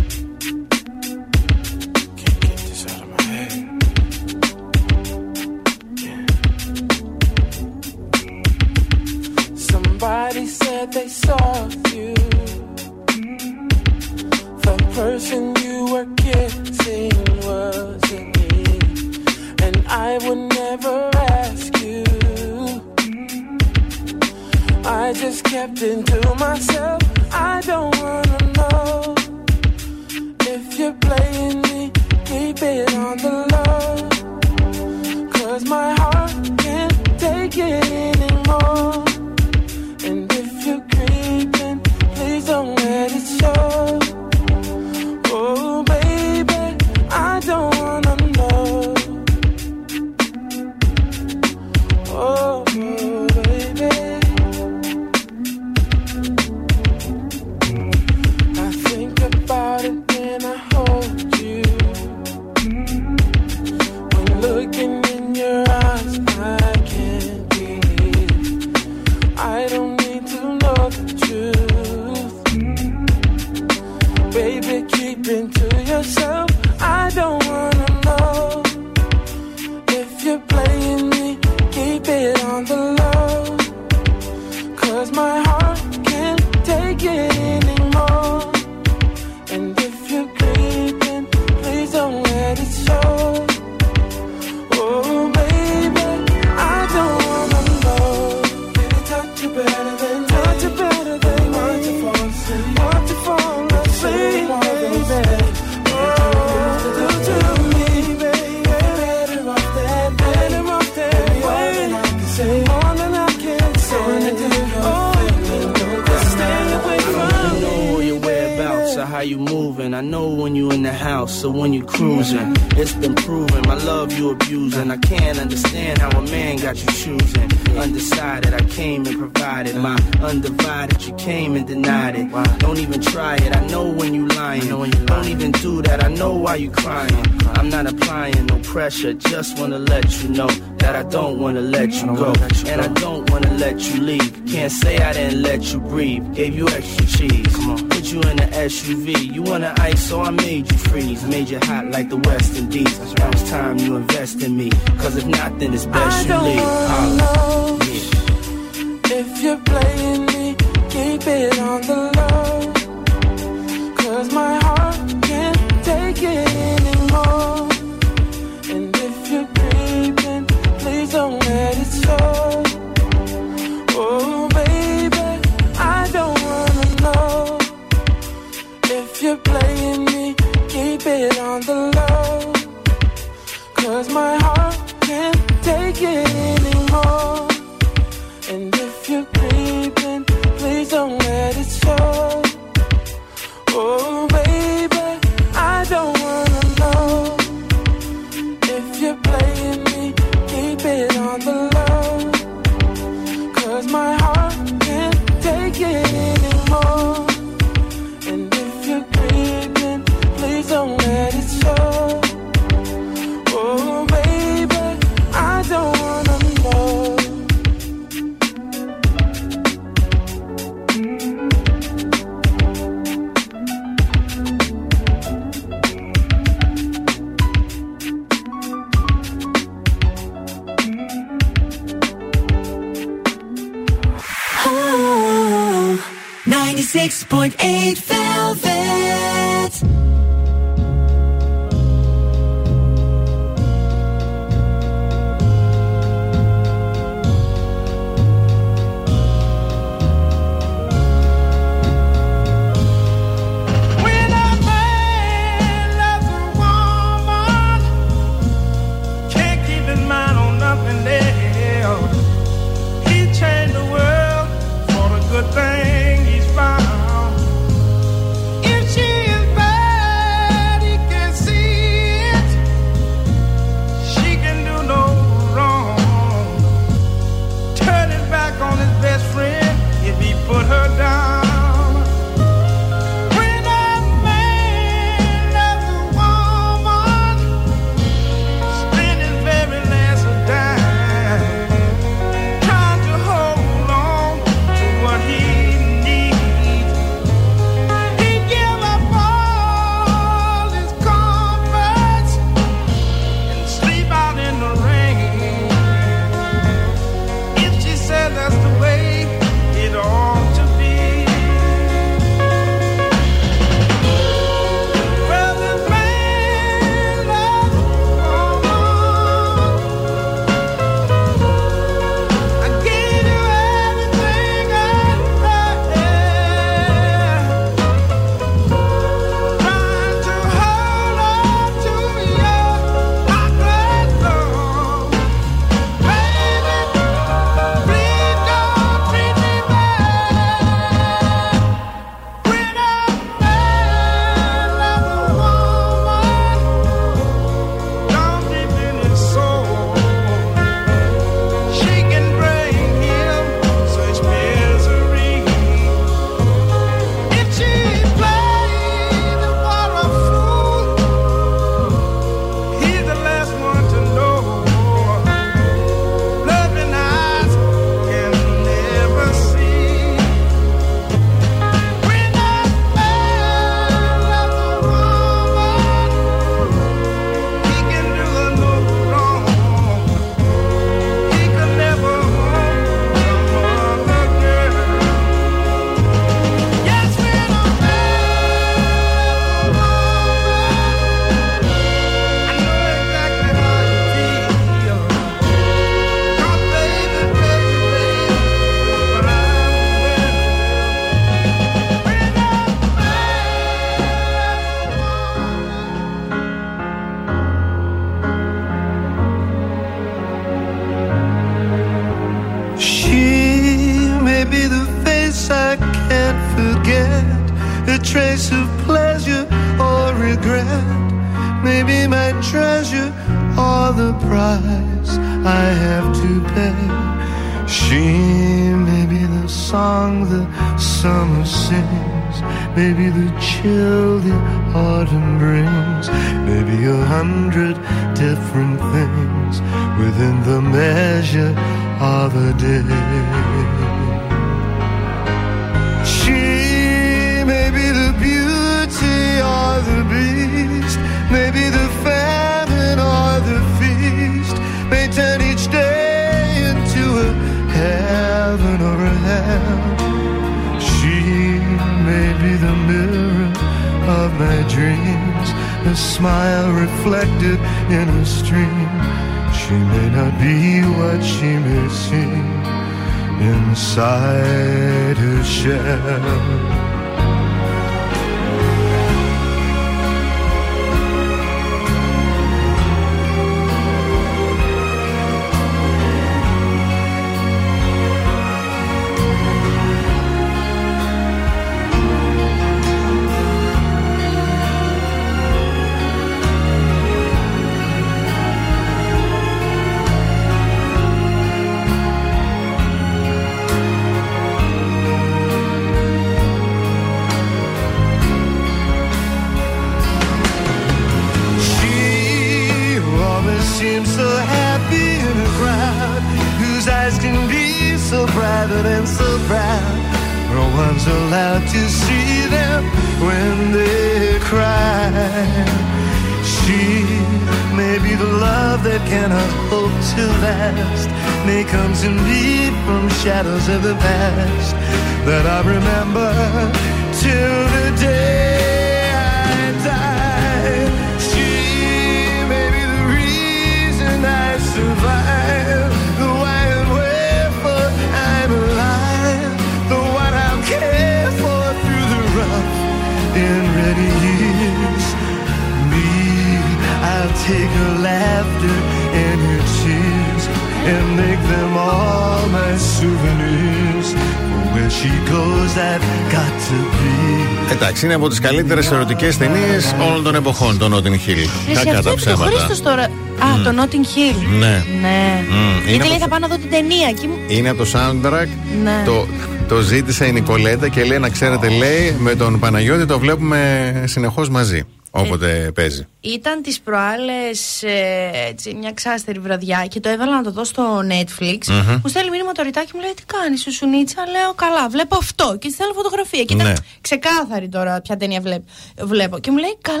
Εντάξει, 568.03 568.05
είναι 568.05 568.13
από 568.13 568.27
τις 568.29 568.39
καλύτερες 568.49 568.91
ερωτικές 568.91 569.37
ταινίες 569.37 569.95
όλων 570.09 570.23
των 570.23 570.35
εποχών, 570.35 570.77
το 570.77 570.85
Notting 570.95 571.29
Hill. 571.29 571.47
Εσύ 571.69 571.73
Κακά 571.73 571.79
αυτό 571.79 571.91
τα 571.91 571.91
είναι 571.97 572.01
το 572.01 572.15
ψέματα. 572.15 572.45
Χρήστος 572.45 572.81
τώρα. 572.81 573.03
Α, 573.03 573.61
το 573.63 573.81
Notting 573.81 574.05
Hill. 574.17 574.57
Ναι. 574.59 574.83
Ναι. 575.01 575.43
Μμ, 575.49 575.53
είναι 575.53 575.89
Γιατί 575.89 575.97
λέει 576.07 576.07
από- 576.07 576.19
θα 576.19 576.27
πάω 576.27 576.39
να 576.39 576.47
δω 576.47 576.55
την 576.55 576.69
ταινία. 576.69 577.11
Και... 577.11 577.27
μου- 577.27 577.37
Είναι 577.47 577.69
από 577.69 577.83
το 577.83 577.89
soundtrack. 577.93 578.47
Ναι. 578.83 579.03
Το, 579.05 579.27
το 579.67 579.79
ζήτησε 579.79 580.25
η 580.25 580.31
Νικολέτα 580.31 580.87
και 580.89 581.03
λέει 581.03 581.19
να 581.19 581.29
ξέρετε, 581.29 581.69
λέει, 581.69 582.15
με 582.19 582.35
τον 582.35 582.59
Παναγιώτη 582.59 583.05
το 583.05 583.19
βλέπουμε 583.19 584.03
συνεχώς 584.07 584.49
μαζί. 584.49 584.83
Όποτε 585.13 585.71
παίζει. 585.75 586.07
Ήταν 586.21 586.61
τις 586.61 586.79
προάλλες 586.79 587.83
ε, 587.83 588.47
έτσι, 588.49 588.75
μια 588.79 588.91
ξάστερη 588.93 589.39
βραδιά 589.39 589.85
και 589.89 589.99
το 589.99 590.09
έβαλα 590.09 590.35
να 590.35 590.43
το 590.43 590.51
δω 590.51 590.63
στο 590.63 590.83
Netflix. 591.11 591.57
Μμμ. 591.67 591.95
Μου 592.03 592.09
στέλνει 592.09 592.29
μήνυμα 592.29 592.51
το 592.51 592.63
ρητάκι 592.63 592.91
μου 592.95 593.01
λέει 593.01 593.13
τι 593.15 593.23
κάνεις 593.25 593.61
σου 593.61 593.71
Σουνίτσα. 593.73 594.21
Λέω 594.31 594.53
καλά 594.53 594.89
βλέπω 594.89 595.17
αυτό 595.17 595.57
και 595.59 595.67
τη 595.67 595.73
θέλω 595.73 595.93
φωτογραφία. 595.93 596.43
Και 596.43 596.53
ήταν 596.53 596.67
Ναι. 596.67 596.73
Ξεκάθαρη 597.01 597.69
τώρα 597.69 598.01
ποια 598.01 598.17
ταινία 598.17 598.41
βλέπ- 598.41 598.63
βλέπω. 599.01 599.39
Και 599.39 599.51
μου 599.51 599.57
λέει 599.57 599.77
καλά 599.81 599.97
πού 599.97 600.00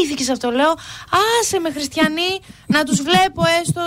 θυμήθηκες 0.00 0.28
αυτό. 0.28 0.50
Λέω 0.50 0.72
άσε 1.40 1.58
με 1.60 1.70
χριστιανοί 1.72 2.30
να 2.66 2.84
τους 2.84 3.02
βλέπω 3.02 3.42
έστω 3.60 3.80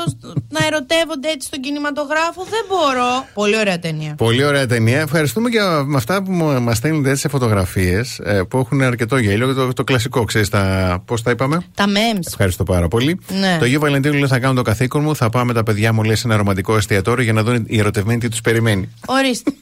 να 0.50 0.66
ερωτεύονται 0.66 1.28
έτσι 1.30 1.48
στον 1.48 1.60
κινηματογράφο. 1.62 2.44
Δεν 2.44 2.64
μπορώ. 2.68 3.26
Πολύ 3.34 3.58
ωραία 3.58 3.80
ταινία. 3.80 4.16
Πολύ 4.16 4.44
ωραία 4.44 4.66
ταινία. 4.66 5.00
Ευχαριστούμε 5.00 5.50
και 5.50 5.60
με 5.86 5.98
αυτά 5.98 6.24
που 6.24 6.32
μας 6.62 6.78
στέλνετε 6.78 7.10
έτσι 7.10 7.22
σε 7.22 7.30
φωτογραφίες 7.30 8.20
που 8.50 8.58
έχουν 8.58 8.82
αρκετό 8.82 9.18
γέλιο. 9.18 9.54
Το, 9.54 9.74
το 9.74 9.84
κλασικό, 9.84 10.24
ξέρεις, 10.24 10.50
τα. 10.50 10.62
Πώς 11.06 11.22
τα 11.22 11.32
είπαμε; 11.32 11.64
Τα 11.76 11.86
memes. 11.88 12.24
Ευχαριστώ 12.28 12.64
πάρα 12.64 12.88
πολύ. 12.88 13.20
Ναι. 13.40 13.56
Το 13.60 13.66
Αγίου 13.66 13.80
Βαλεντίνου 13.80 14.14
λέει 14.18 14.28
θα 14.28 14.40
κάνω 14.40 14.54
το 14.54 14.62
καθήκον 14.62 15.02
μου. 15.04 15.16
Θα 15.16 15.30
πάμε 15.30 15.54
τα 15.54 15.64
παιδιά 15.64 15.94
μου 15.94 16.04
λέει 16.04 16.16
σε 16.16 16.28
ένα 16.28 16.38
ρομαντικό 16.38 16.78
εστιατόριο 16.78 17.24
για 17.24 17.34
να 17.34 17.44
δουν 17.44 17.64
οι 17.68 17.80
ερωτευμένοι 17.80 18.20
τι 18.20 18.30
τους 18.30 18.42
περιμένει. 18.42 18.90
Ορίστε. 19.06 19.52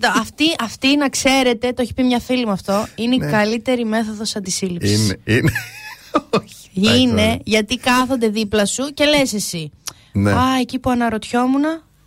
Το- 0.00 0.12
αυτή, 0.20 0.44
αυτή 0.60 0.96
να 0.96 1.08
ξέρετε, 1.08 1.72
το 1.72 1.82
έχει 1.82 1.94
πει 1.94 2.02
μια 2.02 2.20
φίλη 2.20 2.46
μου 2.46 2.52
αυτό, 2.52 2.86
είναι 2.94 3.14
η 3.14 3.18
καλύτερη 3.30 3.84
μέθοδος 3.84 4.36
αντισύλληψης. 4.36 5.04
Είναι. 5.04 5.18
είναι. 5.24 5.50
Είναι 6.72 7.38
γιατί 7.44 7.76
κάθονται 7.76 8.28
δίπλα 8.28 8.66
σου 8.66 8.94
και 8.94 9.04
λες 9.04 9.32
εσύ. 9.32 9.70
Ναι. 10.12 10.32
Α, 10.32 10.58
εκεί 10.60 10.78
που 10.78 10.90
αναρωτιόμουν, 10.90 11.64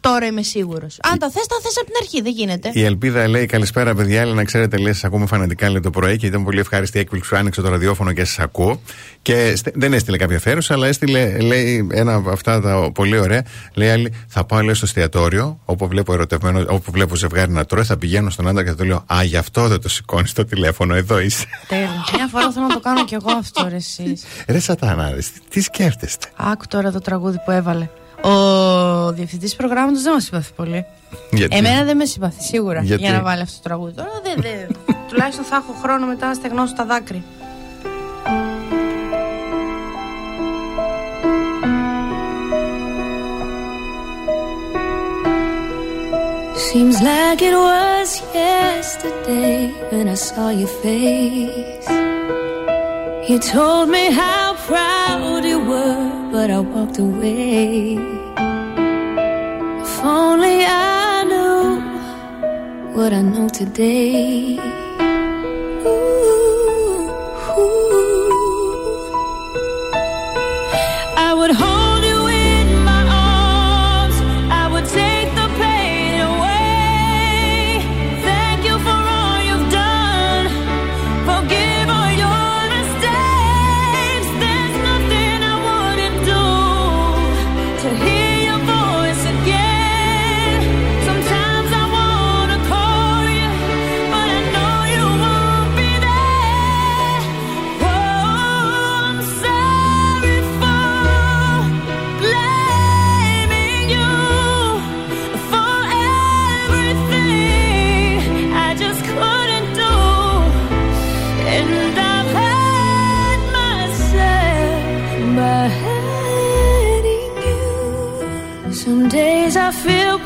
τώρα 0.09 0.25
είμαι 0.25 0.41
σίγουρος. 0.41 0.97
Αν 1.01 1.17
τα 1.19 1.29
θες, 1.29 1.45
τα 1.47 1.55
θες 1.63 1.77
από 1.77 1.85
την 1.85 1.95
αρχή, 2.01 2.21
δεν 2.21 2.31
γίνεται. 2.31 2.69
Η 2.73 2.83
Ελπίδα 2.83 3.27
λέει: 3.27 3.45
Καλησπέρα, 3.45 3.95
παιδιά. 3.95 4.25
Λέει 4.25 4.33
να 4.33 4.43
ξέρετε, 4.43 4.77
λέει, 4.77 4.93
σα 4.93 5.07
ακούμε 5.07 5.25
φανατικά 5.25 5.69
λέει, 5.69 5.79
το 5.79 5.89
πρωί 5.89 6.17
και 6.17 6.25
ήταν 6.25 6.43
πολύ 6.43 6.59
ευχάριστη 6.59 6.97
η 6.97 7.01
έκπληξη 7.01 7.29
που 7.29 7.35
άνοιξε 7.35 7.61
το 7.61 7.69
ραδιόφωνο 7.69 8.11
και 8.13 8.23
σας 8.25 8.39
ακούω. 8.39 8.81
Και 9.21 9.53
στε- 9.55 9.73
δεν 9.77 9.93
έστειλε 9.93 10.17
κάποια 10.17 10.37
αφιέρωση, 10.37 10.73
αλλά 10.73 10.87
έστειλε, 10.87 11.37
λέει, 11.39 11.87
ένα 11.91 12.13
από 12.13 12.29
αυτά 12.29 12.61
τα 12.61 12.91
πολύ 12.93 13.19
ωραία. 13.19 13.43
Λέει 13.73 13.89
άλλη: 13.89 14.13
Θα 14.27 14.45
πάω, 14.45 14.61
λέει, 14.61 14.73
στο 14.73 14.85
εστιατόριο, 14.85 15.59
όπου 15.65 15.87
βλέπω 15.87 16.13
ερωτευμένο, 16.13 16.65
όπου 16.69 16.91
βλέπω 16.91 17.15
ζευγάρι 17.15 17.51
να 17.51 17.65
τρώει, 17.65 17.83
θα 17.83 17.97
πηγαίνω 17.97 18.29
στον 18.29 18.47
άντρα 18.47 18.63
και 18.63 18.69
θα 18.69 18.75
του 18.75 18.83
λέω: 18.83 19.03
Α, 19.13 19.23
γι' 19.23 19.37
αυτό 19.37 19.67
δεν 19.67 19.81
το 19.81 19.89
σηκώνεις 19.89 20.33
το 20.33 20.45
τηλέφωνο, 20.45 20.95
εδώ 20.95 21.19
είσαι. 21.19 21.45
Τέλεια. 21.67 21.89
Μια 22.15 22.27
φορά 22.27 22.51
θέλω 22.51 22.67
να 22.67 22.73
το 22.73 22.79
κάνω 22.79 23.05
κι 23.05 23.13
εγώ 23.13 23.31
αυτό, 23.39 23.67
ρε 23.69 23.75
εσείς. 23.75 24.23
Ρε 24.47 24.59
Σατανάδες, 24.59 25.31
τι, 25.31 25.39
τι 25.49 25.61
σκέφτεστε; 25.61 26.27
Άκου 26.35 26.63
τώρα 26.67 26.91
το 26.91 26.99
τραγούδι 26.99 27.37
που 27.45 27.51
έβαλε. 27.51 27.89
Ο 28.23 29.11
διευθυντής 29.11 29.55
προγράμματος 29.55 30.01
δεν 30.01 30.13
μας 30.13 30.23
συμπαθεί 30.23 30.51
πολύ. 30.55 30.85
Γιατί; 31.31 31.55
Εμένα 31.55 31.83
δεν 31.83 31.97
με 31.97 32.05
συμπαθεί 32.05 32.41
σίγουρα 32.43 32.81
Γιατί; 32.81 33.01
για 33.01 33.11
να 33.11 33.21
βάλει 33.21 33.41
αυτό 33.41 33.55
το 33.55 33.61
τραγούδι. 33.63 33.93
Τώρα 33.93 34.09
δεν. 34.23 34.35
δεν- 34.41 34.75
τουλάχιστον 35.09 35.45
θα 35.45 35.55
έχω 35.55 35.73
χρόνο 35.81 36.05
μετά 36.05 36.27
να 36.27 36.33
στεγνώσω 36.33 36.73
τα 36.73 36.85
δάκρυα. 36.85 37.21
Seems 46.55 47.01
like 47.01 47.41
it 47.41 47.55
was 47.69 48.09
yesterday 48.33 49.59
when 49.91 50.07
I 50.07 50.13
saw 50.15 50.49
your 50.49 50.67
face. 50.85 51.87
You 53.29 53.37
told 53.39 53.89
me 53.89 54.11
how 54.11 54.55
proud 54.69 55.41
you 55.51 55.59
were, 55.71 56.22
but 56.33 56.49
I 56.49 56.59
walked 56.61 56.97
away. 56.97 57.93
If 59.83 60.03
only 60.03 60.65
I 60.65 61.23
knew 61.29 62.95
what 62.95 63.13
I 63.13 63.21
know 63.21 63.47
today. 63.47 64.57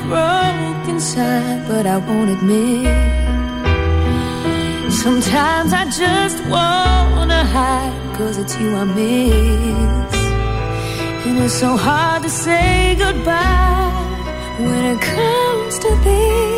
Broke 0.07 0.87
inside, 0.87 1.67
but 1.67 1.85
I 1.85 1.97
won't 1.97 2.29
admit. 2.35 2.87
Sometimes 5.03 5.73
I 5.73 5.83
just 6.01 6.39
wanna 6.53 7.43
hide, 7.55 8.15
cause 8.17 8.37
it's 8.37 8.55
you 8.59 8.69
I 8.75 8.85
miss. 8.99 10.15
And 11.25 11.37
it's 11.43 11.53
so 11.53 11.75
hard 11.75 12.23
to 12.23 12.29
say 12.29 12.95
goodbye 12.97 13.91
when 14.59 14.83
it 14.93 15.01
comes 15.01 15.79
to 15.79 15.89
this. 16.05 16.56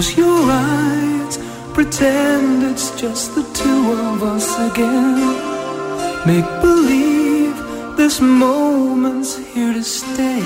Close 0.00 0.16
your 0.16 0.50
eyes, 0.50 1.36
pretend 1.74 2.62
it's 2.62 2.90
just 2.98 3.34
the 3.34 3.42
two 3.52 3.92
of 4.08 4.22
us 4.22 4.48
again. 4.70 5.18
Make 6.26 6.48
believe 6.62 7.54
this 7.98 8.18
moment's 8.18 9.36
here 9.36 9.74
to 9.74 9.84
stay. 9.84 10.40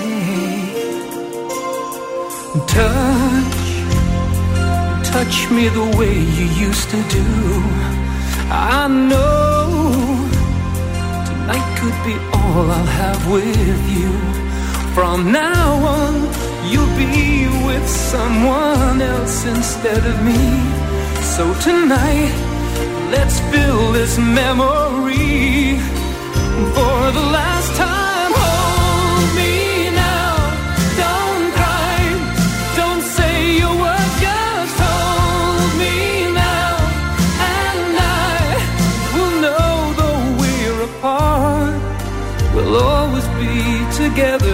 Touch 2.66 3.64
touch 5.12 5.48
me 5.52 5.68
the 5.68 5.88
way 5.98 6.14
you 6.36 6.46
used 6.66 6.90
to 6.90 7.00
do. 7.18 7.28
I 8.50 8.88
know 8.88 9.70
tonight 11.28 11.68
could 11.78 11.98
be 12.08 12.16
all 12.38 12.66
I'll 12.72 12.92
have 13.04 13.22
with 13.30 13.82
you. 13.96 14.10
From 14.96 15.30
now 15.30 15.74
on, 15.98 16.53
you'll 16.70 16.96
be 16.96 17.46
with 17.66 17.86
someone 17.88 19.00
else 19.02 19.44
instead 19.44 20.02
of 20.12 20.16
me. 20.28 20.42
So 21.34 21.44
tonight, 21.60 22.34
let's 23.10 23.38
fill 23.50 23.92
this 23.92 24.18
memory. 24.18 25.78
For 26.76 27.00
the 27.18 27.26
last 27.38 27.70
time. 27.76 28.32
Hold 28.36 29.28
me 29.38 29.90
now, 29.90 30.34
don't 31.02 31.46
cry, 31.58 31.98
don't 32.80 33.02
say 33.02 33.60
a 33.60 33.70
word, 33.82 34.10
just 34.24 34.76
hold 34.86 35.70
me 35.82 35.96
now, 36.32 36.70
and 37.58 37.96
I 37.98 38.38
will 39.14 39.34
know 39.44 39.72
though 39.98 40.24
we're 40.40 40.80
apart, 40.90 41.74
we'll 42.54 42.76
always 42.76 43.26
be 43.40 43.54
together, 44.02 44.53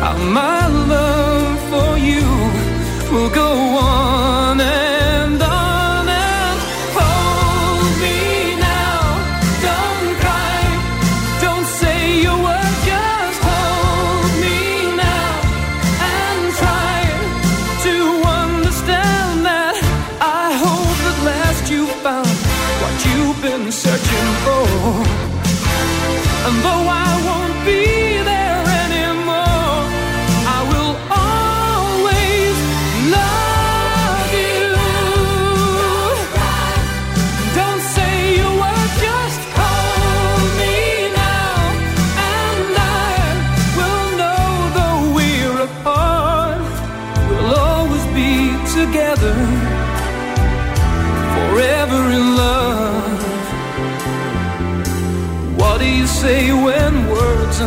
How 0.00 0.16
my 0.16 0.66
love 0.68 1.58
for 1.70 1.98
you 1.98 2.22
will 3.12 3.30
go 3.30 3.50
on 3.78 4.60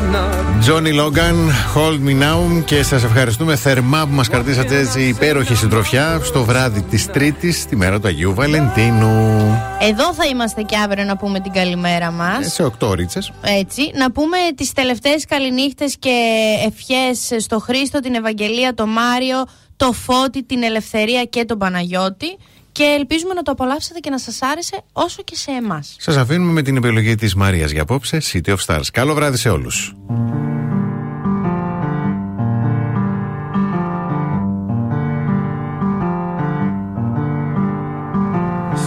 words 0.02 0.06
are 0.06 0.12
not. 0.12 0.42
Johnny 0.68 0.92
Logan, 0.92 1.38
Hold 1.76 2.00
Me 2.08 2.14
Now 2.24 2.64
και 2.66 2.84
σας 2.84 3.04
ευχαριστούμε 3.04 3.56
θερμά 3.56 4.06
που 4.08 4.14
μας 4.14 4.30
κρατήσατε 4.30 4.78
έτσι 4.78 5.02
υπέροχη 5.02 5.56
συντροφιά 5.56 6.20
στο 6.24 6.44
βράδυ 6.44 6.82
της 6.82 7.06
Τρίτης, 7.06 7.66
τη 7.66 7.76
μέρα 7.76 8.00
του 8.00 8.08
Αγίου 8.08 8.34
Βαλεντίνου. 8.34 9.38
Εδώ 9.80 10.14
θα 10.14 10.26
είμαστε 10.26 10.62
και 10.62 10.78
αύριο 10.78 11.04
να 11.04 11.18
πούμε 11.18 11.40
την 11.40 11.52
καλημέρα 11.52 12.12
μας. 12.12 12.46
Ε, 12.46 12.50
Σε 12.50 12.64
οκτώ 12.64 12.94
ρίτσε. 12.94 13.20
Έτσι, 13.42 13.92
να 13.96 14.12
πούμε 14.12 14.38
τις 14.56 14.72
τελευταίες 14.72 15.26
καληνύχτες 15.26 15.96
και 16.00 16.12
ευχές 16.66 17.44
στο 17.44 17.60
Χρήστο, 17.60 18.00
την 18.00 18.14
Ευαγγελία, 18.16 18.74
τον 18.74 18.90
Μάριο, 18.90 19.46
το 19.76 19.92
Φώτη, 19.92 20.44
την 20.44 20.64
Ελευθερία 20.64 21.24
και 21.24 21.46
τον 21.46 21.58
Παναγιώτη. 21.58 22.38
Και 22.72 22.84
ελπίζουμε 22.84 23.34
να 23.34 23.42
το 23.42 23.52
απολαύσετε 23.52 24.00
και 24.00 24.10
να 24.10 24.18
σας 24.18 24.42
άρεσε 24.42 24.82
όσο 24.94 25.24
και 25.24 25.36
σε 25.36 25.52
εμάς. 25.52 25.96
Σας 26.00 26.18
αφήνουμε 26.18 26.52
με 26.52 26.62
την 26.62 26.76
επιλογή 26.76 27.16
της 27.16 27.36
Μαρίας 27.36 27.72
για 27.72 27.82
απόψε, 27.82 28.22
City 28.32 28.50
of 28.50 28.58
Stars. 28.66 28.86
Καλό 28.94 29.14
βράδυ 29.14 29.38
σε 29.38 29.50
όλους. 29.50 29.96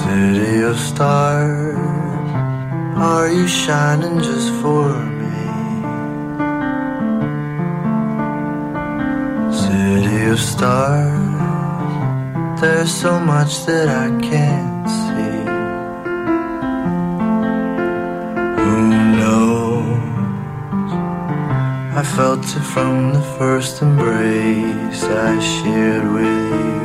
City 0.03 0.57
of 0.71 0.79
stars, 0.91 2.29
are 3.11 3.29
you 3.37 3.47
shining 3.63 4.17
just 4.29 4.51
for 4.61 4.87
me? 5.21 5.37
City 9.63 10.21
of 10.35 10.41
stars, 10.53 11.34
there's 12.61 12.93
so 12.95 13.19
much 13.19 13.65
that 13.67 13.89
I 13.89 14.09
can't 14.21 14.89
see. 15.01 15.41
Who 18.63 18.77
knows? 19.19 20.91
I 22.01 22.03
felt 22.17 22.45
it 22.59 22.65
from 22.75 23.13
the 23.13 23.23
first 23.39 23.83
embrace 23.83 25.03
I 25.05 25.39
shared 25.41 26.07
with 26.17 26.45
you. 26.61 26.85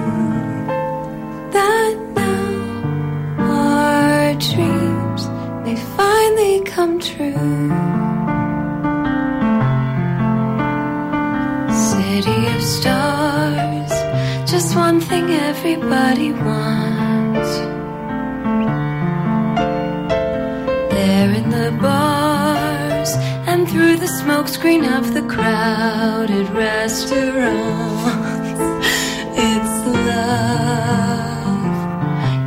that 1.56 1.95
now 2.15 2.49
our 3.39 4.33
dreams 4.35 5.22
may 5.65 5.77
finally 5.98 6.61
come 6.73 6.99
true. 6.99 7.69
City 11.89 12.39
of 12.56 12.61
stars, 12.61 13.78
just 14.60 14.76
one 14.76 15.00
thing 15.00 15.32
everybody 15.32 16.34
wants. 16.34 17.52
There 20.94 21.32
in 21.40 21.50
the 21.50 21.72
bars 21.82 23.12
and 23.50 23.70
through 23.70 23.96
the 24.04 24.12
smokescreen 24.20 24.84
of 24.98 25.14
the 25.14 25.22
crowded 25.34 26.50
restaurants. 26.50 28.60
It's 29.48 29.76
love. 30.10 31.78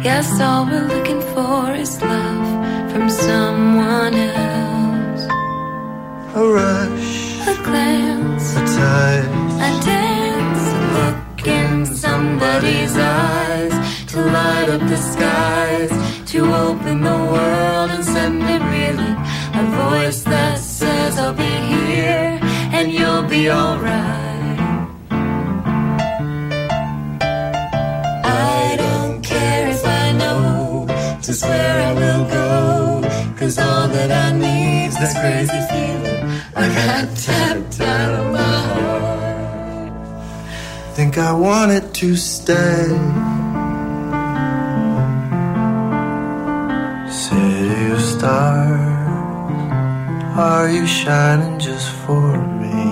Yes, 0.04 0.28
all 0.38 0.66
we're 0.66 0.88
looking 0.94 1.22
for 1.32 1.72
is 1.84 1.92
love 2.02 2.48
from 2.92 3.08
someone 3.08 4.14
else. 4.14 5.22
A 6.40 6.42
rush, 6.58 7.14
A 7.52 7.54
glance, 7.68 8.46
a 8.60 8.62
touch, 8.76 9.62
a 9.66 9.68
dance, 9.68 9.70
a 9.70 9.72
look 9.72 9.88
in 9.88 10.01
somebody's 12.42 12.96
eyes 12.96 13.72
to 14.10 14.18
light 14.20 14.68
up 14.68 14.80
the 14.88 14.96
skies, 14.96 15.90
to 16.30 16.38
open 16.68 17.00
the 17.02 17.18
world 17.34 17.90
and 17.94 18.04
send 18.04 18.42
it 18.42 18.62
reeling. 18.72 19.18
A 19.60 19.64
voice 19.82 20.22
that 20.24 20.58
says, 20.58 21.18
I'll 21.18 21.34
be 21.34 21.54
here 21.76 22.40
and 22.76 22.92
you'll 22.92 23.28
be 23.36 23.50
alright. 23.50 24.58
I 28.24 28.76
don't 28.84 29.22
care 29.22 29.68
if 29.68 29.82
I 30.02 30.12
know 30.12 30.86
just 31.22 31.44
where 31.44 31.76
I 31.88 31.92
will 32.02 32.24
go. 32.38 33.36
Cause 33.38 33.58
all 33.58 33.86
that 33.88 34.10
I 34.10 34.28
need's 34.36 34.96
that 34.96 35.14
crazy 35.20 35.60
feeling 35.70 36.22
I 36.56 36.66
got 36.78 37.16
tapped 37.16 37.80
out 37.80 38.14
of 38.20 38.32
my 38.32 38.61
think 40.94 41.16
I 41.16 41.32
wanted 41.32 41.94
to 41.94 42.16
stay. 42.16 42.84
City 47.10 47.92
of 47.92 48.00
stars, 48.00 48.78
are 50.36 50.68
you 50.68 50.86
shining 50.86 51.58
just 51.58 51.88
for 52.04 52.36
me? 52.60 52.82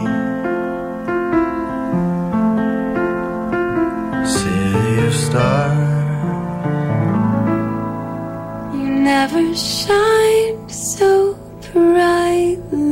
City 4.25 5.07
of 5.07 5.15
stars, 5.15 6.25
you 8.75 8.89
never 9.13 9.45
shine 9.55 10.69
so 10.71 11.35
brightly. 11.71 12.90